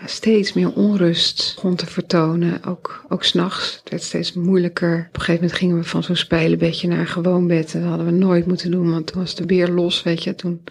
Ja, 0.00 0.06
steeds 0.06 0.52
meer 0.52 0.72
onrust 0.72 1.52
begon 1.54 1.74
te 1.74 1.86
vertonen, 1.86 2.64
ook, 2.64 3.04
ook 3.08 3.24
s'nachts. 3.24 3.76
Het 3.76 3.90
werd 3.90 4.02
steeds 4.02 4.32
moeilijker. 4.32 4.96
Op 5.08 5.14
een 5.14 5.20
gegeven 5.20 5.34
moment 5.34 5.52
gingen 5.52 5.76
we 5.76 5.84
van 5.84 6.02
zo'n 6.02 6.16
spijlenbedje 6.16 6.88
naar 6.88 6.98
een 6.98 7.06
gewoon 7.06 7.46
bed. 7.46 7.72
Dat 7.72 7.82
hadden 7.82 8.06
we 8.06 8.12
nooit 8.12 8.46
moeten 8.46 8.70
doen, 8.70 8.90
want 8.90 9.06
toen 9.06 9.20
was 9.20 9.34
de 9.34 9.46
beer 9.46 9.68
los, 9.68 10.02
weet 10.02 10.24
je. 10.24 10.34
Toen, 10.34 10.64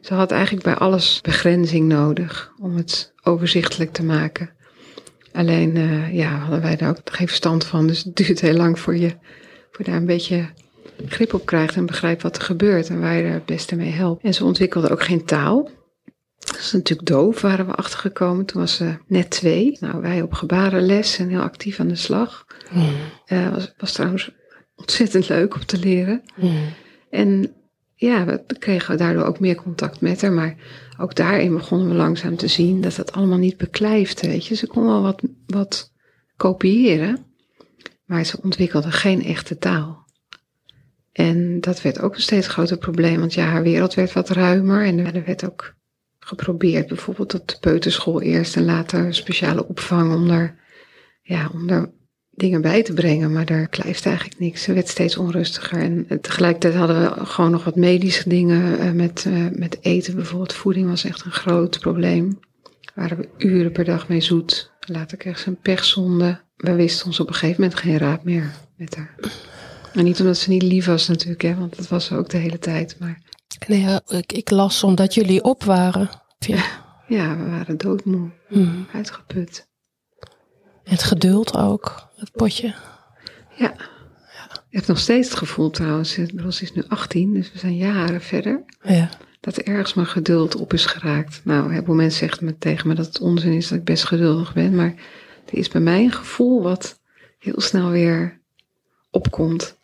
ze 0.00 0.14
had 0.14 0.30
eigenlijk 0.30 0.64
bij 0.64 0.74
alles 0.74 1.20
begrenzing 1.22 1.88
nodig 1.88 2.52
om 2.60 2.76
het 2.76 3.12
overzichtelijk 3.22 3.92
te 3.92 4.04
maken. 4.04 4.50
Alleen, 5.32 5.76
eh, 5.76 6.14
ja, 6.14 6.38
hadden 6.38 6.62
wij 6.62 6.76
daar 6.76 6.88
ook 6.88 6.98
geen 7.04 7.28
verstand 7.28 7.64
van. 7.64 7.86
Dus 7.86 8.04
het 8.04 8.16
duurt 8.16 8.40
heel 8.40 8.56
lang 8.56 8.78
voor 8.78 8.96
je, 8.96 9.08
voor 9.70 9.84
je 9.84 9.90
daar 9.90 10.00
een 10.00 10.06
beetje 10.06 10.46
grip 11.06 11.34
op 11.34 11.46
krijgt 11.46 11.76
en 11.76 11.86
begrijpt 11.86 12.22
wat 12.22 12.36
er 12.36 12.42
gebeurt 12.42 12.88
en 12.88 13.00
waar 13.00 13.16
je 13.16 13.22
er 13.22 13.32
het 13.32 13.46
beste 13.46 13.76
mee 13.76 13.90
helpt. 13.90 14.24
En 14.24 14.34
ze 14.34 14.44
ontwikkelde 14.44 14.90
ook 14.90 15.02
geen 15.02 15.24
taal. 15.24 15.70
Ze 16.56 16.62
is 16.62 16.72
natuurlijk 16.72 17.08
doof, 17.08 17.40
waren 17.40 17.66
we 17.66 17.74
achtergekomen. 17.74 18.44
Toen 18.44 18.60
was 18.60 18.74
ze 18.74 18.98
net 19.06 19.30
twee. 19.30 19.76
Nou, 19.80 20.00
wij 20.00 20.22
op 20.22 20.32
gebarenles 20.32 21.18
en 21.18 21.28
heel 21.28 21.40
actief 21.40 21.80
aan 21.80 21.88
de 21.88 21.96
slag. 21.96 22.46
Eh 23.26 23.50
was, 23.50 23.72
was 23.76 23.92
trouwens 23.92 24.30
ontzettend 24.74 25.28
leuk 25.28 25.54
om 25.54 25.66
te 25.66 25.78
leren. 25.78 26.22
En 27.10 27.54
ja, 27.94 28.24
we 28.24 28.44
kregen 28.58 28.98
daardoor 28.98 29.24
ook 29.24 29.40
meer 29.40 29.54
contact 29.54 30.00
met 30.00 30.22
haar. 30.22 30.32
Maar 30.32 30.56
ook 30.98 31.14
daarin 31.14 31.52
begonnen 31.52 31.88
we 31.88 31.94
langzaam 31.94 32.36
te 32.36 32.48
zien 32.48 32.80
dat 32.80 32.96
dat 32.96 33.12
allemaal 33.12 33.38
niet 33.38 33.56
beklijfde. 33.56 34.28
Weet 34.28 34.46
je, 34.46 34.54
ze 34.54 34.66
kon 34.66 34.84
wel 34.84 35.02
wat, 35.02 35.22
wat 35.46 35.92
kopiëren, 36.36 37.26
maar 38.04 38.24
ze 38.24 38.38
ontwikkelde 38.42 38.90
geen 38.90 39.24
echte 39.24 39.58
taal. 39.58 40.04
En 41.12 41.60
dat 41.60 41.82
werd 41.82 42.00
ook 42.00 42.14
een 42.14 42.20
steeds 42.20 42.48
groter 42.48 42.78
probleem, 42.78 43.18
want 43.18 43.34
ja, 43.34 43.44
haar 43.44 43.62
wereld 43.62 43.94
werd 43.94 44.12
wat 44.12 44.28
ruimer. 44.28 44.84
En 44.84 45.14
er 45.14 45.24
werd 45.24 45.46
ook 45.46 45.74
geprobeerd, 46.26 46.86
bijvoorbeeld 46.86 47.34
op 47.34 47.48
de 47.48 47.56
peuterschool 47.60 48.22
eerst 48.22 48.56
en 48.56 48.64
later 48.64 49.14
speciale 49.14 49.68
opvang 49.68 50.14
om 50.14 50.28
daar, 50.28 50.56
ja, 51.22 51.50
om 51.52 51.66
daar 51.66 51.90
dingen 52.30 52.60
bij 52.60 52.82
te 52.82 52.92
brengen, 52.92 53.32
maar 53.32 53.44
daar 53.44 53.68
blijft 53.68 54.06
eigenlijk 54.06 54.38
niks. 54.38 54.62
Ze 54.62 54.72
werd 54.72 54.88
steeds 54.88 55.16
onrustiger. 55.16 55.78
En 55.78 56.06
tegelijkertijd 56.20 56.74
hadden 56.74 57.00
we 57.00 57.26
gewoon 57.26 57.50
nog 57.50 57.64
wat 57.64 57.76
medische 57.76 58.28
dingen 58.28 58.78
eh, 58.78 58.90
met, 58.90 59.24
eh, 59.26 59.46
met 59.52 59.78
eten. 59.80 60.14
Bijvoorbeeld 60.14 60.52
voeding 60.52 60.88
was 60.88 61.04
echt 61.04 61.24
een 61.24 61.30
groot 61.30 61.80
probleem. 61.80 62.38
Daar 62.62 62.92
waren 62.94 63.16
we 63.16 63.28
uren 63.46 63.72
per 63.72 63.84
dag 63.84 64.08
mee 64.08 64.20
zoet. 64.20 64.70
Later 64.80 65.16
kreeg 65.16 65.38
ze 65.38 65.48
een 65.48 65.60
pechzonde. 65.60 66.40
We 66.56 66.74
wisten 66.74 67.06
ons 67.06 67.20
op 67.20 67.28
een 67.28 67.34
gegeven 67.34 67.60
moment 67.60 67.80
geen 67.80 67.98
raad 67.98 68.24
meer 68.24 68.50
met 68.76 68.96
haar. 68.96 69.14
En 69.92 70.04
niet 70.04 70.20
omdat 70.20 70.38
ze 70.38 70.50
niet 70.50 70.62
lief 70.62 70.86
was 70.86 71.08
natuurlijk, 71.08 71.42
hè, 71.42 71.54
want 71.54 71.76
dat 71.76 71.88
was 71.88 72.04
ze 72.04 72.16
ook 72.16 72.28
de 72.28 72.36
hele 72.36 72.58
tijd. 72.58 72.96
Maar 72.98 73.22
Nee, 73.66 73.80
ja, 73.80 74.00
ik, 74.06 74.32
ik 74.32 74.50
las 74.50 74.84
omdat 74.84 75.14
jullie 75.14 75.42
op 75.42 75.64
waren. 75.64 76.08
Ja. 76.38 76.64
ja, 77.16 77.36
we 77.36 77.50
waren 77.50 77.76
doodmoe, 77.78 78.30
Mhm. 78.48 78.82
uitgeput. 78.92 79.68
Het 80.84 81.02
geduld 81.02 81.56
ook, 81.56 82.08
het 82.16 82.32
potje. 82.32 82.74
Ja. 83.56 83.72
Ik 84.70 84.82
heb 84.82 84.86
nog 84.86 84.98
steeds 84.98 85.28
het 85.28 85.38
gevoel 85.38 85.70
trouwens, 85.70 86.12
ze 86.12 86.22
is 86.48 86.72
nu 86.72 86.84
18, 86.88 87.32
dus 87.34 87.52
we 87.52 87.58
zijn 87.58 87.76
jaren 87.76 88.20
verder. 88.20 88.64
Ja. 88.82 89.08
dat 89.40 89.56
er 89.56 89.66
ergens 89.66 89.94
mijn 89.94 90.06
geduld 90.06 90.54
op 90.54 90.72
is 90.72 90.86
geraakt. 90.86 91.40
Nou, 91.44 91.72
heel 91.72 91.84
veel 91.84 91.94
mensen 91.94 92.18
zeggen 92.18 92.44
me 92.44 92.58
tegen 92.58 92.88
me 92.88 92.94
dat 92.94 93.06
het 93.06 93.20
onzin 93.20 93.52
is 93.52 93.68
dat 93.68 93.78
ik 93.78 93.84
best 93.84 94.04
geduldig 94.04 94.52
ben, 94.54 94.74
maar 94.74 94.94
er 95.46 95.58
is 95.58 95.68
bij 95.68 95.80
mij 95.80 96.04
een 96.04 96.12
gevoel 96.12 96.62
wat 96.62 97.00
heel 97.38 97.60
snel 97.60 97.90
weer 97.90 98.40
opkomt 99.10 99.78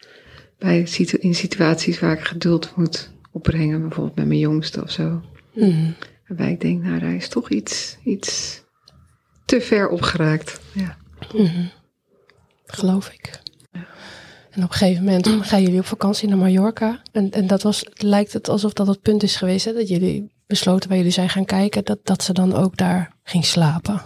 bij 0.58 0.88
in 1.18 1.34
situaties 1.34 2.00
waar 2.00 2.12
ik 2.12 2.24
geduld 2.24 2.76
moet 2.76 3.10
opbrengen, 3.32 3.80
bijvoorbeeld 3.80 4.14
bij 4.14 4.26
mijn 4.26 4.40
jongste 4.40 4.82
of 4.82 4.90
zo. 4.90 5.22
Mhm. 5.54 5.90
Waarbij 6.26 6.52
ik 6.52 6.60
denk, 6.60 6.82
nou, 6.82 6.98
daar 6.98 7.14
is 7.14 7.28
toch 7.28 7.50
iets, 7.50 7.98
iets 8.04 8.62
te 9.44 9.60
ver 9.60 9.88
op 9.88 10.02
geraakt. 10.02 10.60
Ja. 10.72 10.96
Mhm. 11.34 11.64
Geloof 12.66 13.08
ik. 13.08 13.40
En 14.50 14.62
op 14.62 14.70
een 14.70 14.76
gegeven 14.76 15.04
moment 15.04 15.28
gaan 15.48 15.62
jullie 15.62 15.78
op 15.78 15.86
vakantie 15.86 16.28
naar 16.28 16.38
Mallorca. 16.38 17.02
En, 17.12 17.30
en 17.30 17.46
dat 17.46 17.62
was, 17.62 17.86
lijkt 17.94 18.32
het 18.32 18.48
alsof 18.48 18.72
dat 18.72 18.86
het 18.86 19.00
punt 19.00 19.22
is 19.22 19.36
geweest 19.36 19.64
hè, 19.64 19.72
dat 19.72 19.88
jullie 19.88 20.32
besloten 20.46 20.88
waar 20.88 20.98
jullie 20.98 21.12
zijn 21.12 21.28
gaan 21.28 21.44
kijken, 21.44 21.84
dat, 21.84 21.98
dat 22.02 22.22
ze 22.22 22.32
dan 22.32 22.54
ook 22.54 22.76
daar 22.76 23.16
ging 23.22 23.44
slapen. 23.44 24.02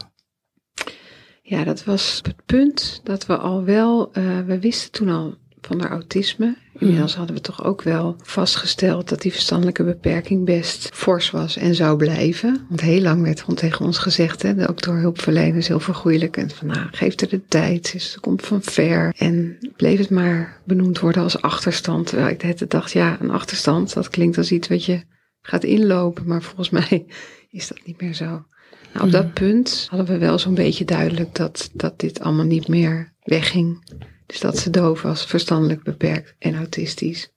Ja, 1.43 1.65
dat 1.65 1.85
was 1.85 2.21
het 2.23 2.47
punt 2.47 3.01
dat 3.05 3.27
we 3.27 3.37
al 3.37 3.65
wel, 3.65 4.13
eh, 4.13 4.41
we 4.41 4.59
wisten 4.59 4.91
toen 4.91 5.09
al 5.09 5.35
van 5.61 5.81
haar 5.81 5.91
autisme. 5.91 6.57
Inmiddels 6.79 7.15
hadden 7.15 7.37
we 7.37 7.43
toch 7.43 7.65
ook 7.65 7.83
wel 7.83 8.17
vastgesteld 8.23 9.09
dat 9.09 9.23
die 9.23 9.33
verstandelijke 9.33 9.85
beperking 9.85 10.45
best 10.45 10.89
fors 10.93 11.31
was 11.31 11.57
en 11.57 11.75
zou 11.75 11.97
blijven. 11.97 12.67
Want 12.69 12.81
heel 12.81 13.01
lang 13.01 13.23
werd 13.23 13.41
gewoon 13.41 13.57
tegen 13.57 13.85
ons 13.85 13.99
gezegd, 13.99 14.43
hè, 14.43 14.69
ook 14.69 14.83
door 14.83 14.97
hulpverleners 14.97 15.69
heel 15.69 15.81
vergoeilijk. 15.81 16.37
En 16.37 16.51
van 16.51 16.67
nou, 16.67 16.87
geef 16.91 17.21
er 17.21 17.29
de 17.29 17.45
tijd, 17.49 17.87
ze 17.87 17.99
ze 17.99 18.21
komt 18.21 18.43
van 18.43 18.63
ver. 18.63 19.15
En 19.19 19.59
bleef 19.77 19.99
het 19.99 20.11
maar 20.11 20.61
benoemd 20.65 20.99
worden 20.99 21.23
als 21.23 21.43
achterstand. 21.43 22.07
Terwijl 22.07 22.29
ik 22.29 22.41
de 22.41 22.47
hele 22.47 22.67
dacht, 22.69 22.93
ja, 22.93 23.17
een 23.21 23.31
achterstand, 23.31 23.93
dat 23.93 24.09
klinkt 24.09 24.39
als 24.39 24.53
iets 24.53 24.69
wat 24.69 24.85
je 24.85 25.03
gaat 25.41 25.65
inlopen. 25.65 26.27
Maar 26.27 26.43
volgens 26.43 26.71
mij 26.71 27.07
is 27.51 27.69
dat 27.69 27.79
niet 27.85 28.01
meer 28.01 28.15
zo. 28.15 28.45
Nou, 28.93 29.07
op 29.07 29.11
dat 29.11 29.33
punt 29.33 29.87
hadden 29.91 30.07
we 30.07 30.19
wel 30.19 30.39
zo'n 30.39 30.55
beetje 30.55 30.85
duidelijk 30.85 31.35
dat, 31.35 31.71
dat 31.73 32.01
dit 32.01 32.21
allemaal 32.21 32.45
niet 32.45 32.69
meer 32.69 33.15
wegging. 33.23 33.85
Dus 34.27 34.41
dat 34.41 34.59
ze 34.59 34.71
doof 34.71 35.03
was, 35.03 35.27
verstandelijk 35.27 35.83
beperkt 35.83 36.35
en 36.39 36.55
autistisch. 36.55 37.33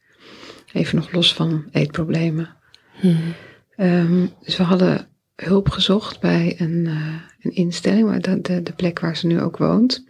Even 0.74 0.96
nog 0.96 1.12
los 1.12 1.34
van 1.34 1.68
eetproblemen. 1.72 2.56
Mhm. 3.02 3.32
Ehm, 3.76 4.26
dus 4.44 4.58
we 4.58 4.64
hadden 4.64 5.08
hulp 5.36 5.70
gezocht 5.70 6.20
bij 6.20 6.56
een, 6.58 6.86
uh, 6.86 7.16
een 7.42 7.56
instelling, 7.56 8.08
waar 8.08 8.22
de, 8.22 8.42
de, 8.42 8.64
de, 8.64 8.74
plek 8.74 9.00
waar 9.00 9.18
ze 9.18 9.28
nu 9.28 9.42
ook 9.42 9.58
woont. 9.58 10.06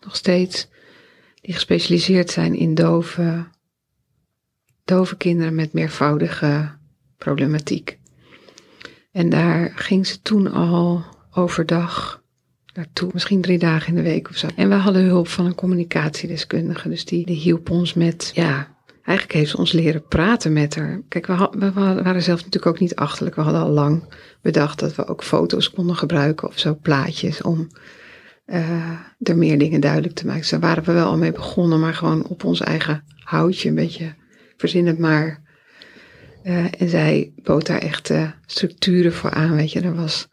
Nog 0.00 0.16
steeds, 0.16 0.68
die 1.40 1.54
gespecialiseerd 1.54 2.30
zijn 2.30 2.54
in 2.54 2.74
dove, 2.74 3.46
dove 4.84 5.16
kinderen 5.16 5.54
met 5.54 5.72
meervoudige 5.72 6.76
problematiek. 7.16 7.98
En 9.12 9.28
daar 9.28 9.72
ging 9.74 10.06
ze 10.06 10.22
toen 10.22 10.52
al 10.52 11.04
overdag 11.30 12.22
misschien 13.12 13.40
drie 13.40 13.58
dagen 13.58 13.88
in 13.88 13.94
de 13.94 14.08
week 14.10 14.28
of 14.28 14.36
zo. 14.36 14.46
En 14.56 14.68
we 14.68 14.74
hadden 14.74 15.04
hulp 15.04 15.28
van 15.28 15.46
een 15.46 15.54
communicatiedeskundige, 15.54 16.88
dus 16.88 17.04
die, 17.04 17.26
die 17.26 17.36
hielp 17.36 17.70
ons 17.70 17.94
met, 17.94 18.30
ja, 18.34 18.76
eigenlijk 19.02 19.38
heeft 19.38 19.50
ze 19.50 19.56
ons 19.56 19.72
leren 19.72 20.06
praten 20.06 20.52
met 20.52 20.74
haar. 20.76 21.02
Kijk, 21.08 21.26
we, 21.26 21.72
waren 21.72 22.22
zelf 22.22 22.38
natuurlijk 22.38 22.66
ook 22.66 22.80
niet 22.80 22.94
achterlijk. 22.94 23.36
We 23.36 23.42
hadden 23.42 23.62
al 23.62 23.70
lang 23.70 24.14
bedacht 24.42 24.78
dat 24.78 24.94
we 24.94 25.06
ook 25.06 25.24
foto's 25.24 25.70
konden 25.70 25.96
gebruiken 25.96 26.48
of 26.48 26.58
zo, 26.58 26.78
plaatjes, 26.82 27.42
om 27.42 27.68
uh, 28.46 28.90
er 29.22 29.36
meer 29.36 29.58
dingen 29.58 29.80
duidelijk 29.80 30.14
te 30.14 30.24
maken. 30.24 30.40
Dus 30.40 30.50
daar 30.50 30.60
waren 30.60 30.84
we 30.84 30.92
wel 30.92 31.06
al 31.06 31.16
mee 31.16 31.32
begonnen, 31.32 31.80
maar 31.80 31.94
gewoon 31.94 32.26
op 32.26 32.44
ons 32.44 32.60
eigen 32.60 33.04
houtje, 33.16 33.68
een 33.68 33.74
beetje 33.74 34.14
verzinnend 34.56 34.98
maar. 34.98 35.42
Uh, 36.44 36.64
en 36.78 36.88
zij 36.88 37.32
bood 37.42 37.66
daar 37.66 37.78
echt 37.78 38.10
uh, 38.10 38.30
structuren 38.46 39.12
voor 39.12 39.30
aan, 39.30 39.56
weet 39.56 39.72
je. 39.72 39.80
Er 39.80 39.94
was, 39.94 40.28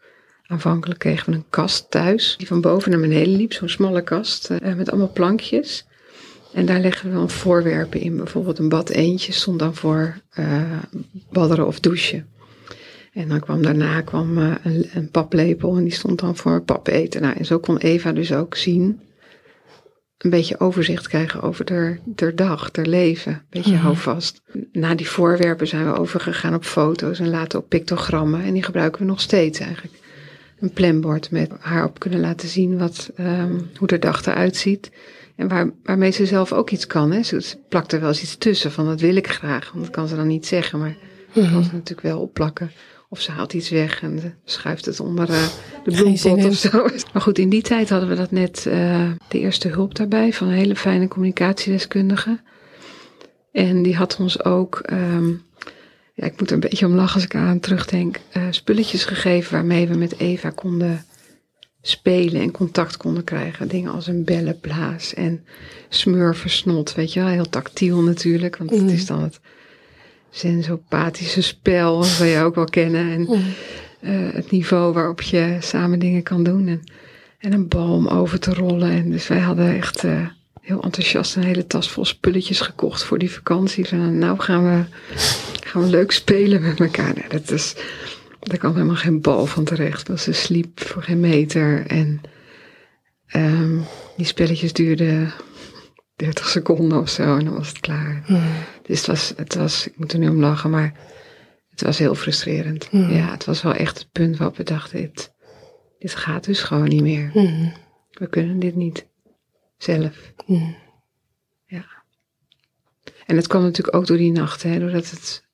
aanvankelijk 0.46 0.98
kregen 0.98 1.30
we 1.30 1.36
een 1.36 1.44
kast 1.50 1.90
thuis, 1.90 2.34
die 2.38 2.46
van 2.46 2.60
boven 2.60 2.90
naar 2.90 3.00
beneden 3.00 3.36
liep, 3.36 3.52
zo'n 3.52 3.68
smalle 3.68 4.02
kast, 4.02 4.50
met 4.76 4.90
allemaal 4.90 5.12
plankjes. 5.12 5.86
En 6.56 6.66
daar 6.66 6.80
leggen 6.80 7.08
we 7.08 7.14
dan 7.14 7.30
voorwerpen 7.30 8.00
in. 8.00 8.16
Bijvoorbeeld 8.16 8.58
een 8.58 8.68
bad 8.68 8.88
eentje 8.88 9.32
stond 9.32 9.58
dan 9.58 9.74
voor 9.74 10.18
uh, 10.38 10.62
badderen 11.30 11.66
of 11.66 11.80
douchen. 11.80 12.26
En 13.12 13.28
dan 13.28 13.40
kwam 13.40 13.62
daarna 13.62 14.00
kwam, 14.00 14.38
uh, 14.38 14.54
een, 14.62 14.88
een, 14.94 15.10
paplepel 15.10 15.76
en 15.76 15.82
die 15.82 15.92
stond 15.92 16.20
dan 16.20 16.36
voor 16.36 16.62
pap 16.62 16.86
eten. 16.86 17.22
Nou, 17.22 17.36
en 17.36 17.44
zo 17.44 17.58
kon 17.58 17.78
Eva 17.78 18.12
dus 18.12 18.32
ook 18.32 18.54
zien, 18.54 19.00
een 20.18 20.30
beetje 20.30 20.60
overzicht 20.60 21.08
krijgen 21.08 21.42
over 21.42 21.72
haar, 21.72 21.98
haar 22.16 22.34
dag, 22.34 22.68
haar 22.72 22.86
leven. 22.86 23.32
Een 23.32 23.42
beetje 23.50 23.74
mm 23.74 23.78
houvast. 23.78 24.42
Na 24.72 24.94
die 24.94 25.08
voorwerpen 25.08 25.66
zijn 25.66 25.92
we 25.92 25.98
overgegaan 25.98 26.54
op 26.54 26.64
foto's 26.64 27.18
en 27.18 27.30
later 27.30 27.58
op 27.58 27.68
pictogrammen. 27.68 28.42
En 28.42 28.52
die 28.52 28.62
gebruiken 28.62 29.00
we 29.00 29.06
nog 29.06 29.20
steeds 29.20 29.58
eigenlijk. 29.58 29.94
Een 30.58 30.72
planbord 30.72 31.30
met 31.30 31.50
haar 31.58 31.84
op 31.84 31.98
kunnen 31.98 32.20
laten 32.20 32.48
zien 32.48 32.78
wat, 32.78 33.10
um, 33.20 33.70
hoe 33.76 33.88
de 33.88 33.98
dag 33.98 34.26
eruit 34.26 34.56
ziet. 34.56 34.90
En 35.36 35.48
waar, 35.48 35.70
waarmee 35.82 36.10
ze 36.10 36.26
zelf 36.26 36.52
ook 36.52 36.70
iets 36.70 36.86
kan. 36.86 37.12
Hè. 37.12 37.22
Ze, 37.22 37.56
plakt 37.68 37.92
er 37.92 38.00
wel 38.00 38.08
eens 38.08 38.22
iets 38.22 38.36
tussen 38.36 38.72
van 38.72 38.86
dat 38.86 39.00
wil 39.00 39.16
ik 39.16 39.28
graag. 39.28 39.70
Want 39.72 39.84
dat 39.84 39.94
kan 39.94 40.08
ze 40.08 40.16
dan 40.16 40.26
niet 40.26 40.46
zeggen. 40.46 40.78
Maar 40.78 40.96
dat 41.32 41.50
kan 41.50 41.64
ze 41.64 41.72
natuurlijk 41.72 42.00
wel 42.00 42.20
opplakken. 42.20 42.70
Of 43.08 43.20
ze 43.20 43.30
haalt 43.30 43.52
iets 43.52 43.70
weg 43.70 44.02
en 44.02 44.38
schuift 44.44 44.84
het 44.84 45.00
onder 45.00 45.30
uh, 45.30 45.46
de 45.84 45.90
bloempot 45.90 46.44
of 46.44 46.54
zo. 46.54 46.88
Maar 47.12 47.22
goed, 47.22 47.38
in 47.38 47.48
die 47.48 47.62
tijd 47.62 47.88
hadden 47.88 48.08
we 48.08 48.14
dat 48.14 48.30
net 48.30 48.64
uh, 48.68 49.10
de 49.28 49.38
eerste 49.38 49.68
hulp 49.68 49.94
daarbij. 49.94 50.32
Van 50.32 50.48
een 50.48 50.54
hele 50.54 50.76
fijne 50.76 51.08
communicatiedeskundige. 51.08 52.40
En 53.52 53.82
die 53.82 53.96
had 53.96 54.16
ons 54.20 54.44
ook... 54.44 54.82
Um, 54.92 55.45
ja, 56.16 56.26
ik 56.26 56.38
moet 56.38 56.48
er 56.48 56.54
een 56.54 56.60
beetje 56.60 56.86
om 56.86 56.94
lachen 56.94 57.14
als 57.14 57.24
ik 57.24 57.34
aan 57.34 57.60
terugdenk. 57.60 58.20
Uh, 58.36 58.42
spulletjes 58.50 59.04
gegeven 59.04 59.52
waarmee 59.52 59.88
we 59.88 59.96
met 59.96 60.18
Eva 60.18 60.50
konden 60.50 61.04
spelen 61.82 62.40
en 62.40 62.50
contact 62.50 62.96
konden 62.96 63.24
krijgen. 63.24 63.68
Dingen 63.68 63.92
als 63.92 64.06
een 64.06 64.24
bellenblaas 64.24 65.14
en 65.14 65.44
smurversnot, 65.88 66.94
weet 66.94 67.12
je 67.12 67.20
wel. 67.20 67.28
Heel 67.28 67.48
tactiel 67.48 68.02
natuurlijk, 68.02 68.56
want 68.56 68.70
het 68.70 68.90
is 68.90 69.00
mm. 69.00 69.06
dan 69.06 69.22
het 69.22 69.40
sensopathische 70.30 71.42
spel, 71.42 71.96
wat 71.98 72.18
wij 72.18 72.44
ook 72.44 72.54
wel 72.54 72.64
kennen. 72.64 73.10
En 73.12 73.20
mm. 73.20 73.32
uh, 74.00 74.32
het 74.32 74.50
niveau 74.50 74.92
waarop 74.92 75.20
je 75.20 75.56
samen 75.60 75.98
dingen 75.98 76.22
kan 76.22 76.42
doen. 76.42 76.68
En, 76.68 76.82
en 77.38 77.52
een 77.52 77.68
bal 77.68 77.92
om 77.92 78.06
over 78.06 78.40
te 78.40 78.54
rollen. 78.54 78.90
En 78.90 79.10
dus 79.10 79.28
wij 79.28 79.40
hadden 79.40 79.76
echt 79.76 80.04
uh, 80.04 80.26
heel 80.66 80.82
enthousiast 80.82 81.36
een 81.36 81.44
hele 81.44 81.66
tas 81.66 81.90
vol 81.90 82.04
spulletjes 82.04 82.60
gekocht 82.60 83.04
voor 83.04 83.18
die 83.18 83.30
vakantie. 83.30 83.86
Van 83.86 84.18
nou 84.18 84.38
gaan 84.38 84.64
we, 84.64 84.84
gaan 85.66 85.82
we 85.82 85.88
leuk 85.88 86.12
spelen 86.12 86.62
met 86.62 86.80
elkaar. 86.80 87.14
Nou, 87.14 87.28
dat 87.28 87.50
is 87.50 87.74
daar 88.40 88.58
kwam 88.58 88.72
helemaal 88.72 88.96
geen 88.96 89.20
bal 89.20 89.46
van 89.46 89.64
terecht. 89.64 90.08
Want 90.08 90.20
ze 90.20 90.32
sliep 90.32 90.80
voor 90.80 91.02
geen 91.02 91.20
meter. 91.20 91.86
En 91.86 92.20
um, 93.34 93.84
die 94.16 94.26
spelletjes 94.26 94.72
duurden 94.72 95.32
30 96.16 96.48
seconden 96.48 97.00
of 97.00 97.08
zo. 97.08 97.36
En 97.36 97.44
dan 97.44 97.54
was 97.54 97.68
het 97.68 97.80
klaar. 97.80 98.22
Hmm. 98.24 98.42
Dus 98.82 98.98
het 98.98 99.06
was, 99.06 99.32
het 99.36 99.54
was, 99.54 99.86
ik 99.86 99.98
moet 99.98 100.12
er 100.12 100.18
nu 100.18 100.28
om 100.28 100.40
lachen, 100.40 100.70
maar 100.70 100.94
het 101.70 101.82
was 101.82 101.98
heel 101.98 102.14
frustrerend. 102.14 102.86
Hmm. 102.86 103.10
Ja, 103.10 103.30
het 103.30 103.44
was 103.44 103.62
wel 103.62 103.74
echt 103.74 103.98
het 103.98 104.08
punt 104.12 104.36
waarop 104.36 104.56
we 104.56 104.62
dachten, 104.62 105.00
dit, 105.00 105.32
dit 105.98 106.14
gaat 106.14 106.44
dus 106.44 106.62
gewoon 106.62 106.88
niet 106.88 107.02
meer. 107.02 107.30
Hmm. 107.32 107.72
We 108.10 108.28
kunnen 108.28 108.58
dit 108.58 108.74
niet 108.74 109.06
zelf. 109.76 110.32
Ja. 111.66 111.84
En 113.26 113.36
het 113.36 113.46
kwam 113.46 113.62
natuurlijk 113.62 113.96
ook 113.96 114.06
door 114.06 114.16
die 114.16 114.32
nacht, 114.32 114.62
hè, 114.62 114.78
doordat 114.78 115.10
het 115.10 115.44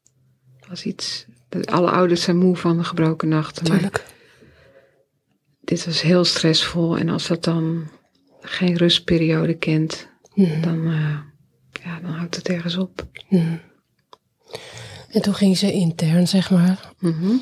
was 0.69 0.85
iets 0.85 1.27
alle 1.65 1.91
ouders 1.91 2.23
zijn 2.23 2.37
moe 2.37 2.57
van 2.57 2.77
de 2.77 2.85
gebroken 2.85 3.29
nachten. 3.29 3.65
Tuurlijk. 3.65 4.05
dit 5.61 5.85
was 5.85 6.03
heel 6.03 6.25
stressvol. 6.25 6.99
En 6.99 7.09
als 7.09 7.27
dat 7.27 7.45
dan 7.45 7.91
geen 8.41 8.77
rustperiode 8.77 9.55
kent, 9.55 10.09
dan, 10.61 10.87
uh, 10.87 11.19
ja, 11.85 12.01
dan 12.01 12.11
houdt 12.11 12.37
het 12.37 12.49
ergens 12.49 12.77
op. 12.77 13.07
En 15.09 15.23
toen 15.23 15.35
ging 15.35 15.57
ze 15.59 15.73
intern, 15.73 16.29
zeg 16.29 16.51
maar. 16.51 16.93
Mhm. 16.99 17.37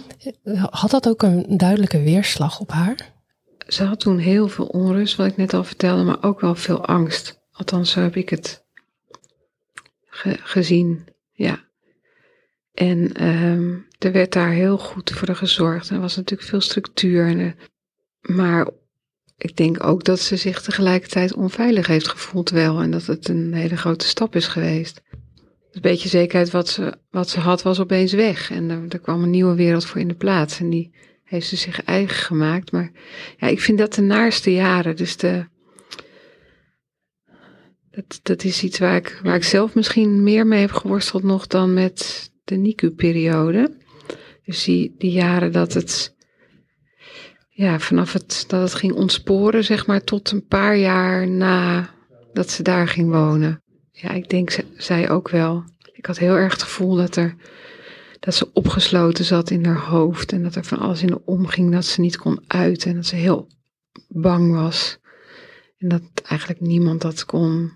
Had 0.70 0.90
dat 0.90 1.08
ook 1.08 1.22
een 1.22 1.56
duidelijke 1.56 2.02
weerslag 2.02 2.60
op 2.60 2.70
haar? 2.70 3.12
Ze 3.72 3.84
had 3.84 4.00
toen 4.00 4.18
heel 4.18 4.48
veel 4.48 4.66
onrust, 4.66 5.16
wat 5.16 5.26
ik 5.26 5.36
net 5.36 5.54
al 5.54 5.64
vertelde, 5.64 6.02
maar 6.02 6.22
ook 6.22 6.40
wel 6.40 6.54
veel 6.54 6.86
angst. 6.86 7.40
Althans, 7.52 7.90
zo 7.90 8.00
heb 8.00 8.16
ik 8.16 8.28
het 8.28 8.64
gezien. 10.42 11.08
Ja. 11.32 11.64
En 12.74 13.26
um, 13.26 13.86
er 13.98 14.12
werd 14.12 14.32
daar 14.32 14.50
heel 14.50 14.78
goed 14.78 15.10
voor 15.10 15.34
gezorgd. 15.34 15.90
Er 15.90 16.00
was 16.00 16.16
natuurlijk 16.16 16.48
veel 16.48 16.60
structuur. 16.60 17.54
Maar 18.20 18.70
ik 19.36 19.56
denk 19.56 19.84
ook 19.84 20.04
dat 20.04 20.20
ze 20.20 20.36
zich 20.36 20.62
tegelijkertijd 20.62 21.34
onveilig 21.34 21.86
heeft 21.86 22.08
gevoeld 22.08 22.50
wel. 22.50 22.80
En 22.80 22.90
dat 22.90 23.06
het 23.06 23.28
een 23.28 23.52
hele 23.52 23.76
grote 23.76 24.06
stap 24.06 24.36
is 24.36 24.46
geweest. 24.46 25.02
Een 25.70 25.80
beetje 25.80 26.08
zekerheid 26.08 26.50
wat 26.50 26.68
ze, 26.68 26.94
wat 27.10 27.28
ze 27.28 27.40
had 27.40 27.62
was 27.62 27.80
opeens 27.80 28.12
weg. 28.12 28.50
En 28.50 28.70
er, 28.70 28.82
er 28.88 28.98
kwam 28.98 29.22
een 29.22 29.30
nieuwe 29.30 29.54
wereld 29.54 29.84
voor 29.84 30.00
in 30.00 30.08
de 30.08 30.14
plaats. 30.14 30.60
En 30.60 30.70
die 30.70 30.94
heeft 31.30 31.46
ze 31.46 31.56
zich 31.56 31.84
eigen 31.84 32.16
gemaakt. 32.16 32.72
Maar 32.72 32.90
ja, 33.36 33.46
ik 33.46 33.60
vind 33.60 33.78
dat 33.78 33.94
de 33.94 34.02
naarste 34.02 34.52
jaren. 34.52 34.96
Dus 34.96 35.16
de, 35.16 35.46
dat, 37.90 38.20
dat 38.22 38.44
is 38.44 38.62
iets 38.62 38.78
waar 38.78 38.96
ik, 38.96 39.20
waar 39.22 39.34
ik 39.34 39.44
zelf 39.44 39.74
misschien 39.74 40.22
meer 40.22 40.46
mee 40.46 40.60
heb 40.60 40.72
geworsteld 40.72 41.22
nog 41.22 41.46
dan 41.46 41.74
met 41.74 42.30
de 42.44 42.56
NICU-periode. 42.56 43.76
Dus 44.44 44.64
die, 44.64 44.94
die 44.98 45.10
jaren 45.10 45.52
dat 45.52 45.72
het, 45.72 46.14
ja, 47.48 47.78
vanaf 47.78 48.12
het, 48.12 48.44
dat 48.46 48.62
het 48.62 48.74
ging 48.74 48.92
ontsporen, 48.92 49.64
zeg 49.64 49.86
maar, 49.86 50.04
tot 50.04 50.30
een 50.30 50.46
paar 50.46 50.76
jaar 50.76 51.28
na 51.28 51.90
dat 52.32 52.50
ze 52.50 52.62
daar 52.62 52.88
ging 52.88 53.10
wonen. 53.10 53.62
Ja, 53.92 54.10
ik 54.10 54.28
denk 54.28 54.56
zij 54.76 55.10
ook 55.10 55.28
wel. 55.28 55.64
Ik 55.92 56.06
had 56.06 56.18
heel 56.18 56.34
erg 56.34 56.52
het 56.52 56.62
gevoel 56.62 56.94
dat 56.94 57.16
er, 57.16 57.36
dat 58.20 58.34
ze 58.34 58.52
opgesloten 58.52 59.24
zat 59.24 59.50
in 59.50 59.64
haar 59.64 59.80
hoofd 59.80 60.32
en 60.32 60.42
dat 60.42 60.54
er 60.54 60.64
van 60.64 60.78
alles 60.78 61.02
in 61.02 61.06
de 61.08 61.24
omging 61.24 61.72
dat 61.72 61.84
ze 61.84 62.00
niet 62.00 62.16
kon 62.16 62.44
uiten 62.46 62.90
en 62.90 62.96
dat 62.96 63.06
ze 63.06 63.16
heel 63.16 63.48
bang 64.08 64.52
was. 64.52 64.98
En 65.78 65.88
dat 65.88 66.02
eigenlijk 66.24 66.60
niemand 66.60 67.00
dat 67.00 67.24
kon 67.24 67.72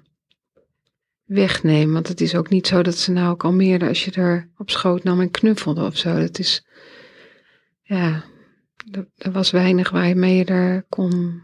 wegnemen. 1.24 1.92
Want 1.92 2.09
het 2.09 2.20
ook 2.36 2.49
niet 2.49 2.66
zo 2.66 2.82
dat 2.82 2.97
ze 2.97 3.12
nou 3.12 3.36
kalmeerde 3.36 3.88
als 3.88 4.05
je 4.05 4.11
er 4.11 4.51
op 4.57 4.70
schoot 4.70 5.05
nam 5.05 5.20
en 5.20 5.30
knuffelde 5.30 5.84
of 5.84 5.97
zo. 5.97 6.20
Dat 6.20 6.38
is, 6.38 6.66
ja, 7.82 8.24
er, 9.18 9.32
was 9.32 9.51
weinig 9.51 9.90
waarmee 9.90 10.36
je 10.36 10.45
er 10.45 10.84
kon, 10.88 11.42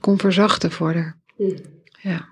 kon 0.00 0.18
verzachten 0.18 0.70
voor 0.70 0.94
haar. 0.94 1.18
Hmm. 1.36 1.56
Ja. 2.02 2.28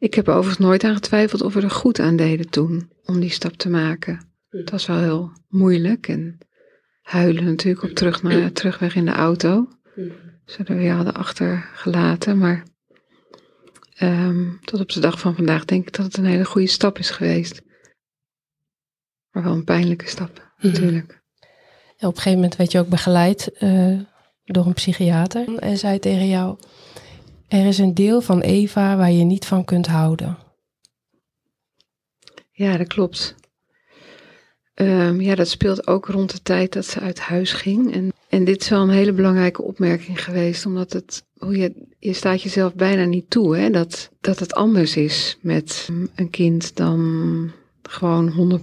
Ik 0.00 0.14
heb 0.14 0.28
overigens 0.28 0.58
nooit 0.58 0.84
aan 0.84 0.94
getwijfeld 0.94 1.42
of 1.42 1.54
we 1.54 1.60
er 1.60 1.70
goed 1.70 2.00
aan 2.00 2.16
deden 2.16 2.50
toen 2.50 2.90
om 3.04 3.20
die 3.20 3.30
stap 3.30 3.52
te 3.52 3.68
maken. 3.68 4.32
Het 4.48 4.70
was 4.70 4.86
wel 4.86 4.98
heel 4.98 5.32
moeilijk 5.48 6.08
en 6.08 6.38
huilen 7.02 7.44
natuurlijk 7.44 7.84
op 7.84 7.90
terug 7.90 8.22
naar, 8.22 8.52
terugweg 8.52 8.94
in 8.94 9.04
de 9.04 9.12
auto. 9.12 9.68
Ze 10.44 10.64
er 10.64 10.76
weer 10.76 10.92
hadden 10.92 11.14
achtergelaten, 11.14 12.38
maar 12.38 12.64
Um, 14.02 14.58
tot 14.64 14.80
op 14.80 14.88
de 14.92 15.00
dag 15.00 15.20
van 15.20 15.34
vandaag 15.34 15.64
denk 15.64 15.86
ik 15.86 15.96
dat 15.96 16.04
het 16.04 16.16
een 16.16 16.24
hele 16.24 16.44
goede 16.44 16.66
stap 16.66 16.98
is 16.98 17.10
geweest. 17.10 17.62
Maar 19.30 19.42
wel 19.42 19.52
een 19.52 19.64
pijnlijke 19.64 20.08
stap, 20.08 20.52
mhm. 20.56 20.66
natuurlijk. 20.66 21.22
Ja, 21.96 22.08
op 22.08 22.14
een 22.14 22.22
gegeven 22.22 22.32
moment 22.32 22.56
werd 22.56 22.72
je 22.72 22.78
ook 22.78 22.88
begeleid 22.88 23.50
uh, 23.58 24.00
door 24.44 24.66
een 24.66 24.72
psychiater. 24.72 25.58
En 25.58 25.76
zei 25.76 25.98
tegen 25.98 26.28
jou: 26.28 26.58
Er 27.50 27.66
is 27.66 27.78
een 27.78 27.94
deel 27.94 28.20
van 28.20 28.40
Eva 28.40 28.96
waar 28.96 29.10
je 29.10 29.24
niet 29.24 29.46
van 29.46 29.64
kunt 29.64 29.86
houden. 29.86 30.38
Ja, 32.52 32.76
dat 32.76 32.86
klopt. 32.86 33.34
Ehm, 34.74 35.20
ja, 35.20 35.34
dat 35.34 35.48
speelt 35.48 35.86
ook 35.86 36.06
rond 36.06 36.30
de 36.30 36.42
tijd 36.42 36.72
dat 36.72 36.86
ze 36.86 37.00
uit 37.00 37.18
huis 37.18 37.52
ging. 37.52 37.94
En, 37.94 38.12
en 38.28 38.44
dit 38.44 38.60
is 38.60 38.68
wel 38.68 38.82
een 38.82 38.90
hele 38.90 39.12
belangrijke 39.12 39.62
opmerking 39.62 40.24
geweest, 40.24 40.66
omdat 40.66 40.92
het, 40.92 41.24
hoe 41.38 41.56
je, 41.56 41.86
je 41.98 42.12
staat 42.12 42.42
jezelf 42.42 42.74
bijna 42.74 43.04
niet 43.04 43.30
toe, 43.30 43.56
hè, 43.56 43.70
dat, 43.70 44.10
dat 44.20 44.38
het 44.38 44.54
anders 44.54 44.96
is 44.96 45.38
met 45.40 45.88
een 46.14 46.30
kind 46.30 46.76
dan 46.76 47.52
gewoon 47.82 48.60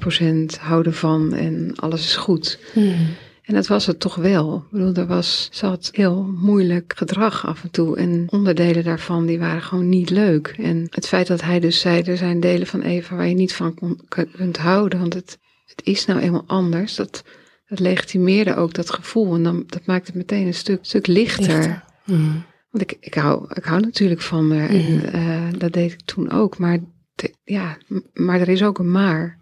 100% 0.55 0.59
houden 0.59 0.93
van 0.93 1.33
en 1.33 1.73
alles 1.75 2.01
is 2.01 2.15
goed. 2.15 2.59
Hmm. 2.73 3.07
En 3.48 3.54
dat 3.54 3.68
was 3.68 3.86
het 3.86 4.00
toch 4.00 4.16
wel. 4.16 4.56
Ik 4.58 4.72
bedoel, 4.72 4.93
er 4.93 5.08
was, 5.08 5.50
had 5.62 5.89
heel 5.93 6.24
moeilijk 6.24 6.93
gedrag 6.98 7.45
af 7.45 7.64
en 7.64 7.72
toe. 7.72 7.98
En 7.98 8.28
onderdelen 8.30 8.84
daarvan, 8.84 9.26
die 9.26 9.39
waren 9.39 9.62
gewoon 9.62 9.89
niet 9.89 10.10
leuk. 10.10 10.56
En 10.58 10.88
het 10.89 11.08
feit 11.08 11.28
dat 11.28 11.41
hij 11.41 11.60
dus 11.60 11.80
zei, 11.80 12.02
er 12.02 12.18
zijn 12.18 12.39
delen 12.39 12.68
van 12.68 12.82
Eva 12.82 13.16
waar 13.16 13.28
je 13.28 13.36
niet 13.36 13.54
van 13.54 13.74
kon, 13.74 14.00
kunt 14.32 14.58
houden. 14.58 15.00
Want 15.00 15.14
het, 15.14 15.38
het 15.66 15.82
is 15.86 16.06
nou 16.06 16.20
eenmaal 16.20 16.43
anders. 16.48 16.95
Dat, 16.95 17.24
dat 17.68 17.80
legitimeerde 17.80 18.56
ook 18.56 18.74
dat 18.74 18.89
gevoel. 18.89 19.36
En 19.36 19.43
dan, 19.43 19.64
dat 19.68 19.86
maakt 19.86 20.08
het 20.08 20.16
meteen 20.16 20.48
een 20.48 20.54
stuk, 20.54 20.80
stuk 20.82 21.08
lichter. 21.08 21.84
Hmm. 22.04 22.43
Want 22.70 22.91
ik, 22.91 22.98
ik, 23.00 23.14
hou, 23.14 23.45
ik 23.54 23.64
hou 23.64 23.82
natuurlijk 23.82 24.22
van 24.22 24.52
haar. 24.52 24.70
En 24.70 24.95
Mhm. 24.95 25.06
eh, 25.06 25.48
dat 25.58 25.74
deed 25.74 25.91
ik 25.91 26.02
toen 26.02 26.32
ook. 26.32 26.58
Maar, 26.58 26.80
te- 27.16 27.34
ja, 27.43 27.78
maar 28.14 28.39
er 28.39 28.50
is 28.50 28.64
ook 28.64 28.80
een 28.80 28.91
maar. 28.91 29.38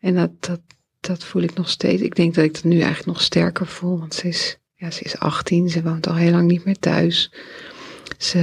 En 0.00 0.14
dat, 0.14 0.30
dat, 0.40 0.60
dat 1.06 1.24
voel 1.24 1.42
ik 1.42 1.54
nog 1.54 1.68
steeds. 1.70 2.02
Ik 2.02 2.14
denk 2.14 2.34
dat 2.34 2.44
ik 2.44 2.54
dat 2.54 2.64
nu 2.64 2.74
eigenlijk 2.78 3.06
nog 3.06 3.22
sterker 3.22 3.66
voel. 3.66 3.98
Want 3.98 4.14
ze 4.14 4.28
is, 4.28 4.58
ja, 4.74 4.90
ze 4.90 5.02
is 5.02 5.18
18. 5.18 5.68
Ze 5.68 5.82
woont 5.82 6.06
al 6.06 6.14
heel 6.14 6.30
lang 6.30 6.48
niet 6.48 6.64
meer 6.64 6.78
thuis. 6.78 7.32
Ze 8.18 8.38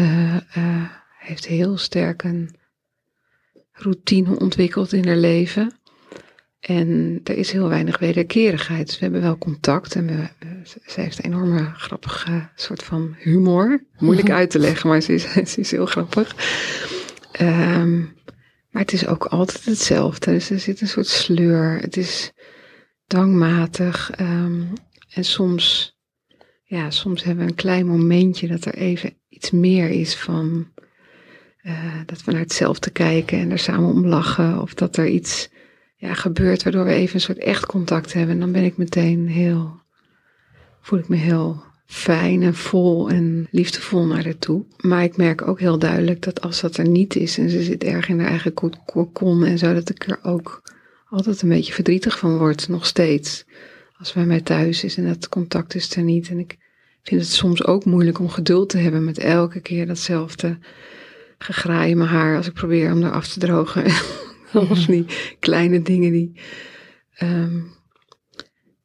eh, 0.54 0.84
heeft 1.20 1.46
heel 1.46 1.78
sterk 1.78 2.24
een 2.24 2.56
routine 3.72 4.40
ontwikkeld 4.40 4.94
in 4.94 5.08
haar 5.08 5.16
leven. 5.18 5.74
En 6.60 7.20
er 7.24 7.38
is 7.38 7.52
heel 7.52 7.70
weinig 7.70 8.00
wederkerigheid. 8.00 8.86
Dus 8.86 8.96
we 8.98 9.04
hebben 9.04 9.22
wel 9.22 9.38
contact 9.38 9.96
en 9.96 10.08
we, 10.08 10.28
ze- 10.86 11.02
heeft 11.02 11.18
een 11.18 11.26
enorme 11.32 11.72
grappige 11.76 12.50
soort 12.56 12.84
van 12.84 13.16
humor. 13.20 13.84
Moeilijk 13.98 14.30
uit 14.40 14.50
te 14.50 14.60
leggen, 14.60 14.90
maar 14.90 15.02
ze 15.02 15.14
is, 15.14 15.24
ze 15.54 15.60
is 15.60 15.72
heel 15.72 15.86
grappig. 15.86 16.36
Ehm, 17.32 18.00
maar 18.70 18.82
het 18.82 18.94
is 18.94 19.08
ook 19.08 19.26
altijd 19.26 19.66
hetzelfde. 19.66 20.32
Dus 20.32 20.50
er 20.50 20.60
zit 20.60 20.82
een 20.82 20.88
soort 20.88 21.08
sleur. 21.08 21.78
Het 21.82 21.98
is 21.98 22.32
dwangmatig. 23.08 24.12
ehm, 24.12 24.62
en 25.10 25.26
soms, 25.26 25.98
ja, 26.64 26.90
soms 26.92 27.24
hebben 27.24 27.44
we 27.46 27.50
een 27.52 27.58
klein 27.58 27.86
momentje 27.86 28.48
dat 28.48 28.66
er 28.66 28.74
even 28.76 29.14
iets 29.30 29.52
meer 29.52 29.90
is 29.90 30.16
van 30.16 30.72
eh, 31.58 32.00
dat 32.06 32.24
we 32.24 32.32
naar 32.32 32.42
hetzelfde 32.42 32.90
kijken 32.90 33.40
en 33.40 33.52
er 33.52 33.60
samen 33.60 33.90
om 33.90 34.06
lachen. 34.08 34.62
Of 34.62 34.74
dat 34.74 34.98
er 34.98 35.08
iets 35.08 35.50
ja, 35.96 36.14
gebeurt 36.14 36.64
waardoor 36.64 36.86
we 36.86 36.92
even 36.94 37.16
een 37.16 37.22
soort 37.22 37.38
echt 37.38 37.66
contact 37.66 38.14
hebben. 38.14 38.34
En 38.34 38.40
dan 38.40 38.52
ben 38.52 38.64
ik 38.64 38.78
meteen 38.78 39.28
heel, 39.28 39.82
voel 40.82 41.00
ik 41.00 41.08
me 41.08 41.16
heel 41.16 41.64
fijn 41.86 42.42
en 42.44 42.54
vol 42.56 43.10
en 43.10 43.48
liefdevol 43.52 44.06
naar 44.06 44.24
haar 44.24 44.38
toe. 44.38 44.66
Maar 44.78 45.04
ik 45.04 45.18
merk 45.18 45.48
ook 45.48 45.60
heel 45.60 45.80
duidelijk 45.80 46.22
dat 46.22 46.42
als 46.42 46.62
dat 46.62 46.78
er 46.78 46.88
niet 46.88 47.16
is 47.16 47.38
en 47.38 47.50
ze 47.50 47.64
zit 47.64 47.84
erg 47.84 48.10
in 48.10 48.20
haar 48.20 48.30
eigen 48.30 48.54
ko- 48.54 48.70
kokon 48.86 49.46
en 49.46 49.58
zo, 49.58 49.74
dat 49.74 49.90
ik 49.90 50.08
er 50.08 50.20
ook 50.24 50.62
altijd 51.14 51.42
een 51.42 51.50
beetje 51.50 51.74
verdrietig 51.74 52.20
van 52.20 52.38
word, 52.38 52.68
nog 52.68 52.86
steeds. 52.86 53.46
Als 53.98 54.14
bij 54.14 54.26
mij 54.26 54.42
thuis 54.42 54.84
is 54.84 54.98
en 54.98 55.08
dat 55.08 55.30
contact 55.30 55.76
is 55.76 55.96
er 55.96 56.04
niet. 56.04 56.30
En 56.30 56.40
ik 56.40 56.58
vind 57.04 57.22
het 57.22 57.30
soms 57.30 57.66
ook 57.66 57.86
moeilijk 57.86 58.20
om 58.20 58.30
geduld 58.30 58.70
te 58.70 58.78
hebben 58.78 59.04
met 59.04 59.18
elke 59.18 59.60
keer 59.60 59.88
datzelfde 59.88 60.58
gegraai 61.38 61.92
in 61.92 61.98
mijn 61.98 62.10
haar 62.10 62.38
als 62.38 62.48
ik 62.48 62.54
probeer 62.54 62.92
om 62.92 63.04
er 63.04 63.12
af 63.12 63.28
te 63.28 63.40
drogen. 63.40 63.86
Of 64.70 64.86
die 64.86 65.06
kleine 65.40 65.82
dingen 65.82 66.12
die. 66.12 66.40
ehm, 67.14 67.60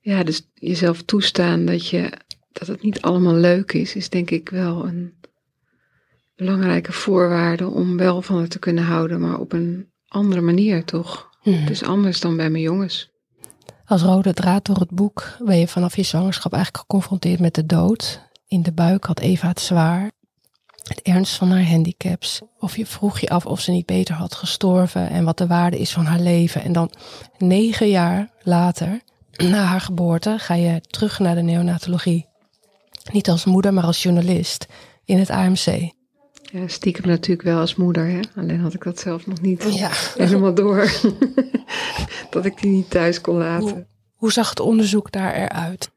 ja, 0.00 0.22
dus 0.22 0.48
jezelf 0.54 1.02
toestaan 1.02 1.64
dat, 1.64 1.88
je, 1.88 2.12
dat 2.52 2.68
het 2.68 2.82
niet 2.82 3.00
allemaal 3.00 3.34
leuk 3.34 3.72
is, 3.72 3.94
is 3.94 4.08
denk 4.08 4.30
ik 4.30 4.48
wel 4.48 4.86
een 4.86 5.14
belangrijke 6.36 6.92
voorwaarde 6.92 7.66
om 7.66 7.96
wel 7.96 8.22
van 8.22 8.40
het 8.40 8.50
te 8.50 8.58
kunnen 8.58 8.84
houden, 8.84 9.20
maar 9.20 9.38
op 9.38 9.52
een 9.52 9.90
andere 10.06 10.40
manier 10.40 10.84
toch. 10.84 11.27
Hmm. 11.40 11.66
Dus 11.66 11.82
anders 11.82 12.20
dan 12.20 12.36
bij 12.36 12.50
mijn 12.50 12.62
jongens. 12.62 13.10
Als 13.84 14.02
rode 14.02 14.32
draad 14.32 14.64
door 14.64 14.76
het 14.76 14.90
boek 14.90 15.36
ben 15.38 15.58
je 15.58 15.68
vanaf 15.68 15.96
je 15.96 16.02
zwangerschap 16.02 16.52
eigenlijk 16.52 16.82
geconfronteerd 16.82 17.40
met 17.40 17.54
de 17.54 17.66
dood. 17.66 18.22
In 18.48 18.62
de 18.62 18.72
buik 18.72 19.04
had 19.04 19.20
Eva 19.20 19.48
het 19.48 19.60
zwaar. 19.60 20.10
Het 20.82 21.02
ernst 21.02 21.36
van 21.36 21.50
haar 21.50 21.68
handicaps. 21.68 22.40
Of 22.58 22.76
je 22.76 22.86
vroeg 22.86 23.18
je 23.18 23.28
af 23.28 23.46
of 23.46 23.60
ze 23.60 23.70
niet 23.70 23.86
beter 23.86 24.14
had 24.14 24.34
gestorven 24.34 25.08
en 25.08 25.24
wat 25.24 25.38
de 25.38 25.46
waarde 25.46 25.78
is 25.78 25.92
van 25.92 26.04
haar 26.04 26.20
leven. 26.20 26.62
En 26.62 26.72
dan 26.72 26.90
negen 27.38 27.88
jaar 27.88 28.30
later, 28.42 29.00
na 29.52 29.64
haar 29.64 29.80
geboorte, 29.80 30.38
ga 30.38 30.54
je 30.54 30.80
terug 30.80 31.18
naar 31.18 31.34
de 31.34 31.42
neonatologie. 31.42 32.26
Niet 33.12 33.30
als 33.30 33.44
moeder, 33.44 33.74
maar 33.74 33.84
als 33.84 34.02
journalist 34.02 34.66
in 35.04 35.18
het 35.18 35.30
AMC. 35.30 35.92
Ja, 36.52 36.68
stiekem 36.68 37.06
natuurlijk 37.06 37.48
wel 37.48 37.58
als 37.58 37.74
moeder, 37.76 38.06
hè? 38.06 38.20
alleen 38.36 38.60
had 38.60 38.74
ik 38.74 38.82
dat 38.84 38.98
zelf 38.98 39.26
nog 39.26 39.40
niet 39.40 39.74
Ja. 39.74 39.90
helemaal 40.16 40.54
door. 40.54 40.90
dat 42.30 42.44
ik 42.44 42.60
die 42.60 42.70
niet 42.70 42.90
thuis 42.90 43.20
kon 43.20 43.36
laten. 43.36 43.68
Hoe, 43.68 43.86
hoe 44.14 44.32
zag 44.32 44.48
het 44.50 44.60
onderzoek 44.60 45.12
daar 45.12 45.34
eruit? 45.34 45.90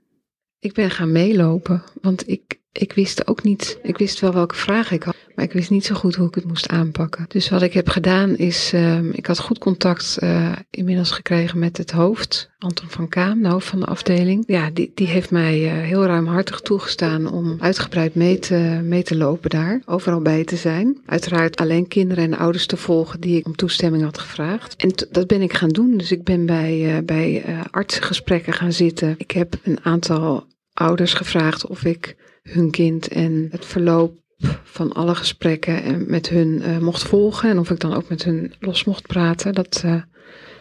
Ik 0.60 0.74
ben 0.74 0.92
gaan 0.92 1.12
meelopen, 1.12 1.84
want 2.02 2.28
ik, 2.28 2.60
ik 2.72 2.94
wist 2.94 3.28
ook 3.28 3.44
niet, 3.44 3.80
ik 3.84 3.98
wist 3.98 4.20
wel 4.20 4.34
welke 4.34 4.56
vragen 4.56 4.96
ik 4.96 5.04
had, 5.04 5.16
maar 5.36 5.46
ik 5.46 5.54
wist 5.54 5.70
niet 5.70 5.86
zo 5.86 5.96
goed 5.96 6.16
hoe 6.16 6.28
ik 6.28 6.36
het 6.36 6.48
moest 6.48 6.68
aanpakken. 6.68 7.26
Dus 7.28 7.50
wat 7.50 7.62
ik 7.62 7.74
heb 7.74 7.90
gedaan 7.90 8.38
is, 8.38 8.72
ehm, 8.74 9.10
ik 9.10 9.26
had 9.26 9.40
goed 9.40 9.58
contact 9.58 10.18
eh, 10.18 10.52
inmiddels 10.70 11.12
gekregen 11.12 11.60
met 11.60 11.78
het 11.78 11.92
hoofd, 11.92 12.50
Anton 12.58 12.90
van 12.90 13.10
Kaam, 13.10 13.42
de 13.42 13.50
hoofd 13.50 13.68
van 13.68 13.80
de 13.80 13.86
afdeling. 13.86 14.44
Ja, 14.48 14.70
die, 14.70 14.92
die 14.96 15.08
heeft 15.08 15.32
mij 15.32 15.66
eh, 15.66 15.72
heel 15.72 16.06
ruimhartig 16.06 16.62
toegestaan 16.62 17.32
om 17.32 17.58
uitgebreid 17.60 18.16
mee 18.16 18.40
te, 18.40 18.80
mee 18.84 19.04
te 19.04 19.18
lopen 19.18 19.50
daar, 19.50 19.82
overal 19.86 20.22
bij 20.22 20.44
te 20.44 20.56
zijn. 20.56 21.02
Uiteraard 21.06 21.56
alleen 21.56 21.88
kinderen 21.88 22.24
en 22.24 22.38
ouders 22.38 22.66
te 22.66 22.78
volgen 22.78 23.20
die 23.20 23.38
ik 23.38 23.46
om 23.46 23.56
toestemming 23.56 24.04
had 24.04 24.18
gevraagd. 24.18 24.76
En 24.76 25.08
dat 25.12 25.28
ben 25.28 25.42
ik 25.42 25.54
gaan 25.54 25.70
doen, 25.70 25.98
dus 25.98 26.12
ik 26.12 26.24
ben 26.24 26.46
bij, 26.46 26.96
eh, 26.96 27.04
bij 27.04 27.44
artsengesprekken 27.72 28.54
gaan 28.54 28.74
zitten. 28.74 29.16
Ik 29.18 29.32
heb 29.32 29.56
een 29.64 29.80
aantal 29.84 30.46
ouders 30.74 31.14
gevraagd 31.14 31.68
of 31.68 31.84
ik 31.86 32.16
hun 32.42 32.72
kind 32.72 33.08
en 33.08 33.48
het 33.52 33.66
verloop 33.66 34.20
van 34.64 34.94
alle 34.94 35.16
gesprekken 35.16 35.84
en 35.84 36.06
met 36.10 36.30
hun 36.30 36.62
eh, 36.62 36.78
mocht 36.78 37.04
volgen. 37.04 37.50
En 37.50 37.60
of 37.60 37.70
ik 37.70 37.80
dan 37.80 37.94
ook 37.94 38.10
met 38.10 38.24
hun 38.24 38.54
los 38.60 38.84
mocht 38.84 39.08
praten. 39.08 39.54
Dat 39.54 39.82
eh, 39.86 39.92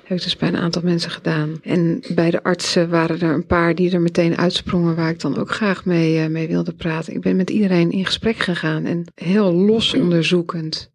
heb 0.05 0.19
ik 0.19 0.23
dus 0.23 0.37
bij 0.37 0.49
een 0.49 0.57
aantal 0.57 0.83
mensen 0.83 1.11
gedaan. 1.11 1.59
En 1.63 2.03
bij 2.15 2.31
de 2.31 2.43
artsen 2.43 2.89
waren 2.91 3.21
er 3.21 3.35
een 3.35 3.47
paar 3.47 3.75
die 3.75 3.93
er 3.93 4.01
meteen 4.01 4.37
uitsprongen 4.37 4.97
waar 4.97 5.11
ik 5.11 5.21
dan 5.21 5.39
ook 5.39 5.51
graag 5.51 5.85
mee, 5.85 6.19
eh, 6.19 6.29
mee 6.29 6.49
wilde 6.49 6.73
praten. 6.73 7.15
Ik 7.15 7.21
ben 7.21 7.37
met 7.37 7.51
iedereen 7.51 7.91
in 7.91 8.07
gesprek 8.07 8.37
gegaan 8.37 8.85
en 8.85 9.05
heel 9.15 9.53
los 9.53 9.95
onderzoekend. 9.95 10.91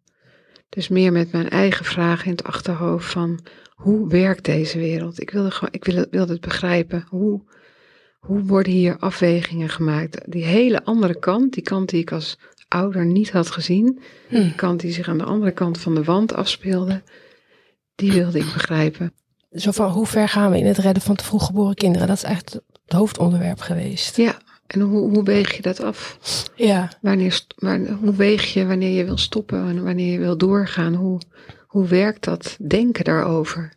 Dus 0.68 0.88
meer 0.88 1.12
met 1.12 1.32
mijn 1.32 1.48
eigen 1.48 1.84
vragen 1.84 2.24
in 2.24 2.30
het 2.30 2.44
achterhoofd 2.44 3.10
van 3.10 3.40
hoe 3.74 4.08
werkt 4.08 4.44
deze 4.44 4.78
wereld? 4.78 5.20
Ik 5.20 5.30
wilde, 5.30 5.50
gewoon, 5.50 5.72
ik 5.72 5.84
wilde, 5.84 6.08
wilde 6.10 6.32
het 6.32 6.40
begrijpen. 6.40 7.04
Hoe, 7.08 7.42
hoe 8.26 8.42
worden 8.42 8.72
hier 8.72 8.96
afwegingen 8.98 9.68
gemaakt? 9.68 10.20
Die 10.26 10.44
hele 10.44 10.84
andere 10.84 11.18
kant, 11.18 11.52
die 11.52 11.62
kant 11.62 11.88
die 11.88 12.00
ik 12.00 12.12
als 12.12 12.38
ouder 12.68 13.06
niet 13.06 13.30
had 13.30 13.50
gezien, 13.50 14.00
Hmm. 14.28 14.42
die 14.42 14.54
kant 14.54 14.80
die 14.80 14.92
zich 14.92 15.08
aan 15.08 15.18
de 15.18 15.24
andere 15.24 15.50
kant 15.52 15.78
van 15.78 15.94
de 15.94 16.04
wand 16.04 16.34
afspeelde, 16.34 17.02
die 17.94 18.12
wilde 18.12 18.38
ik 18.38 18.52
begrijpen. 18.52 19.12
Zo 19.52 19.70
van, 19.70 19.90
hoe 19.90 20.06
ver 20.06 20.28
gaan 20.28 20.50
we 20.50 20.58
in 20.58 20.66
het 20.66 20.78
redden 20.78 21.02
van 21.02 21.16
te 21.16 21.24
vroeg 21.24 21.46
geboren 21.46 21.74
kinderen? 21.74 22.06
Dat 22.06 22.16
is 22.16 22.22
eigenlijk 22.22 22.64
het 22.84 22.92
hoofdonderwerp 22.92 23.60
geweest. 23.60 24.16
Ja, 24.16 24.36
en 24.66 24.80
hoe, 24.80 25.10
hoe 25.10 25.22
weeg 25.24 25.56
je 25.56 25.62
dat 25.62 25.80
af? 25.80 26.18
Ja, 26.54 26.90
Wanneer, 27.00 27.40
waar, 27.56 27.80
hoe 27.86 28.14
weeg 28.14 28.52
je 28.52 28.66
wanneer 28.66 28.96
je 28.96 29.04
wil 29.04 29.18
stoppen 29.18 29.68
en 29.68 29.84
wanneer 29.84 30.12
je 30.12 30.18
wil 30.18 30.36
doorgaan? 30.36 30.94
Hoe, 30.94 31.20
hoe 31.66 31.86
werkt 31.86 32.24
dat 32.24 32.56
denken 32.60 33.04
daarover? 33.04 33.72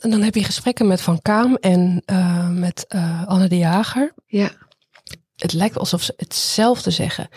En 0.00 0.10
dan 0.10 0.22
heb 0.22 0.34
je 0.34 0.44
gesprekken 0.44 0.86
met 0.86 1.00
Van 1.00 1.22
Kaam 1.22 1.54
en 1.54 2.02
eh, 2.04 2.48
met 2.48 2.84
eh, 2.88 3.26
Anne 3.26 3.48
de 3.48 3.58
Jager. 3.58 4.14
Ja, 4.26 4.50
Het 5.36 5.52
lijkt 5.52 5.78
alsof 5.78 6.02
ze 6.02 6.14
hetzelfde 6.16 6.90
zeggen. 6.90 7.28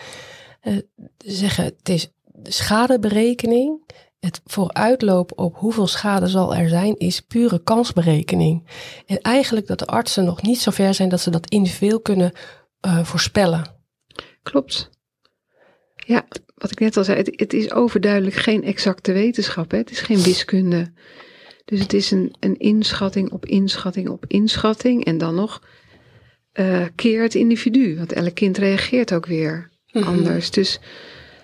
Ze 0.62 0.86
zeggen, 1.18 1.64
het 1.64 1.90
is 1.90 2.12
schadeberekening. 2.44 3.92
Het 4.20 4.42
vooruitlopen 4.46 5.38
op 5.38 5.56
hoeveel 5.58 5.88
schade 5.88 6.28
zal 6.28 6.56
er 6.56 6.70
zijn, 6.70 6.98
is 6.98 7.20
pure 7.20 7.64
kansberekening. 7.64 8.68
En 9.06 9.22
eigenlijk 9.22 9.68
dat 9.68 9.80
de 9.80 9.86
artsen 9.86 10.26
nog 10.26 10.42
niet 10.42 10.60
zo 10.60 10.72
ver 10.72 10.94
zijn 10.94 11.10
dat 11.10 11.22
ze 11.22 11.30
dat 11.30 11.50
individueel 11.50 12.02
kunnen 12.02 12.32
voorspellen. 13.04 13.66
klopt. 14.44 14.90
Ja, 15.96 16.26
wat 16.56 16.72
ik 16.72 16.80
net 16.80 16.98
al 16.98 17.04
zei, 17.04 17.18
het, 17.18 17.34
het 17.36 17.54
is 17.54 17.72
overduidelijk 17.72 18.36
geen 18.36 18.64
exacte 18.64 19.12
wetenschap. 19.12 19.72
Hè? 19.72 19.78
Het 19.78 19.92
is 19.92 20.00
geen 20.00 20.22
wiskunde. 20.22 20.94
Dus 21.66 21.80
het 21.80 21.94
is 21.94 22.12
een, 22.12 22.34
een 22.40 22.58
inschatting 22.58 23.32
op 23.32 23.46
inschatting 23.46 24.10
op 24.10 24.26
inschatting. 24.28 25.06
En 25.06 25.18
dan 25.18 25.36
nog 25.36 25.62
eh, 26.52 26.86
keer 26.96 27.22
het 27.22 27.36
individu. 27.36 27.98
Want 27.98 28.12
elk 28.14 28.34
kind 28.36 28.58
reageert 28.58 29.14
ook 29.14 29.26
weer 29.26 29.72
Mhm. 29.92 30.08
anders. 30.08 30.52
Dus 30.52 30.80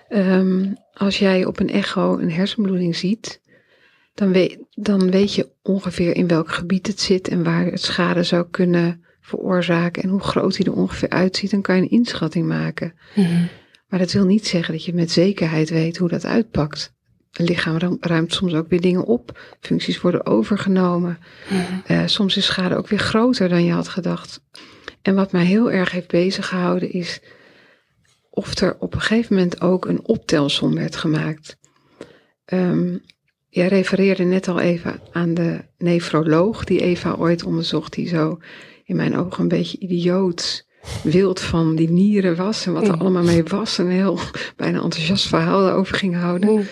ehm, 0.07 0.73
als 0.93 1.19
jij 1.19 1.45
op 1.45 1.59
een 1.59 1.69
echo 1.69 2.17
een 2.17 2.31
hersenbloeding 2.31 2.95
ziet. 2.95 3.41
dan 4.13 4.31
weet, 4.31 4.57
dan 4.71 5.11
weet 5.11 5.33
je 5.33 5.49
ongeveer 5.61 6.15
in 6.15 6.27
welk 6.27 6.49
gebied 6.51 6.87
het 6.87 6.99
zit 6.99 7.27
en 7.27 7.43
waar 7.43 7.65
het 7.65 7.81
schade 7.81 8.23
zou 8.23 8.47
kunnen 8.51 9.03
veroorzaken 9.21 10.03
en 10.03 10.09
hoe 10.09 10.19
groot 10.19 10.57
hij 10.57 10.65
er 10.65 10.73
ongeveer 10.73 11.09
uitziet, 11.09 11.51
dan 11.51 11.61
kan 11.61 11.75
je 11.75 11.81
een 11.81 11.89
inschatting 11.89 12.47
maken. 12.47 12.93
Mhm. 13.15 13.43
Maar 13.87 13.99
dat 13.99 14.11
wil 14.11 14.25
niet 14.25 14.47
zeggen 14.47 14.73
dat 14.73 14.85
je 14.85 14.93
met 14.93 15.11
zekerheid 15.11 15.69
weet 15.69 15.97
hoe 15.97 16.09
dat 16.09 16.25
uitpakt. 16.25 16.93
Een 17.33 17.45
lichaam 17.45 17.77
ruim- 17.77 17.97
ruimt 17.99 18.33
soms 18.33 18.53
ook 18.53 18.69
weer 18.69 18.81
dingen 18.81 19.05
op, 19.05 19.39
functies 19.59 20.01
worden 20.01 20.25
overgenomen. 20.25 21.17
Mhm. 21.49 21.61
Eh, 21.85 22.01
soms 22.05 22.37
is 22.37 22.45
schade 22.45 22.75
ook 22.75 22.87
weer 22.87 22.99
groter 22.99 23.49
dan 23.49 23.63
je 23.65 23.71
had 23.71 23.87
gedacht. 23.87 24.41
En 25.01 25.15
wat 25.15 25.31
mij 25.31 25.45
heel 25.45 25.71
erg 25.71 25.91
heeft 25.91 26.07
bezig 26.07 26.47
gehouden 26.47 26.91
is 26.91 27.21
of 28.29 28.59
er 28.59 28.75
op 28.79 28.93
een 28.93 29.01
gegeven 29.01 29.35
moment 29.35 29.61
ook 29.61 29.85
een 29.85 30.05
optelsom 30.07 30.75
werd 30.75 30.95
gemaakt. 30.95 31.57
Ehm, 32.45 32.97
jij 33.49 33.67
refereerde 33.67 34.23
net 34.23 34.47
al 34.47 34.59
even 34.59 34.99
aan 35.11 35.33
de 35.33 35.59
nefroloog 35.77 36.63
die 36.63 36.81
Eva 36.81 37.13
ooit 37.13 37.43
onderzocht, 37.43 37.93
die 37.93 38.07
zo 38.07 38.39
in 38.83 38.95
mijn 38.95 39.17
ogen 39.17 39.41
een 39.41 39.47
beetje 39.47 39.77
idioot 39.79 40.67
wild 41.03 41.39
van 41.39 41.75
die 41.75 41.89
nieren 41.89 42.35
was 42.35 42.65
en 42.65 42.73
wat 42.73 42.87
er 42.87 42.93
Mm. 42.93 42.99
allemaal 42.99 43.23
mee 43.23 43.43
was. 43.43 43.77
Een 43.77 43.89
heel 43.89 44.19
bijna 44.55 44.81
enthousiast 44.81 45.27
verhaal 45.27 45.61
daarover 45.61 45.95
ging 45.95 46.15
houden. 46.15 46.67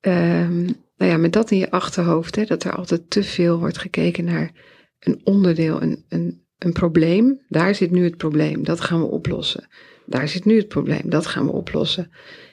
Ehm, 0.00 0.62
nou 0.96 1.10
ja, 1.10 1.16
met 1.16 1.32
dat 1.32 1.50
in 1.50 1.58
je 1.58 1.70
achterhoofd, 1.70 2.36
hè, 2.36 2.44
dat 2.44 2.64
er 2.64 2.76
altijd 2.76 3.10
te 3.10 3.22
veel 3.22 3.58
wordt 3.58 3.78
gekeken 3.78 4.24
naar 4.24 4.52
een 4.98 5.20
onderdeel, 5.24 5.82
een, 5.82 6.04
een, 6.08 6.42
een 6.58 6.72
probleem. 6.72 7.40
Daar 7.48 7.74
zit 7.74 7.90
nu 7.90 8.04
het 8.04 8.16
probleem, 8.16 8.64
dat 8.64 8.80
gaan 8.80 9.00
we 9.00 9.06
oplossen. 9.06 9.68
Daar 10.06 10.28
zit 10.28 10.44
nu 10.44 10.56
het 10.56 10.68
probleem, 10.68 11.10
dat 11.10 11.26
gaan 11.26 11.46
we 11.46 11.52
oplossen. 11.52 12.10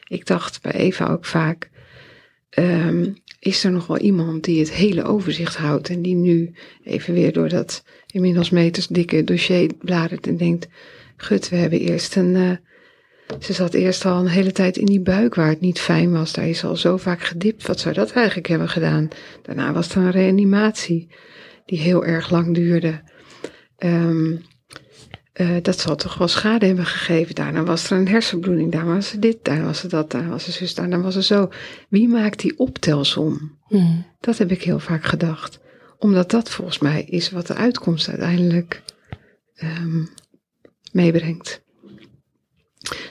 Ik 0.07 0.25
dacht 0.25 0.61
bij 0.61 0.71
Eva 0.71 1.07
ook 1.07 1.25
vaak, 1.25 1.69
ehm, 2.49 3.13
is 3.39 3.63
er 3.63 3.71
nog 3.71 3.87
wel 3.87 3.97
iemand 3.99 4.43
die 4.43 4.59
het 4.59 4.71
hele 4.71 5.03
overzicht 5.03 5.55
houdt 5.55 5.89
en 5.89 6.01
die 6.01 6.15
nu 6.15 6.53
even 6.83 7.13
weer 7.13 7.33
door 7.33 7.49
dat 7.49 7.83
inmiddels 8.05 8.49
meters 8.49 8.87
dikke 8.87 9.23
dossier 9.23 9.71
bladert 9.79 10.27
en 10.27 10.37
denkt, 10.37 10.67
gut, 11.17 11.49
we 11.49 11.55
hebben 11.55 11.79
eerst 11.79 12.15
een... 12.15 12.35
eh, 12.35 12.51
ze 13.39 13.53
zat 13.53 13.73
eerst 13.73 14.05
al 14.05 14.19
een 14.19 14.27
hele 14.27 14.51
tijd 14.51 14.77
in 14.77 14.85
die 14.85 15.01
buik 15.01 15.35
waar 15.35 15.49
het 15.49 15.61
niet 15.61 15.79
fijn 15.79 16.11
was. 16.11 16.33
Daar 16.33 16.47
is 16.47 16.63
al 16.63 16.75
zo 16.75 16.97
vaak 16.97 17.21
gedipt. 17.21 17.67
Wat 17.67 17.79
zou 17.79 17.95
dat 17.95 18.11
eigenlijk 18.11 18.47
hebben 18.47 18.69
gedaan? 18.69 19.07
Daarna 19.41 19.73
was 19.73 19.89
er 19.89 19.97
een 19.97 20.11
reanimatie 20.11 21.09
die 21.65 21.79
heel 21.79 22.05
erg 22.05 22.29
lang 22.29 22.53
duurde. 22.53 23.01
Ehm, 23.77 24.35
eh, 25.33 25.55
dat 25.61 25.79
zal 25.79 25.95
toch 25.95 26.17
wel 26.17 26.27
schade 26.27 26.65
hebben 26.65 26.85
gegeven. 26.85 27.35
Daarna 27.35 27.63
was 27.63 27.89
er 27.89 27.97
een 27.97 28.07
hersenbloeding. 28.07 28.71
Daarna 28.71 28.93
was 28.93 29.13
er 29.13 29.19
dit, 29.19 29.37
daarna 29.41 29.63
was 29.63 29.83
er 29.83 29.89
dat, 29.89 30.11
daarna 30.11 30.29
was 30.29 30.47
er 30.47 30.53
zus, 30.53 30.75
daarna 30.75 30.99
was 30.99 31.15
er 31.15 31.23
zo. 31.23 31.49
Wie 31.89 32.07
maakt 32.07 32.39
die 32.39 32.57
optelsom? 32.57 33.57
Mhm. 33.67 34.01
Dat 34.19 34.37
heb 34.37 34.51
ik 34.51 34.63
heel 34.63 34.79
vaak 34.79 35.03
gedacht. 35.03 35.59
Omdat 35.97 36.31
dat 36.31 36.49
volgens 36.49 36.79
mij 36.79 37.03
is 37.03 37.29
wat 37.29 37.47
de 37.47 37.53
uitkomst 37.53 38.09
uiteindelijk 38.09 38.81
ehm, 39.55 40.03
meebrengt. 40.91 41.63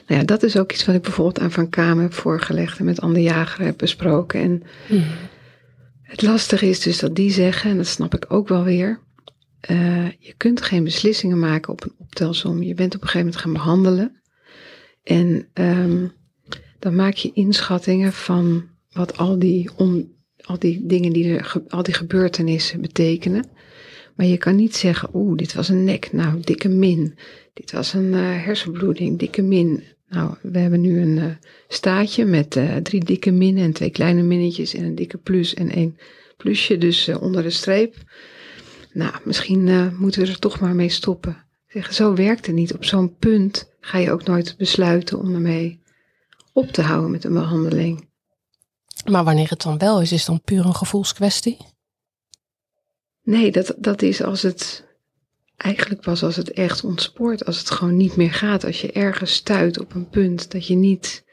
Nou 0.06 0.20
ja, 0.20 0.24
dat 0.24 0.42
is 0.42 0.56
ook 0.56 0.72
iets 0.72 0.84
wat 0.84 0.94
ik 0.94 1.02
bijvoorbeeld 1.02 1.40
aan 1.40 1.50
Van 1.52 1.68
Kamer 1.68 2.02
heb 2.02 2.12
voorgelegd 2.14 2.78
en 2.78 2.84
met 2.84 3.00
Anne 3.00 3.22
Jager 3.22 3.64
heb 3.64 3.78
besproken. 3.78 4.40
En 4.40 4.62
Mhm. 4.88 5.02
het 6.02 6.22
lastige 6.22 6.68
is 6.68 6.80
dus 6.80 6.98
dat 6.98 7.14
die 7.14 7.30
zeggen, 7.32 7.70
en 7.70 7.76
dat 7.76 7.86
snap 7.86 8.14
ik 8.14 8.24
ook 8.28 8.48
wel 8.48 8.64
weer, 8.64 9.00
eh, 9.60 10.10
je 10.18 10.34
kunt 10.36 10.62
geen 10.62 10.84
beslissingen 10.84 11.38
maken 11.38 11.72
op 11.72 11.84
een 11.84 11.94
optelsom. 11.98 12.62
Je 12.62 12.74
bent 12.74 12.94
op 12.94 13.02
een 13.02 13.08
gegeven 13.08 13.26
moment 13.26 13.42
gaan 13.42 13.52
behandelen. 13.52 14.20
En 15.02 15.48
ehm, 15.52 16.06
dan 16.78 16.94
maak 16.94 17.14
je 17.14 17.30
inschattingen 17.34 18.12
van 18.12 18.64
wat 18.92 19.16
al 19.16 19.38
die, 19.38 19.70
on, 19.76 20.12
al 20.40 20.58
die 20.58 20.86
dingen, 20.86 21.12
die 21.12 21.36
er, 21.38 21.52
al 21.68 21.82
die 21.82 21.94
gebeurtenissen 21.94 22.80
betekenen. 22.80 23.46
Maar 24.14 24.26
je 24.26 24.38
kan 24.38 24.56
niet 24.56 24.76
zeggen, 24.76 25.08
oeh, 25.12 25.36
dit 25.36 25.54
was 25.54 25.68
een 25.68 25.84
nek, 25.84 26.12
nou, 26.12 26.40
dikke 26.40 26.68
min. 26.68 27.18
Dit 27.54 27.72
was 27.72 27.92
een 27.92 28.14
eh, 28.14 28.20
hersenbloeding, 28.20 29.18
dikke 29.18 29.42
min. 29.42 29.82
Nou, 30.08 30.34
we 30.42 30.58
hebben 30.58 30.80
nu 30.80 31.00
een 31.00 31.18
eh, 31.18 31.30
staatje 31.68 32.24
met 32.24 32.56
eh, 32.56 32.76
drie 32.76 33.04
dikke 33.04 33.30
minnen 33.30 33.64
en 33.64 33.72
twee 33.72 33.90
kleine 33.90 34.22
minnetjes 34.22 34.74
en 34.74 34.84
een 34.84 34.94
dikke 34.94 35.18
plus 35.18 35.54
en 35.54 35.70
één 35.70 35.96
plusje, 36.36 36.78
dus 36.78 37.08
onder 37.08 37.42
de 37.42 37.50
streep. 37.50 37.94
Nou, 38.92 39.14
misschien 39.24 39.92
moeten 39.98 40.22
we 40.22 40.28
er 40.28 40.38
toch 40.38 40.60
maar 40.60 40.74
mee 40.74 40.88
stoppen. 40.88 41.44
Zeggen, 41.66 41.94
zo 41.94 42.14
werkt 42.14 42.46
het 42.46 42.54
niet. 42.54 42.74
Op 42.74 42.84
zo'n 42.84 43.16
punt 43.16 43.70
ga 43.80 43.98
je 43.98 44.10
ook 44.10 44.24
nooit 44.24 44.54
besluiten 44.58 45.18
om 45.18 45.34
ermee 45.34 45.80
op 46.52 46.70
te 46.70 46.82
houden 46.82 47.10
met 47.10 47.24
een 47.24 47.32
behandeling. 47.32 48.08
Maar 49.10 49.24
wanneer 49.24 49.50
het 49.50 49.62
dan 49.62 49.78
wel 49.78 50.00
is, 50.00 50.12
is 50.12 50.18
het 50.18 50.26
dan 50.26 50.40
puur 50.40 50.66
een 50.66 50.74
gevoelskwestie? 50.74 51.56
Nee, 53.24 53.52
dat, 53.52 53.74
dat 53.78 54.02
is 54.02 54.22
als 54.22 54.42
het 54.42 54.84
eigenlijk 55.56 56.00
pas 56.00 56.22
als 56.22 56.36
het 56.36 56.50
echt 56.50 56.84
ontspoort, 56.84 57.44
als 57.44 57.58
het 57.58 57.70
gewoon 57.70 57.96
niet 57.96 58.16
meer 58.16 58.32
gaat, 58.32 58.64
als 58.64 58.80
je 58.80 58.92
ergens 58.92 59.32
stuit 59.32 59.80
op 59.80 59.94
een 59.94 60.08
punt 60.08 60.50
dat 60.50 60.66
je 60.66 60.74
niet 60.74 61.24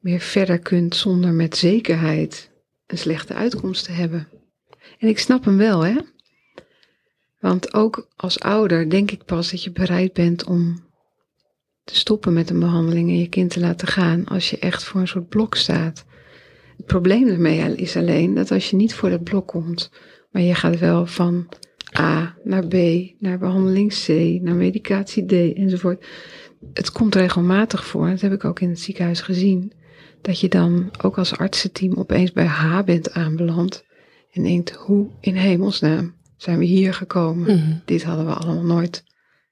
meer 0.00 0.20
verder 0.20 0.58
kunt 0.58 0.96
zonder 0.96 1.32
met 1.32 1.56
zekerheid 1.56 2.50
een 2.86 2.98
slechte 2.98 3.34
uitkomst 3.34 3.84
te 3.84 3.92
hebben. 3.92 4.28
En 4.98 5.08
ik 5.08 5.18
snap 5.18 5.44
hem 5.44 5.56
wel, 5.56 5.84
hè? 5.84 5.96
Want 7.40 7.74
ook 7.74 8.08
als 8.16 8.40
ouder 8.40 8.90
denk 8.90 9.10
ik 9.10 9.24
pas 9.24 9.50
dat 9.50 9.62
je 9.62 9.70
bereid 9.70 10.12
bent 10.12 10.44
om 10.44 10.86
te 11.84 11.96
stoppen 11.96 12.32
met 12.32 12.50
een 12.50 12.58
behandeling 12.58 13.08
en 13.08 13.18
je 13.18 13.28
kind 13.28 13.50
te 13.50 13.60
laten 13.60 13.88
gaan 13.88 14.26
als 14.26 14.50
je 14.50 14.58
echt 14.58 14.84
voor 14.84 15.00
een 15.00 15.08
soort 15.08 15.28
blok 15.28 15.54
staat. 15.54 16.04
Het 16.76 16.86
probleem 16.86 17.28
ermee 17.28 17.76
is 17.76 17.96
alleen 17.96 18.34
dat 18.34 18.50
als 18.50 18.70
je 18.70 18.76
niet 18.76 18.94
voor 18.94 19.10
dat 19.10 19.22
blok 19.22 19.46
komt, 19.46 19.90
maar 20.30 20.42
je 20.42 20.54
gaat 20.54 20.78
wel 20.78 21.06
van 21.06 21.48
A 21.98 22.36
naar 22.44 22.66
B, 22.66 22.74
naar 23.18 23.38
behandeling 23.38 23.92
C, 23.92 24.08
naar 24.42 24.54
medicatie 24.54 25.26
D 25.26 25.56
enzovoort. 25.56 26.06
Het 26.72 26.92
komt 26.92 27.14
regelmatig 27.14 27.86
voor, 27.86 28.08
dat 28.08 28.20
heb 28.20 28.32
ik 28.32 28.44
ook 28.44 28.60
in 28.60 28.68
het 28.68 28.80
ziekenhuis 28.80 29.20
gezien, 29.20 29.72
dat 30.22 30.40
je 30.40 30.48
dan 30.48 30.90
ook 31.02 31.18
als 31.18 31.36
artsenteam 31.36 31.94
opeens 31.94 32.32
bij 32.32 32.46
H 32.46 32.82
bent 32.84 33.12
aanbeland 33.12 33.84
en 34.32 34.42
denkt, 34.42 34.70
hoe 34.70 35.10
in 35.20 35.34
hemelsnaam 35.34 36.14
zijn 36.36 36.58
we 36.58 36.64
hier 36.64 36.94
gekomen? 36.94 37.56
Mhm. 37.56 37.76
Dit 37.84 38.02
hadden 38.02 38.26
we 38.26 38.32
allemaal 38.32 38.64
nooit 38.64 39.04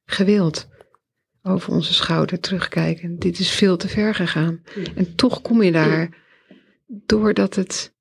gewild. 0.04 0.68
Over 1.42 1.72
onze 1.72 1.94
schouder 1.94 2.40
terugkijken. 2.40 3.18
Dit 3.18 3.38
is 3.38 3.50
veel 3.50 3.76
te 3.76 3.88
ver 3.88 4.14
gegaan. 4.14 4.62
En 4.94 5.14
toch 5.14 5.42
kom 5.42 5.62
je 5.62 5.72
daar 5.72 6.24
doordat 6.86 7.54
het 7.54 7.94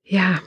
ja, 0.00 0.42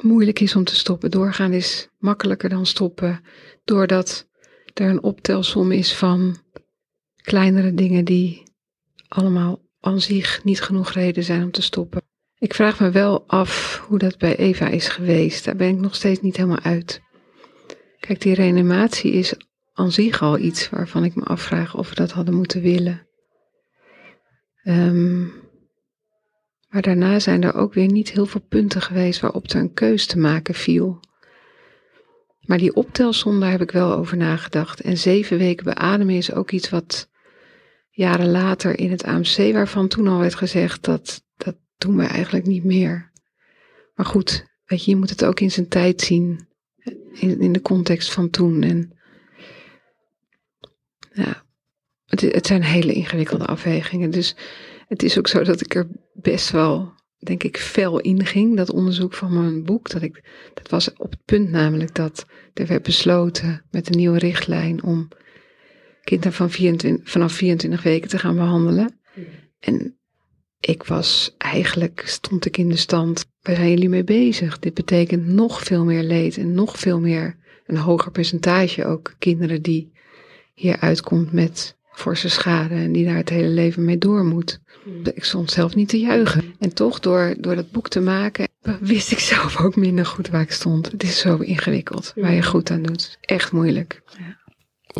moeilijk 0.00 0.40
is 0.40 0.56
om 0.56 0.64
te 0.64 0.76
stoppen. 0.76 1.10
Doorgaan 1.10 1.52
is 1.52 1.88
makkelijker 1.98 2.48
dan 2.48 2.66
stoppen. 2.66 3.20
Doordat 3.64 4.28
er 4.74 4.88
een 4.88 5.02
optelsom 5.02 5.72
is 5.72 5.94
van 5.94 6.36
kleinere 7.22 7.74
dingen 7.74 8.04
die 8.04 8.42
allemaal 9.08 9.62
aan 9.80 10.00
zich 10.00 10.44
niet 10.44 10.60
genoeg 10.60 10.92
reden 10.92 11.24
zijn 11.24 11.42
om 11.42 11.50
te 11.50 11.62
stoppen. 11.62 12.02
Ik 12.38 12.54
vraag 12.54 12.80
me 12.80 12.90
wel 12.90 13.24
af 13.26 13.84
hoe 13.88 13.98
dat 13.98 14.18
bij 14.18 14.36
Eva 14.36 14.68
is 14.68 14.88
geweest. 14.88 15.44
Daar 15.44 15.56
ben 15.56 15.68
ik 15.68 15.78
nog 15.78 15.94
steeds 15.94 16.20
niet 16.20 16.36
helemaal 16.36 16.60
uit. 16.60 17.00
Kijk, 18.00 18.20
die 18.20 18.34
reanimatie 18.34 19.12
is 19.12 19.34
aan 19.72 19.92
zich 19.92 20.22
al 20.22 20.38
iets 20.38 20.70
waarvan 20.70 21.04
ik 21.04 21.14
me 21.14 21.24
afvraag 21.24 21.76
of 21.76 21.88
we 21.88 21.94
dat 21.94 22.10
hadden 22.10 22.34
moeten 22.34 22.60
willen. 22.62 23.06
Ehm, 24.62 25.26
maar 26.70 26.82
daarna 26.82 27.18
zijn 27.18 27.42
er 27.42 27.54
ook 27.54 27.74
weer 27.74 27.90
niet 27.90 28.10
heel 28.10 28.26
veel 28.26 28.44
punten 28.48 28.82
geweest 28.82 29.20
waarop 29.20 29.50
er 29.50 29.60
een 29.60 29.74
keus 29.74 30.06
te 30.06 30.18
maken 30.18 30.54
viel. 30.54 31.00
Maar 32.40 32.58
die 32.58 32.74
optelsom, 32.74 33.40
daar 33.40 33.50
heb 33.50 33.60
ik 33.60 33.70
wel 33.70 33.92
over 33.92 34.16
nagedacht. 34.16 34.80
En 34.80 34.98
zeven 34.98 35.38
weken 35.38 35.64
beademen 35.64 36.14
is 36.14 36.32
ook 36.32 36.50
iets 36.50 36.68
wat 36.68 37.08
jaren 37.90 38.30
later 38.30 38.78
in 38.78 38.90
het 38.90 39.04
AMC, 39.04 39.52
waarvan 39.52 39.88
toen 39.88 40.08
al 40.08 40.18
werd 40.18 40.34
gezegd 40.34 40.84
dat 40.84 41.24
dat 41.36 41.56
doen 41.78 41.96
we 41.96 42.04
eigenlijk 42.04 42.46
niet 42.46 42.64
meer. 42.64 43.10
Maar 43.94 44.06
goed, 44.06 44.46
weet 44.64 44.84
je, 44.84 44.90
je 44.90 44.96
moet 44.96 45.10
het 45.10 45.24
ook 45.24 45.40
in 45.40 45.50
zijn 45.50 45.68
tijd 45.68 46.00
zien. 46.00 46.48
In, 47.12 47.40
in 47.40 47.52
de 47.52 47.60
context 47.60 48.12
van 48.12 48.30
toen. 48.30 48.62
En 48.62 48.98
ja, 51.12 51.44
het, 52.06 52.20
het 52.20 52.46
zijn 52.46 52.62
hele 52.62 52.92
ingewikkelde 52.92 53.46
afwegingen. 53.46 54.10
Dus 54.10 54.36
het 54.88 55.02
is 55.02 55.18
ook 55.18 55.28
zo 55.28 55.42
dat 55.42 55.60
ik 55.60 55.74
er 55.74 55.88
best 56.22 56.50
wel, 56.50 56.92
denk 57.18 57.42
ik, 57.42 57.56
fel 57.56 58.00
in 58.00 58.26
ging. 58.26 58.56
Dat 58.56 58.70
onderzoek 58.70 59.14
van 59.14 59.32
mijn 59.32 59.64
boek. 59.64 59.90
Dat, 59.90 60.02
ik, 60.02 60.24
dat 60.54 60.68
was 60.68 60.92
op 60.92 61.10
het 61.10 61.24
punt 61.24 61.50
namelijk 61.50 61.94
dat 61.94 62.26
er 62.54 62.66
werd 62.66 62.82
besloten 62.82 63.64
met 63.70 63.88
een 63.88 63.96
nieuwe 63.96 64.18
richtlijn 64.18 64.82
om 64.82 65.08
kinderen 66.04 66.32
van 66.32 66.50
24, 66.50 67.10
vanaf 67.10 67.32
24 67.32 67.82
weken 67.82 68.08
te 68.08 68.18
gaan 68.18 68.36
behandelen. 68.36 69.00
En 69.58 69.98
ik 70.60 70.82
was 70.82 71.34
eigenlijk, 71.38 72.02
stond 72.06 72.44
ik 72.44 72.56
in 72.56 72.68
de 72.68 72.76
stand, 72.76 73.24
waar 73.40 73.54
zijn 73.54 73.70
jullie 73.70 73.88
mee 73.88 74.04
bezig? 74.04 74.58
Dit 74.58 74.74
betekent 74.74 75.26
nog 75.26 75.62
veel 75.62 75.84
meer 75.84 76.02
leed 76.02 76.36
en 76.36 76.54
nog 76.54 76.78
veel 76.78 77.00
meer, 77.00 77.36
een 77.66 77.76
hoger 77.76 78.10
percentage 78.10 78.84
ook 78.84 79.14
kinderen 79.18 79.62
die 79.62 79.92
hier 80.54 80.76
uitkomt 80.80 81.32
met 81.32 81.76
forse 81.92 82.28
schade 82.28 82.74
en 82.74 82.92
die 82.92 83.04
daar 83.04 83.16
het 83.16 83.28
hele 83.28 83.48
leven 83.48 83.84
mee 83.84 83.98
door 83.98 84.24
moet. 84.24 84.60
Ik 85.14 85.24
stond 85.24 85.50
zelf 85.50 85.74
niet 85.74 85.88
te 85.88 85.98
juichen. 85.98 86.54
En 86.58 86.74
toch, 86.74 87.00
door, 87.00 87.34
door 87.38 87.54
dat 87.54 87.70
boek 87.70 87.88
te 87.88 88.00
maken, 88.00 88.48
wist 88.80 89.10
ik 89.10 89.18
zelf 89.18 89.60
ook 89.60 89.76
minder 89.76 90.06
goed 90.06 90.28
waar 90.28 90.40
ik 90.40 90.52
stond. 90.52 90.92
Het 90.92 91.02
is 91.02 91.18
zo 91.18 91.36
ingewikkeld, 91.36 92.12
waar 92.16 92.32
je 92.32 92.42
goed 92.42 92.70
aan 92.70 92.82
doet. 92.82 93.18
Echt 93.20 93.52
moeilijk. 93.52 94.02
Ja. 94.18 94.38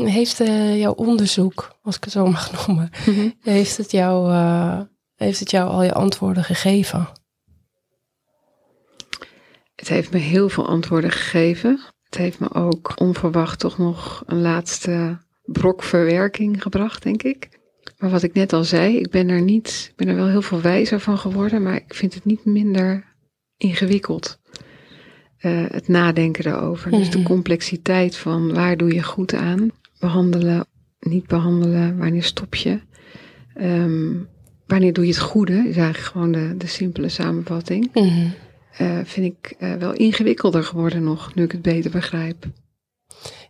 Heeft 0.05 0.41
uh, 0.41 0.79
jouw 0.79 0.93
onderzoek, 0.93 1.79
als 1.83 1.97
ik 1.97 2.05
het 2.05 2.13
zo 2.13 2.27
mag 2.27 2.67
noemen, 2.67 2.91
mhm. 3.07 3.29
heeft, 3.41 3.77
het 3.77 3.91
jou, 3.91 4.31
uh, 4.31 4.81
heeft 5.15 5.41
het 5.41 5.51
jou 5.51 5.71
al 5.71 5.83
je 5.83 5.93
antwoorden 5.93 6.45
gegeven? 6.45 7.09
Het 9.75 9.89
heeft 9.89 10.13
me 10.13 10.19
heel 10.19 10.49
veel 10.49 10.69
antwoorden 10.69 11.11
gegeven. 11.11 11.81
Het 12.03 12.17
heeft 12.17 12.39
me 12.39 12.55
ook 12.55 12.93
onverwacht 12.97 13.59
toch 13.59 13.79
nog 13.79 14.23
een 14.27 14.41
laatste 14.41 15.19
brok 15.43 15.83
verwerking 15.83 16.63
gebracht, 16.63 17.03
denk 17.03 17.23
ik. 17.23 17.60
Maar 18.01 18.11
wat 18.11 18.23
ik 18.23 18.33
net 18.33 18.53
al 18.53 18.65
zei, 18.65 18.97
ik 18.97 19.11
ben 19.11 19.29
er 19.29 19.43
niet, 19.43 19.87
ik 19.91 19.97
ben 19.97 20.09
er 20.09 20.15
wel 20.15 20.29
heel 20.29 20.43
veel 20.43 20.61
wijzer 20.61 21.01
van 21.01 21.19
geworden, 21.19 21.63
maar 21.63 21.77
ik 21.77 21.95
vind 21.95 22.15
het 22.15 22.25
niet 22.25 22.45
minder 22.45 23.05
ingewikkeld. 23.57 24.39
Uh, 25.41 25.65
het 25.71 25.89
nadenken 25.89 26.47
erover. 26.47 26.91
Dus 26.91 27.11
de 27.11 27.19
mhm. 27.19 27.27
complexiteit 27.27 28.17
van 28.17 28.55
waar 28.55 28.77
doe 28.77 28.95
je 28.95 29.03
goed 29.03 29.35
aan? 29.35 29.71
Behandelen, 29.99 30.67
niet 31.01 31.27
behandelen, 31.27 31.99
wanneer 31.99 32.23
stop 32.23 32.55
je? 32.55 32.81
Um, 33.61 34.29
wanneer 34.67 34.93
doe 34.93 35.05
je 35.05 35.11
het 35.11 35.21
goede? 35.21 35.53
Is 35.53 35.77
eigenlijk 35.77 35.99
gewoon 35.99 36.33
de, 36.33 36.55
de 36.57 36.67
simpele 36.67 37.09
samenvatting. 37.09 37.91
Mm 37.95 38.33
uh, 38.81 38.99
vind 39.05 39.27
ik 39.27 39.55
uh, 39.59 39.75
wel 39.75 39.93
ingewikkelder 39.93 40.65
geworden 40.65 41.03
nog, 41.03 41.35
nu 41.35 41.43
ik 41.45 41.53
het 41.53 41.63
beter 41.63 41.91
begrijp. 41.91 42.47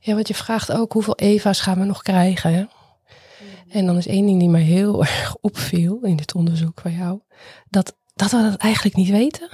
Ja, 0.00 0.14
want 0.14 0.28
je 0.28 0.34
vraagt 0.34 0.72
ook 0.72 0.92
hoeveel 0.92 1.16
Eva's 1.16 1.60
gaan 1.60 1.78
we 1.78 1.84
nog 1.84 2.02
krijgen. 2.02 2.54
Hè? 2.54 2.64
En 3.70 3.86
dan 3.86 3.96
is 3.96 4.06
één 4.06 4.26
ding 4.26 4.38
die 4.38 4.48
mij 4.48 4.62
heel 4.62 5.00
erg 5.04 5.36
opviel 5.40 5.98
in 6.02 6.16
dit 6.16 6.34
onderzoek 6.34 6.80
van 6.80 6.92
jou. 6.92 7.20
Dat, 7.68 7.96
dat 8.14 8.30
we 8.30 8.42
dat 8.42 8.56
eigenlijk 8.56 8.96
niet 8.96 9.10
weten. 9.10 9.48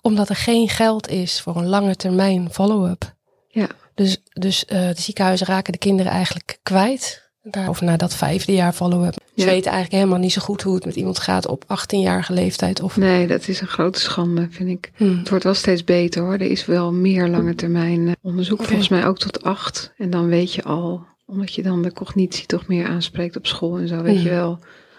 Omdat 0.00 0.28
er 0.28 0.36
geen 0.36 0.68
geld 0.68 1.08
is 1.08 1.40
voor 1.40 1.56
een 1.56 1.66
lange 1.66 1.96
termijn 1.96 2.50
follow-up. 2.50 3.14
Ja. 3.48 3.68
Dus, 3.94 4.22
dus 4.32 4.64
uh, 4.68 4.88
de 4.88 5.00
ziekenhuizen 5.00 5.46
raken 5.46 5.72
de 5.72 5.78
kinderen 5.78 6.12
eigenlijk 6.12 6.58
kwijt. 6.62 7.24
Of 7.68 7.80
na 7.80 7.96
dat 7.96 8.14
vijfde 8.14 8.52
jaar 8.52 8.72
follow-up. 8.72 9.14
Ze 9.36 9.44
weten 9.44 9.70
eigenlijk 9.70 9.92
helemaal 9.92 10.18
niet 10.18 10.32
zo 10.32 10.40
goed 10.40 10.62
hoe 10.62 10.74
het 10.74 10.84
met 10.84 10.96
iemand 10.96 11.18
gaat 11.18 11.46
op 11.46 11.64
18-jarige 11.64 12.32
leeftijd. 12.32 12.82
Of... 12.82 12.96
Nee, 12.96 13.26
dat 13.26 13.48
is 13.48 13.60
een 13.60 13.66
grote 13.66 14.00
schande, 14.00 14.46
vind 14.50 14.68
ik. 14.68 14.90
Hmm. 14.96 15.18
Het 15.18 15.28
wordt 15.28 15.44
wel 15.44 15.54
steeds 15.54 15.84
beter 15.84 16.22
hoor. 16.22 16.32
Er 16.32 16.40
is 16.40 16.66
wel 16.66 16.92
meer 16.92 17.28
lange 17.28 17.54
termijn 17.54 18.08
eh, 18.08 18.14
onderzoek. 18.22 18.62
Volgens 18.62 18.88
mij 18.88 19.06
ook 19.06 19.18
tot 19.18 19.42
acht. 19.42 19.92
En 19.96 20.10
dan 20.10 20.26
weet 20.28 20.52
je 20.52 20.62
al, 20.62 21.06
omdat 21.26 21.54
je 21.54 21.62
dan 21.62 21.82
de 21.82 21.92
cognitie 21.92 22.46
toch 22.46 22.66
meer 22.66 22.86
aanspreekt 22.86 23.36
op 23.36 23.46
school 23.46 23.78
en 23.78 23.88
zo, 23.88 24.02
weet 24.02 24.22
je 24.22 24.28
wel 24.28 24.58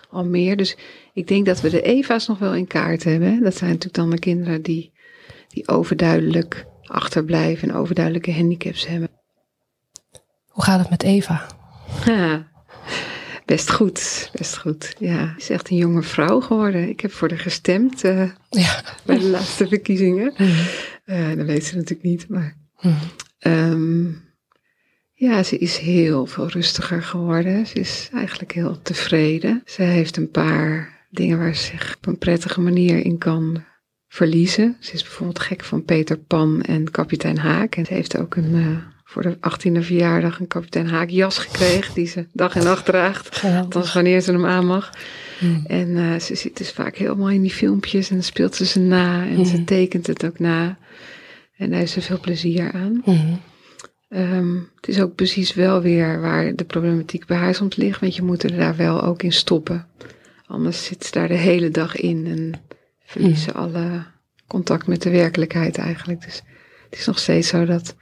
al 0.09 0.25
meer. 0.25 0.57
Dus 0.57 0.78
ik 1.13 1.28
denk 1.28 1.45
dat 1.45 1.61
we 1.61 1.69
de 1.69 1.82
EVA's 1.82 2.28
nog 2.28 2.39
wel 2.39 2.55
in 2.55 2.67
kaart 2.67 3.03
hebben. 3.03 3.43
Dat 3.43 3.55
zijn 3.55 3.69
natuurlijk 3.69 3.95
dan 3.95 4.09
de 4.09 4.19
kinderen 4.19 4.61
die, 4.61 4.91
die 5.47 5.67
overduidelijk 5.67 6.65
achterblijven 6.84 7.69
en 7.69 7.75
overduidelijke 7.75 8.34
handicaps 8.34 8.88
hebben. 8.88 9.09
Hoe 10.47 10.63
gaat 10.63 10.80
het 10.80 10.89
met 10.89 11.03
Eva? 11.03 11.47
Ja, 12.05 12.47
best 13.45 13.71
goed, 13.71 14.30
best 14.34 14.57
goed. 14.57 14.95
Ja, 14.99 15.28
ze 15.28 15.38
is 15.38 15.49
echt 15.49 15.69
een 15.69 15.78
jonge 15.78 16.03
vrouw 16.03 16.39
geworden. 16.39 16.89
Ik 16.89 16.99
heb 16.99 17.11
voor 17.11 17.30
haar 17.30 17.39
gestemd 17.39 18.03
uh, 18.03 18.32
ja. 18.49 18.84
bij 19.05 19.17
de 19.17 19.30
laatste 19.30 19.67
verkiezingen. 19.67 20.34
Uh, 21.05 21.36
dat 21.36 21.45
weet 21.45 21.65
ze 21.65 21.75
natuurlijk 21.75 22.09
niet, 22.09 22.30
maar... 22.30 22.57
Um, 23.39 24.25
ja, 25.20 25.43
ze 25.43 25.57
is 25.57 25.78
heel 25.78 26.26
veel 26.26 26.47
rustiger 26.47 27.03
geworden. 27.03 27.68
Ze 27.68 27.74
is 27.74 28.09
eigenlijk 28.13 28.51
heel 28.51 28.82
tevreden. 28.82 29.61
Ze 29.65 29.82
heeft 29.82 30.18
een 30.18 30.32
paar 30.32 31.05
dingen 31.09 31.38
waar 31.38 31.55
ze 31.55 31.63
zich 31.63 31.95
op 31.97 32.07
een 32.07 32.18
prettige 32.18 32.61
manier 32.61 33.05
in 33.05 33.18
kan 33.18 33.63
verliezen. 34.07 34.78
Ze 34.80 34.93
is 34.93 35.03
bijvoorbeeld 35.03 35.39
gek 35.39 35.63
van 35.63 35.84
Peter 35.84 36.18
Pan 36.18 36.61
en 36.61 36.91
kapitein 36.91 37.38
Haak. 37.38 37.76
En 37.76 37.86
ze 37.86 37.93
heeft 37.93 38.18
ook 38.18 38.36
een... 38.36 38.55
Uh, 38.55 38.78
voor 39.03 39.22
de 39.22 39.36
18e 39.36 39.80
verjaardag 39.80 40.39
een 40.39 40.47
kapitein 40.47 40.88
Haak 40.88 41.09
jas 41.09 41.38
gekregen. 41.38 41.93
Die 41.93 42.07
ze 42.07 42.26
dag 42.34 42.55
en 42.55 42.63
nacht 42.63 42.86
draagt. 42.86 43.43
Althans 43.43 43.93
wanneer 43.93 44.22
ze 44.22 44.32
hem 44.32 44.45
aan 44.45 44.65
mag. 44.65 44.89
Hmm. 45.39 45.63
En 45.68 45.88
uh, 45.88 46.20
ze 46.20 46.36
zit 46.36 46.57
dus 46.57 46.72
vaak 46.72 46.95
helemaal 46.95 47.30
in 47.30 47.41
die 47.41 47.53
filmpjes. 47.53 48.09
En 48.09 48.15
dan 48.15 48.24
speelt 48.24 48.55
ze 48.55 48.65
ze 48.65 48.80
na. 48.80 49.28
En 49.28 49.45
ze 49.45 49.55
hmm. 49.55 49.65
tekent 49.65 50.07
het 50.07 50.26
ook 50.26 50.39
na. 50.39 50.78
En 51.57 51.70
daar 51.70 51.80
heeft 51.80 51.91
ze 51.91 52.01
veel 52.01 52.20
plezier 52.20 52.72
aan. 52.72 53.01
Hmm. 53.03 53.39
Um, 54.10 54.70
het 54.76 54.88
is 54.88 55.01
ook 55.01 55.16
precies 55.16 55.53
wel 55.53 55.82
weer 55.82 56.22
waar 56.22 56.55
de 56.55 56.64
problematiek 56.64 57.26
bij 57.26 57.38
haar 57.38 57.55
soms 57.55 57.76
ligt. 57.76 57.99
Want 57.99 58.16
je 58.16 58.22
moet 58.22 58.43
er 58.43 58.55
daar 58.55 58.76
wel 58.76 59.03
ook 59.03 59.24
in 59.24 59.34
stoppen. 59.34 59.88
Anders 60.45 60.86
zit 60.86 61.05
ze 61.05 61.12
daar 61.12 61.28
de 61.28 61.34
hele 61.34 61.70
dag 61.70 61.95
in. 61.95 62.28
En 62.28 62.62
verliezen 63.05 63.53
alle 63.53 64.05
contact 64.47 64.88
met 64.88 65.01
de 65.01 65.10
werkelijkheid 65.10 65.78
eigenlijk. 65.78 66.22
Dus 66.22 66.41
het 66.89 66.99
is 66.99 67.05
nog 67.05 67.20
steeds 67.20 67.47
zo 67.47 67.66
dat 67.66 67.95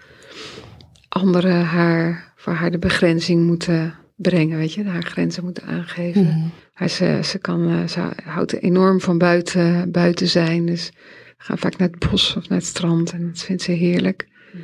anderen 1.09 1.65
haar, 1.65 2.33
voor 2.35 2.53
haar 2.53 2.71
de 2.71 2.77
begrenzing 2.77 3.45
moeten 3.45 3.95
brengen, 4.15 4.57
weet 4.57 4.73
je, 4.73 4.83
haar 4.83 5.03
grenzen 5.03 5.43
moeten 5.43 5.63
aangeven. 5.63 6.23
Mm. 6.23 6.51
Maar 6.75 6.89
ze, 6.89 7.19
ze, 7.23 7.37
kan, 7.37 7.69
eh, 7.69 7.87
ze 7.87 7.99
houdt 8.23 8.53
enorm 8.53 9.01
van 9.01 9.17
buiten, 9.17 9.91
buiten 9.91 10.27
zijn. 10.27 10.65
Dus 10.65 10.91
we 11.37 11.43
gaan 11.43 11.57
vaak 11.57 11.77
naar 11.77 11.89
het 11.89 12.09
bos 12.09 12.35
of 12.35 12.49
naar 12.49 12.57
het 12.57 12.67
strand 12.67 13.11
en 13.11 13.27
dat 13.27 13.43
vindt 13.43 13.61
ze 13.61 13.71
heerlijk. 13.71 14.27
Mm. 14.53 14.61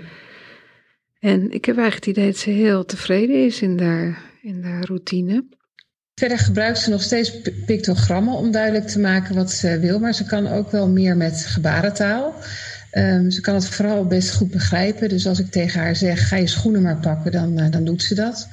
En 1.21 1.51
ik 1.51 1.65
heb 1.65 1.77
eigenlijk 1.77 2.05
het 2.05 2.17
idee 2.17 2.31
dat 2.31 2.37
ze 2.37 2.49
heel 2.49 2.85
tevreden 2.85 3.45
is 3.45 3.61
in 3.61 3.77
de, 3.77 4.13
in 4.41 4.61
de 4.61 4.79
routine. 4.79 5.45
Verder 6.15 6.37
gebruikt 6.37 6.79
ze 6.79 6.89
nog 6.89 7.01
steeds 7.01 7.41
pictogrammen 7.65 8.33
om 8.33 8.51
duidelijk 8.51 8.87
te 8.87 8.99
maken 8.99 9.35
wat 9.35 9.51
ze 9.51 9.79
wil, 9.79 9.99
maar 9.99 10.13
ze 10.13 10.25
kan 10.25 10.47
ook 10.47 10.71
wel 10.71 10.89
meer 10.89 11.17
met 11.17 11.45
gebarentaal. 11.45 12.35
Um, 12.93 13.31
ze 13.31 13.41
kan 13.41 13.55
het 13.55 13.67
vooral 13.67 14.05
best 14.05 14.31
goed 14.31 14.51
begrijpen. 14.51 15.09
Dus 15.09 15.27
als 15.27 15.39
ik 15.39 15.51
tegen 15.51 15.79
haar 15.79 15.95
zeg: 15.95 16.27
ga 16.27 16.35
je 16.35 16.47
schoenen 16.47 16.81
maar 16.81 16.97
pakken, 16.97 17.31
dan, 17.31 17.59
uh, 17.59 17.69
dan 17.69 17.83
doet 17.83 18.03
ze 18.03 18.15
dat. 18.15 18.47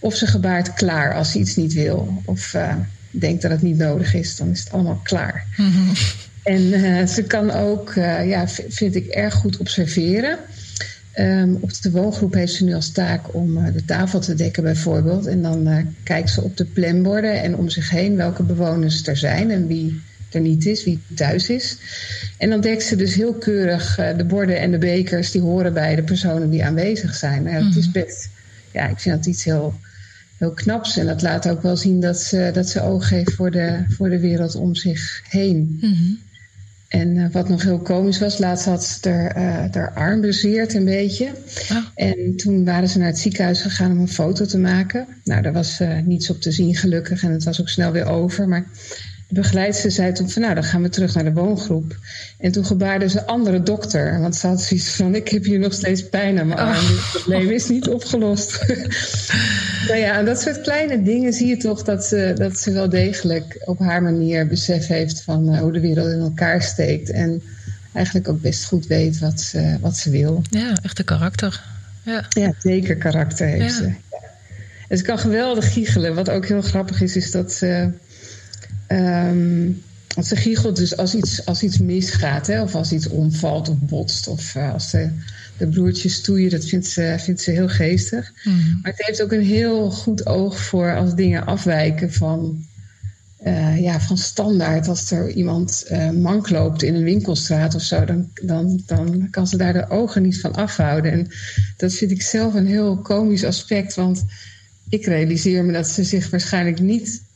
Of 0.00 0.14
ze 0.14 0.26
gebaart 0.26 0.74
klaar 0.74 1.14
als 1.14 1.32
ze 1.32 1.38
iets 1.38 1.56
niet 1.56 1.72
wil. 1.72 2.22
Of 2.24 2.54
uh, 2.54 2.74
denkt 3.10 3.42
dat 3.42 3.50
het 3.50 3.62
niet 3.62 3.78
nodig 3.78 4.14
is, 4.14 4.36
dan 4.36 4.50
is 4.50 4.60
het 4.60 4.72
allemaal 4.72 5.00
klaar. 5.02 5.46
Mm 5.56 5.72
-hmm. 5.72 5.92
En 6.42 6.62
uh, 6.62 7.06
ze 7.06 7.22
kan 7.22 7.50
ook, 7.50 7.92
ja, 8.24 8.48
vind 8.48 8.94
ik, 8.94 9.06
erg 9.06 9.34
goed 9.34 9.56
observeren. 9.56 10.38
Um, 11.18 11.58
op 11.60 11.82
de 11.82 11.90
woongroep 11.90 12.34
heeft 12.34 12.52
ze 12.52 12.64
nu 12.64 12.74
als 12.74 12.90
taak 12.90 13.34
om 13.34 13.72
de 13.72 13.84
tafel 13.84 14.20
te 14.20 14.34
dekken, 14.34 14.62
bijvoorbeeld. 14.62 15.26
En 15.26 15.42
dan 15.42 15.94
kijkt 16.02 16.30
ze 16.30 16.42
op 16.42 16.56
de 16.56 16.64
planborden 16.64 17.42
en 17.42 17.56
om 17.56 17.68
zich 17.68 17.90
heen 17.90 18.16
welke 18.16 18.42
bewoners 18.42 19.06
er 19.06 19.16
zijn 19.16 19.50
en 19.50 19.66
wie 19.66 20.00
er 20.30 20.40
niet 20.40 20.66
is, 20.66 20.84
wie 20.84 21.00
thuis 21.14 21.48
is. 21.48 21.76
En 22.36 22.50
dan 22.50 22.60
dekt 22.60 22.82
ze 22.82 22.96
dus 22.96 23.14
heel 23.14 23.34
keurig 23.34 23.98
uh, 23.98 24.16
de 24.16 24.24
borden 24.24 24.60
en 24.60 24.70
de 24.70 24.78
bekers 24.78 25.30
die 25.30 25.40
horen 25.40 25.72
bij 25.72 25.94
de 25.94 26.02
personen 26.02 26.50
die 26.50 26.64
aanwezig 26.64 27.14
zijn. 27.14 27.42
Nou, 27.42 27.64
het 27.64 27.76
is 27.76 27.88
mhm. 27.88 28.04
best, 28.04 28.28
ja, 28.72 28.88
ik 28.88 28.98
vind 28.98 29.16
dat 29.16 29.26
iets 29.26 29.44
heel, 29.44 29.74
heel 30.36 30.52
knaps. 30.52 30.96
En 30.96 31.06
dat 31.06 31.22
laat 31.22 31.48
ook 31.48 31.62
wel 31.62 31.76
zien 31.76 32.00
dat 32.00 32.20
ze, 32.20 32.50
dat 32.52 32.68
ze 32.68 32.82
oog 32.82 33.08
heeft 33.08 33.32
voor 33.32 33.50
de, 33.50 33.84
voor 33.88 34.10
de 34.10 34.20
wereld 34.20 34.54
om 34.54 34.74
zich 34.74 35.22
heen. 35.28 35.78
Mm 35.80 36.26
En 36.88 37.16
uh, 37.16 37.30
wat 37.30 37.48
nog 37.48 37.62
heel 37.62 37.78
komisch 37.78 38.18
was, 38.18 38.38
laatst 38.38 38.64
had 38.64 38.84
ze 38.84 39.10
er, 39.10 39.36
uh, 39.36 39.74
haar 39.74 39.92
arm 39.94 40.20
bezeerd 40.20 40.74
een 40.74 40.84
beetje. 40.84 41.32
Oh. 41.70 41.76
En 41.94 42.36
toen 42.36 42.64
waren 42.64 42.88
ze 42.88 42.98
naar 42.98 43.06
het 43.06 43.18
ziekenhuis 43.18 43.60
gegaan 43.60 43.90
om 43.90 43.98
een 43.98 44.08
foto 44.08 44.44
te 44.44 44.58
maken. 44.58 45.06
Nou, 45.24 45.42
daar 45.42 45.52
was 45.52 45.80
uh, 45.80 45.98
niets 45.98 46.30
op 46.30 46.40
te 46.40 46.52
zien 46.52 46.74
gelukkig 46.76 47.22
en 47.22 47.32
het 47.32 47.44
was 47.44 47.60
ook 47.60 47.68
snel 47.68 47.92
weer 47.92 48.06
over. 48.06 48.48
Maar 48.48 48.66
begeleidster 49.28 49.90
zei 49.90 50.12
toen 50.12 50.30
van 50.30 50.42
nou, 50.42 50.54
dan 50.54 50.64
gaan 50.64 50.82
we 50.82 50.88
terug 50.88 51.14
naar 51.14 51.24
de 51.24 51.32
woongroep. 51.32 51.96
En 52.38 52.52
toen 52.52 52.64
gebaarde 52.64 53.08
ze 53.08 53.18
een 53.18 53.26
andere 53.26 53.62
dokter. 53.62 54.20
Want 54.20 54.36
ze 54.36 54.46
had 54.46 54.62
zoiets 54.62 54.90
van, 54.90 55.14
ik 55.14 55.28
heb 55.28 55.44
hier 55.44 55.58
nog 55.58 55.72
steeds 55.72 56.08
pijn 56.08 56.38
aan 56.38 56.46
mijn 56.46 56.60
arm. 56.60 56.70
Oh. 56.70 56.88
Het 56.88 57.10
probleem 57.12 57.50
is 57.50 57.68
niet 57.68 57.88
opgelost. 57.88 58.66
nou 59.88 59.98
ja, 59.98 60.18
en 60.18 60.24
dat 60.24 60.40
soort 60.40 60.60
kleine 60.60 61.02
dingen 61.02 61.32
zie 61.32 61.46
je 61.46 61.56
toch 61.56 61.82
dat 61.82 62.04
ze, 62.04 62.32
dat 62.36 62.58
ze 62.58 62.72
wel 62.72 62.88
degelijk 62.88 63.62
op 63.64 63.78
haar 63.78 64.02
manier 64.02 64.46
besef 64.46 64.86
heeft 64.86 65.22
van 65.22 65.54
uh, 65.54 65.60
hoe 65.60 65.72
de 65.72 65.80
wereld 65.80 66.12
in 66.12 66.20
elkaar 66.20 66.62
steekt. 66.62 67.10
En 67.10 67.42
eigenlijk 67.92 68.28
ook 68.28 68.40
best 68.40 68.64
goed 68.64 68.86
weet 68.86 69.18
wat 69.18 69.40
ze, 69.40 69.76
wat 69.80 69.96
ze 69.96 70.10
wil. 70.10 70.42
Ja, 70.50 70.78
echt 70.82 70.98
een 70.98 71.04
karakter. 71.04 71.64
Ja, 72.02 72.24
ja 72.28 72.52
zeker 72.58 72.96
karakter 72.96 73.46
heeft 73.46 73.74
ze. 73.74 73.92
En 74.88 74.98
ze 74.98 75.04
kan 75.04 75.18
geweldig 75.18 75.72
giechelen. 75.72 76.14
Wat 76.14 76.30
ook 76.30 76.46
heel 76.46 76.62
grappig 76.62 77.00
is, 77.00 77.16
is 77.16 77.30
dat 77.30 77.52
ze 77.52 77.90
Um, 78.88 79.82
want 80.18 80.26
ze 80.26 80.36
giechelt 80.36 80.76
dus 80.76 80.96
als 80.96 81.14
iets, 81.14 81.44
als 81.46 81.62
iets 81.62 81.78
misgaat, 81.78 82.46
hè, 82.46 82.62
of 82.62 82.74
als 82.74 82.92
iets 82.92 83.08
omvalt 83.08 83.68
of 83.68 83.76
botst, 83.78 84.28
of 84.28 84.54
uh, 84.54 84.72
als 84.72 84.90
de, 84.90 85.10
de 85.56 85.66
broertjes 85.66 86.14
stoeien, 86.14 86.50
dat 86.50 86.64
vindt 86.64 86.86
ze, 86.86 87.16
vindt 87.18 87.40
ze 87.40 87.50
heel 87.50 87.68
geestig. 87.68 88.32
Mhm. 88.44 88.56
Maar 88.82 88.92
het 88.92 89.06
heeft 89.06 89.22
ook 89.22 89.32
een 89.32 89.44
heel 89.44 89.90
goed 89.90 90.26
oog 90.26 90.60
voor 90.60 90.96
als 90.96 91.14
dingen 91.14 91.46
afwijken 91.46 92.12
van, 92.12 92.64
uh, 93.46 93.80
ja, 93.80 94.00
van 94.00 94.18
standaard. 94.18 94.88
Als 94.88 95.10
er 95.10 95.30
iemand 95.30 95.84
uh, 95.90 96.10
mank 96.10 96.50
loopt 96.50 96.82
in 96.82 96.94
een 96.94 97.04
winkelstraat 97.04 97.74
of 97.74 97.82
zo, 97.82 98.04
dan, 98.04 98.30
dan, 98.42 98.82
dan 98.86 99.30
kan 99.30 99.46
ze 99.46 99.56
daar 99.56 99.72
de 99.72 99.90
ogen 99.90 100.22
niet 100.22 100.40
van 100.40 100.54
afhouden. 100.54 101.12
En 101.12 101.26
dat 101.76 101.92
vind 101.92 102.10
ik 102.10 102.22
zelf 102.22 102.54
een 102.54 102.66
heel 102.66 102.96
komisch 102.96 103.44
aspect, 103.44 103.94
want 103.94 104.24
ik 104.88 105.04
realiseer 105.06 105.64
me 105.64 105.72
dat 105.72 105.88
ze 105.88 106.04
zich 106.04 106.30
waarschijnlijk 106.30 106.80
niet 106.80 107.22
eh, 107.22 107.27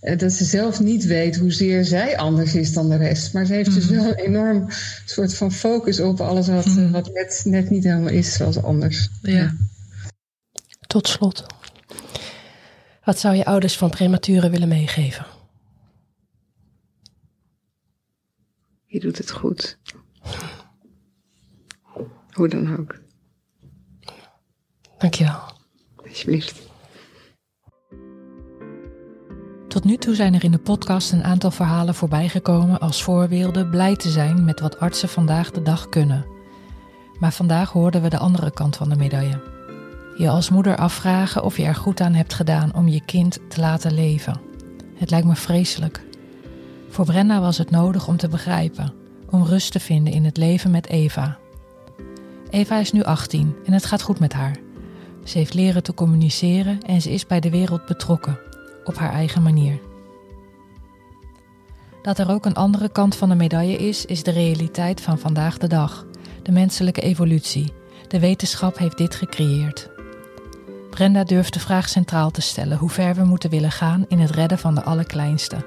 dat 0.00 0.32
ze 0.32 0.44
zelf 0.44 0.80
niet 0.80 1.04
weet 1.04 1.36
hoezeer 1.36 1.84
zij 1.84 2.16
anders 2.16 2.54
is 2.54 2.72
dan 2.72 2.88
de 2.88 2.96
rest. 2.96 3.32
Maar 3.32 3.46
ze 3.46 3.52
heeft 3.52 3.74
dus 3.74 3.84
mhm. 3.84 3.94
wel 3.94 4.04
een 4.04 4.14
enorm 4.14 4.66
soort 5.04 5.34
van 5.34 5.52
focus 5.52 6.00
op 6.00 6.20
alles 6.20 6.48
wat, 6.48 6.66
mhm. 6.66 6.90
wat 6.90 7.12
net, 7.12 7.42
net 7.44 7.70
niet 7.70 7.84
helemaal 7.84 8.12
is 8.12 8.32
zoals 8.32 8.62
anders. 8.62 9.08
Ja. 9.22 9.54
Tot 10.86 11.08
slot. 11.08 11.46
Wat 13.04 13.18
zou 13.18 13.34
je 13.34 13.44
ouders 13.44 13.76
van 13.76 13.90
prematuren 13.90 14.50
willen 14.50 14.68
meegeven? 14.68 15.26
Je 18.86 19.00
doet 19.00 19.18
het 19.18 19.30
goed. 19.30 19.78
Hoe 22.30 22.48
dan 22.48 22.78
ook. 22.78 23.00
Dankjewel. 24.98 25.40
Alsjeblieft. 25.96 26.67
Tot 29.78 29.86
nu 29.86 29.96
toe 29.96 30.14
zijn 30.14 30.34
er 30.34 30.44
in 30.44 30.50
de 30.50 30.58
podcast 30.58 31.12
een 31.12 31.24
aantal 31.24 31.50
verhalen 31.50 31.94
voorbijgekomen 31.94 32.80
als 32.80 33.02
voorbeelden 33.02 33.70
blij 33.70 33.96
te 33.96 34.10
zijn 34.10 34.44
met 34.44 34.60
wat 34.60 34.80
artsen 34.80 35.08
vandaag 35.08 35.50
de 35.50 35.62
dag 35.62 35.88
kunnen. 35.88 36.26
Maar 37.18 37.32
vandaag 37.32 37.72
hoorden 37.72 38.02
we 38.02 38.08
de 38.08 38.18
andere 38.18 38.50
kant 38.50 38.76
van 38.76 38.88
de 38.88 38.96
medaille. 38.96 39.40
Je 40.16 40.28
als 40.28 40.50
moeder 40.50 40.76
afvragen 40.76 41.42
of 41.42 41.56
je 41.56 41.64
er 41.64 41.74
goed 41.74 42.00
aan 42.00 42.14
hebt 42.14 42.34
gedaan 42.34 42.74
om 42.74 42.88
je 42.88 43.04
kind 43.04 43.38
te 43.48 43.60
laten 43.60 43.94
leven. 43.94 44.40
Het 44.94 45.10
lijkt 45.10 45.26
me 45.26 45.36
vreselijk. 45.36 46.04
Voor 46.88 47.04
Brenda 47.04 47.40
was 47.40 47.58
het 47.58 47.70
nodig 47.70 48.08
om 48.08 48.16
te 48.16 48.28
begrijpen, 48.28 48.92
om 49.30 49.44
rust 49.44 49.72
te 49.72 49.80
vinden 49.80 50.12
in 50.12 50.24
het 50.24 50.36
leven 50.36 50.70
met 50.70 50.88
Eva. 50.88 51.38
Eva 52.50 52.78
is 52.78 52.92
nu 52.92 53.02
18 53.02 53.56
en 53.64 53.72
het 53.72 53.86
gaat 53.86 54.02
goed 54.02 54.18
met 54.18 54.32
haar. 54.32 54.56
Ze 55.24 55.38
heeft 55.38 55.54
leren 55.54 55.82
te 55.82 55.94
communiceren 55.94 56.82
en 56.82 57.02
ze 57.02 57.10
is 57.10 57.26
bij 57.26 57.40
de 57.40 57.50
wereld 57.50 57.86
betrokken 57.86 58.47
op 58.88 58.96
haar 58.96 59.12
eigen 59.12 59.42
manier. 59.42 59.78
Dat 62.02 62.18
er 62.18 62.30
ook 62.30 62.44
een 62.44 62.54
andere 62.54 62.88
kant 62.88 63.16
van 63.16 63.28
de 63.28 63.34
medaille 63.34 63.76
is, 63.76 64.04
is 64.04 64.22
de 64.22 64.30
realiteit 64.30 65.00
van 65.00 65.18
vandaag 65.18 65.58
de 65.58 65.66
dag, 65.66 66.06
de 66.42 66.52
menselijke 66.52 67.00
evolutie. 67.00 67.72
De 68.08 68.18
wetenschap 68.20 68.78
heeft 68.78 68.98
dit 68.98 69.14
gecreëerd. 69.14 69.90
Brenda 70.90 71.24
durft 71.24 71.52
de 71.52 71.60
vraag 71.60 71.88
centraal 71.88 72.30
te 72.30 72.40
stellen 72.40 72.78
hoe 72.78 72.90
ver 72.90 73.14
we 73.14 73.24
moeten 73.24 73.50
willen 73.50 73.70
gaan 73.70 74.04
in 74.08 74.18
het 74.18 74.30
redden 74.30 74.58
van 74.58 74.74
de 74.74 74.82
allerkleinste. 74.82 75.66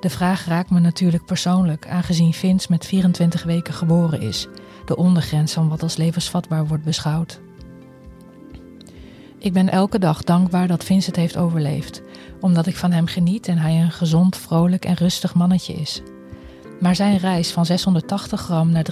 De 0.00 0.10
vraag 0.10 0.46
raakt 0.46 0.70
me 0.70 0.80
natuurlijk 0.80 1.24
persoonlijk, 1.24 1.88
aangezien 1.88 2.32
Vince 2.32 2.66
met 2.70 2.86
24 2.86 3.42
weken 3.42 3.74
geboren 3.74 4.20
is, 4.20 4.48
de 4.84 4.96
ondergrens 4.96 5.52
van 5.52 5.68
wat 5.68 5.82
als 5.82 5.96
levensvatbaar 5.96 6.66
wordt 6.66 6.84
beschouwd. 6.84 7.40
Ik 9.38 9.52
ben 9.52 9.68
elke 9.68 9.98
dag 9.98 10.22
dankbaar 10.22 10.66
dat 10.66 10.84
Vincent 10.84 11.16
heeft 11.16 11.36
overleefd, 11.36 12.02
omdat 12.40 12.66
ik 12.66 12.76
van 12.76 12.92
hem 12.92 13.06
geniet 13.06 13.48
en 13.48 13.58
hij 13.58 13.80
een 13.80 13.90
gezond, 13.90 14.36
vrolijk 14.36 14.84
en 14.84 14.94
rustig 14.94 15.34
mannetje 15.34 15.72
is. 15.72 16.02
Maar 16.80 16.94
zijn 16.94 17.16
reis 17.16 17.50
van 17.50 17.66
680 17.66 18.40
gram 18.40 18.70
naar 18.70 18.86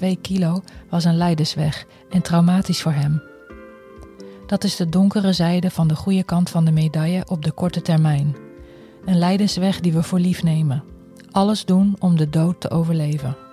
3,2 0.00 0.08
kilo 0.20 0.62
was 0.88 1.04
een 1.04 1.16
leidersweg 1.16 1.86
en 2.10 2.22
traumatisch 2.22 2.82
voor 2.82 2.92
hem. 2.92 3.22
Dat 4.46 4.64
is 4.64 4.76
de 4.76 4.88
donkere 4.88 5.32
zijde 5.32 5.70
van 5.70 5.88
de 5.88 5.96
goede 5.96 6.22
kant 6.22 6.50
van 6.50 6.64
de 6.64 6.72
medaille 6.72 7.24
op 7.28 7.44
de 7.44 7.52
korte 7.52 7.82
termijn. 7.82 8.36
Een 9.04 9.18
leidensweg 9.18 9.80
die 9.80 9.92
we 9.92 10.02
voor 10.02 10.20
lief 10.20 10.42
nemen. 10.42 10.84
Alles 11.30 11.64
doen 11.64 11.96
om 11.98 12.16
de 12.16 12.30
dood 12.30 12.60
te 12.60 12.70
overleven. 12.70 13.49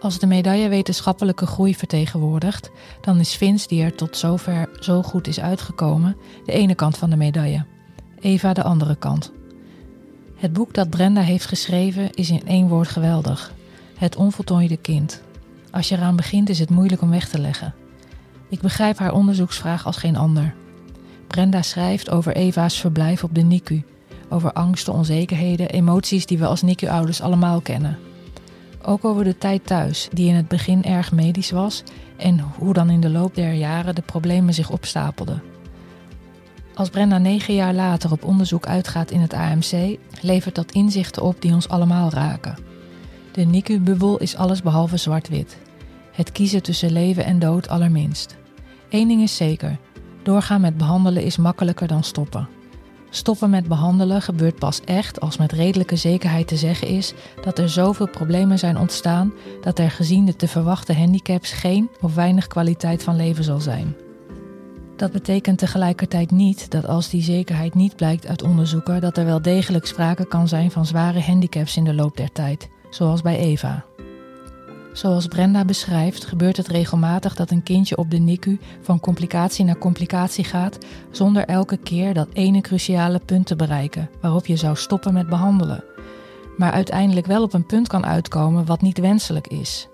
Als 0.00 0.18
de 0.18 0.26
medaille 0.26 0.68
wetenschappelijke 0.68 1.46
groei 1.46 1.74
vertegenwoordigt, 1.74 2.70
dan 3.00 3.20
is 3.20 3.34
Vince, 3.34 3.68
die 3.68 3.82
er 3.82 3.94
tot 3.94 4.16
zover 4.16 4.68
zo 4.80 5.02
goed 5.02 5.26
is 5.26 5.40
uitgekomen, 5.40 6.16
de 6.44 6.52
ene 6.52 6.74
kant 6.74 6.96
van 6.96 7.10
de 7.10 7.16
medaille. 7.16 7.64
Eva 8.20 8.52
de 8.52 8.62
andere 8.62 8.96
kant. 8.96 9.32
Het 10.36 10.52
boek 10.52 10.74
dat 10.74 10.90
Brenda 10.90 11.20
heeft 11.20 11.46
geschreven 11.46 12.14
is 12.14 12.30
in 12.30 12.46
één 12.46 12.68
woord 12.68 12.88
geweldig: 12.88 13.52
Het 13.96 14.16
onvoltooide 14.16 14.76
kind. 14.76 15.22
Als 15.70 15.88
je 15.88 15.96
eraan 15.96 16.16
begint, 16.16 16.48
is 16.48 16.58
het 16.58 16.70
moeilijk 16.70 17.02
om 17.02 17.10
weg 17.10 17.28
te 17.28 17.38
leggen. 17.38 17.74
Ik 18.48 18.60
begrijp 18.60 18.98
haar 18.98 19.12
onderzoeksvraag 19.12 19.86
als 19.86 19.96
geen 19.96 20.16
ander. 20.16 20.54
Brenda 21.26 21.62
schrijft 21.62 22.10
over 22.10 22.36
Eva's 22.36 22.80
verblijf 22.80 23.24
op 23.24 23.34
de 23.34 23.42
NICU, 23.42 23.84
over 24.28 24.52
angsten, 24.52 24.92
onzekerheden, 24.92 25.68
emoties 25.68 26.26
die 26.26 26.38
we 26.38 26.46
als 26.46 26.62
NICU-ouders 26.62 27.20
allemaal 27.20 27.60
kennen. 27.60 28.07
Ook 28.88 29.04
over 29.04 29.24
de 29.24 29.38
tijd 29.38 29.66
thuis, 29.66 30.08
die 30.12 30.28
in 30.28 30.34
het 30.34 30.48
begin 30.48 30.84
erg 30.84 31.12
medisch 31.12 31.50
was 31.50 31.82
en 32.16 32.40
hoe 32.40 32.72
dan 32.72 32.90
in 32.90 33.00
de 33.00 33.10
loop 33.10 33.34
der 33.34 33.52
jaren 33.52 33.94
de 33.94 34.02
problemen 34.02 34.54
zich 34.54 34.70
opstapelden. 34.70 35.42
Als 36.74 36.88
Brenda 36.88 37.18
negen 37.18 37.54
jaar 37.54 37.74
later 37.74 38.12
op 38.12 38.24
onderzoek 38.24 38.66
uitgaat 38.66 39.10
in 39.10 39.20
het 39.20 39.32
AMC, 39.32 39.98
levert 40.20 40.54
dat 40.54 40.72
inzichten 40.72 41.22
op 41.22 41.42
die 41.42 41.52
ons 41.54 41.68
allemaal 41.68 42.10
raken. 42.10 42.58
De 43.32 43.44
NICU-bubbel 43.44 44.18
is 44.18 44.36
alles 44.36 44.62
behalve 44.62 44.96
zwart-wit. 44.96 45.58
Het 46.12 46.32
kiezen 46.32 46.62
tussen 46.62 46.92
leven 46.92 47.24
en 47.24 47.38
dood 47.38 47.68
allerminst. 47.68 48.36
Eén 48.90 49.08
ding 49.08 49.22
is 49.22 49.36
zeker: 49.36 49.78
doorgaan 50.22 50.60
met 50.60 50.76
behandelen 50.76 51.22
is 51.22 51.36
makkelijker 51.36 51.86
dan 51.86 52.04
stoppen. 52.04 52.48
Stoppen 53.10 53.50
met 53.50 53.68
behandelen 53.68 54.22
gebeurt 54.22 54.58
pas 54.58 54.80
echt 54.84 55.20
als 55.20 55.36
met 55.36 55.52
redelijke 55.52 55.96
zekerheid 55.96 56.48
te 56.48 56.56
zeggen 56.56 56.88
is 56.88 57.12
dat 57.42 57.58
er 57.58 57.68
zoveel 57.68 58.08
problemen 58.08 58.58
zijn 58.58 58.78
ontstaan 58.78 59.32
dat 59.60 59.78
er 59.78 59.90
gezien 59.90 60.24
de 60.24 60.36
te 60.36 60.48
verwachten 60.48 60.96
handicaps 60.96 61.52
geen 61.52 61.88
of 62.00 62.14
weinig 62.14 62.46
kwaliteit 62.46 63.02
van 63.02 63.16
leven 63.16 63.44
zal 63.44 63.60
zijn. 63.60 63.96
Dat 64.96 65.12
betekent 65.12 65.58
tegelijkertijd 65.58 66.30
niet 66.30 66.70
dat 66.70 66.86
als 66.86 67.08
die 67.08 67.22
zekerheid 67.22 67.74
niet 67.74 67.96
blijkt 67.96 68.26
uit 68.26 68.42
onderzoeken, 68.42 69.00
dat 69.00 69.16
er 69.16 69.24
wel 69.24 69.42
degelijk 69.42 69.86
sprake 69.86 70.26
kan 70.26 70.48
zijn 70.48 70.70
van 70.70 70.86
zware 70.86 71.20
handicaps 71.20 71.76
in 71.76 71.84
de 71.84 71.94
loop 71.94 72.16
der 72.16 72.32
tijd, 72.32 72.68
zoals 72.90 73.22
bij 73.22 73.38
Eva. 73.38 73.84
Zoals 74.92 75.26
Brenda 75.26 75.64
beschrijft, 75.64 76.24
gebeurt 76.24 76.56
het 76.56 76.68
regelmatig 76.68 77.34
dat 77.34 77.50
een 77.50 77.62
kindje 77.62 77.96
op 77.96 78.10
de 78.10 78.18
NICU 78.18 78.58
van 78.80 79.00
complicatie 79.00 79.64
naar 79.64 79.78
complicatie 79.78 80.44
gaat, 80.44 80.78
zonder 81.10 81.44
elke 81.44 81.76
keer 81.76 82.14
dat 82.14 82.28
ene 82.32 82.60
cruciale 82.60 83.20
punt 83.24 83.46
te 83.46 83.56
bereiken 83.56 84.10
waarop 84.20 84.46
je 84.46 84.56
zou 84.56 84.76
stoppen 84.76 85.14
met 85.14 85.28
behandelen, 85.28 85.84
maar 86.56 86.72
uiteindelijk 86.72 87.26
wel 87.26 87.42
op 87.42 87.52
een 87.52 87.66
punt 87.66 87.88
kan 87.88 88.06
uitkomen 88.06 88.66
wat 88.66 88.82
niet 88.82 88.98
wenselijk 88.98 89.46
is. 89.46 89.88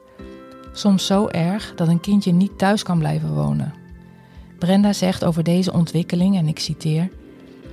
Soms 0.72 1.06
zo 1.06 1.28
erg 1.28 1.74
dat 1.74 1.88
een 1.88 2.00
kindje 2.00 2.32
niet 2.32 2.58
thuis 2.58 2.82
kan 2.82 2.98
blijven 2.98 3.34
wonen. 3.34 3.74
Brenda 4.58 4.92
zegt 4.92 5.24
over 5.24 5.42
deze 5.42 5.72
ontwikkeling, 5.72 6.36
en 6.36 6.48
ik 6.48 6.58
citeer: 6.58 7.08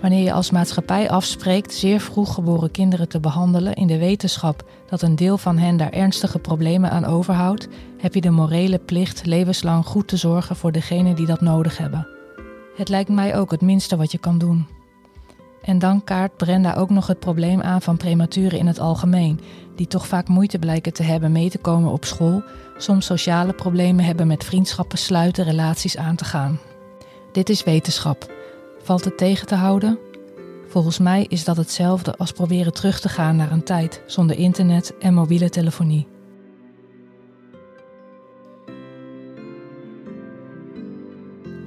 Wanneer 0.01 0.23
je 0.23 0.33
als 0.33 0.51
maatschappij 0.51 1.09
afspreekt 1.09 1.73
zeer 1.73 1.99
vroeg 1.99 2.33
geboren 2.33 2.71
kinderen 2.71 3.09
te 3.09 3.19
behandelen 3.19 3.73
in 3.73 3.87
de 3.87 3.97
wetenschap 3.97 4.63
dat 4.89 5.01
een 5.01 5.15
deel 5.15 5.37
van 5.37 5.57
hen 5.57 5.77
daar 5.77 5.91
ernstige 5.91 6.39
problemen 6.39 6.91
aan 6.91 7.05
overhoudt, 7.05 7.67
heb 7.97 8.13
je 8.13 8.21
de 8.21 8.29
morele 8.29 8.79
plicht 8.79 9.25
levenslang 9.25 9.85
goed 9.85 10.07
te 10.07 10.17
zorgen 10.17 10.55
voor 10.55 10.71
degenen 10.71 11.15
die 11.15 11.25
dat 11.25 11.41
nodig 11.41 11.77
hebben. 11.77 12.07
Het 12.75 12.89
lijkt 12.89 13.09
mij 13.09 13.37
ook 13.37 13.51
het 13.51 13.61
minste 13.61 13.97
wat 13.97 14.11
je 14.11 14.17
kan 14.17 14.37
doen. 14.37 14.67
En 15.61 15.79
dan 15.79 16.03
kaart 16.03 16.37
Brenda 16.37 16.73
ook 16.73 16.89
nog 16.89 17.07
het 17.07 17.19
probleem 17.19 17.61
aan 17.61 17.81
van 17.81 17.97
prematuren 17.97 18.59
in 18.59 18.67
het 18.67 18.79
algemeen, 18.79 19.39
die 19.75 19.87
toch 19.87 20.07
vaak 20.07 20.27
moeite 20.27 20.59
blijken 20.59 20.93
te 20.93 21.03
hebben 21.03 21.31
mee 21.31 21.49
te 21.49 21.57
komen 21.57 21.91
op 21.91 22.05
school, 22.05 22.43
soms 22.77 23.05
sociale 23.05 23.53
problemen 23.53 24.05
hebben 24.05 24.27
met 24.27 24.43
vriendschappen 24.43 24.97
sluiten, 24.97 25.43
relaties 25.43 25.97
aan 25.97 26.15
te 26.15 26.25
gaan. 26.25 26.59
Dit 27.31 27.49
is 27.49 27.63
wetenschap. 27.63 28.40
Valt 28.91 29.05
het 29.05 29.17
tegen 29.17 29.47
te 29.47 29.55
houden? 29.55 29.99
Volgens 30.67 30.99
mij 30.99 31.25
is 31.29 31.43
dat 31.43 31.57
hetzelfde 31.57 32.15
als 32.15 32.31
proberen 32.31 32.73
terug 32.73 32.99
te 32.99 33.09
gaan 33.09 33.35
naar 33.35 33.51
een 33.51 33.63
tijd 33.63 34.01
zonder 34.05 34.37
internet 34.37 34.97
en 34.99 35.13
mobiele 35.13 35.49
telefonie. 35.49 36.07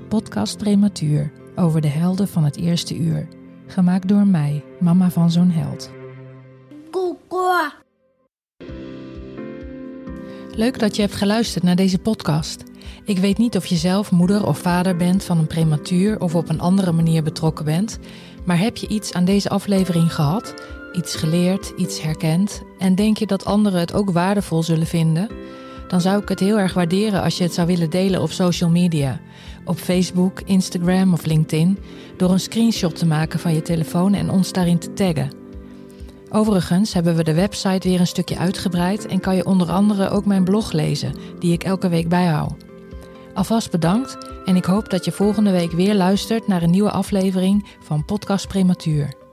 Podcast 0.09 0.59
Prematuur 0.59 1.33
over 1.57 1.81
de 1.81 1.89
helden 1.89 2.29
van 2.29 2.45
het 2.45 2.57
eerste 2.57 2.97
uur. 2.97 3.29
Gemaakt 3.67 4.09
door 4.09 4.27
mij, 4.27 4.65
mama 4.81 5.11
van 5.11 5.31
zo'n 5.31 5.51
held. 5.51 5.91
Leuk 10.51 10.79
dat 10.79 10.97
je 10.97 11.03
hebt 11.03 11.15
geluisterd 11.15 11.65
naar 11.65 11.77
deze 11.77 11.99
podcast. 11.99 12.63
Ik 13.05 13.19
weet 13.19 13.39
niet 13.39 13.57
of 13.57 13.67
je 13.67 13.77
zelf 13.77 14.11
moeder 14.11 14.47
of 14.47 14.59
vader 14.59 14.97
bent 14.97 15.25
van 15.25 15.39
een 15.39 15.47
prematuur 15.47 16.21
of 16.21 16.35
op 16.35 16.49
een 16.49 16.61
andere 16.61 16.93
manier 16.93 17.23
betrokken 17.23 17.65
bent, 17.65 17.99
maar 18.45 18.59
heb 18.59 18.77
je 18.77 18.89
iets 18.89 19.13
aan 19.13 19.25
deze 19.25 19.49
aflevering 19.49 20.15
gehad, 20.15 20.55
iets 20.93 21.17
geleerd, 21.17 21.73
iets 21.77 22.03
herkend 22.03 22.63
en 22.79 22.95
denk 22.95 23.17
je 23.17 23.27
dat 23.27 23.45
anderen 23.45 23.81
het 23.81 23.95
ook 23.95 24.11
waardevol 24.11 24.63
zullen 24.63 24.87
vinden? 24.87 25.29
Dan 25.89 26.01
zou 26.01 26.23
ik 26.23 26.29
het 26.29 26.41
heel 26.41 26.59
erg 26.59 26.75
waarderen 26.75 27.23
als 27.23 27.39
je 27.39 27.45
het 27.45 27.55
zou 27.55 27.67
willen 27.67 27.91
delen 27.91 28.23
op 28.23 28.31
social 28.31 28.71
media, 28.71 29.21
op 29.65 29.77
Facebook, 29.77 30.41
Instagram 30.41 31.13
of 31.13 31.25
LinkedIn, 31.25 31.79
door 32.17 32.31
een 32.31 32.41
screenshot 32.41 32.97
te 32.97 33.07
maken 33.07 33.39
van 33.39 33.55
je 33.55 33.63
telefoon 33.63 34.15
en 34.15 34.31
ons 34.31 34.53
daarin 34.53 34.79
te 34.79 34.93
taggen. 34.93 35.31
Overigens 36.31 36.93
hebben 36.93 37.17
we 37.17 37.25
de 37.25 37.35
website 37.35 37.89
weer 37.89 38.01
een 38.01 38.07
stukje 38.07 38.39
uitgebreid 38.39 39.07
en 39.07 39.21
kan 39.21 39.37
je 39.37 39.47
onder 39.47 39.71
andere 39.71 40.09
ook 40.09 40.27
mijn 40.27 40.45
blog 40.45 40.73
lezen, 40.73 41.15
die 41.39 41.53
ik 41.53 41.65
elke 41.65 41.89
week 41.89 42.09
bijhoud. 42.09 42.64
Alvast 43.35 43.71
bedankt 43.71 44.19
en 44.45 44.57
ik 44.57 44.65
hoop 44.65 44.91
dat 44.91 45.05
je 45.05 45.13
volgende 45.13 45.51
week 45.51 45.73
weer 45.73 45.95
luistert 45.95 46.47
naar 46.47 46.63
een 46.63 46.71
nieuwe 46.71 46.91
aflevering 46.91 47.67
van 47.81 48.05
Podcast 48.05 48.49
Prematuur. 48.49 49.24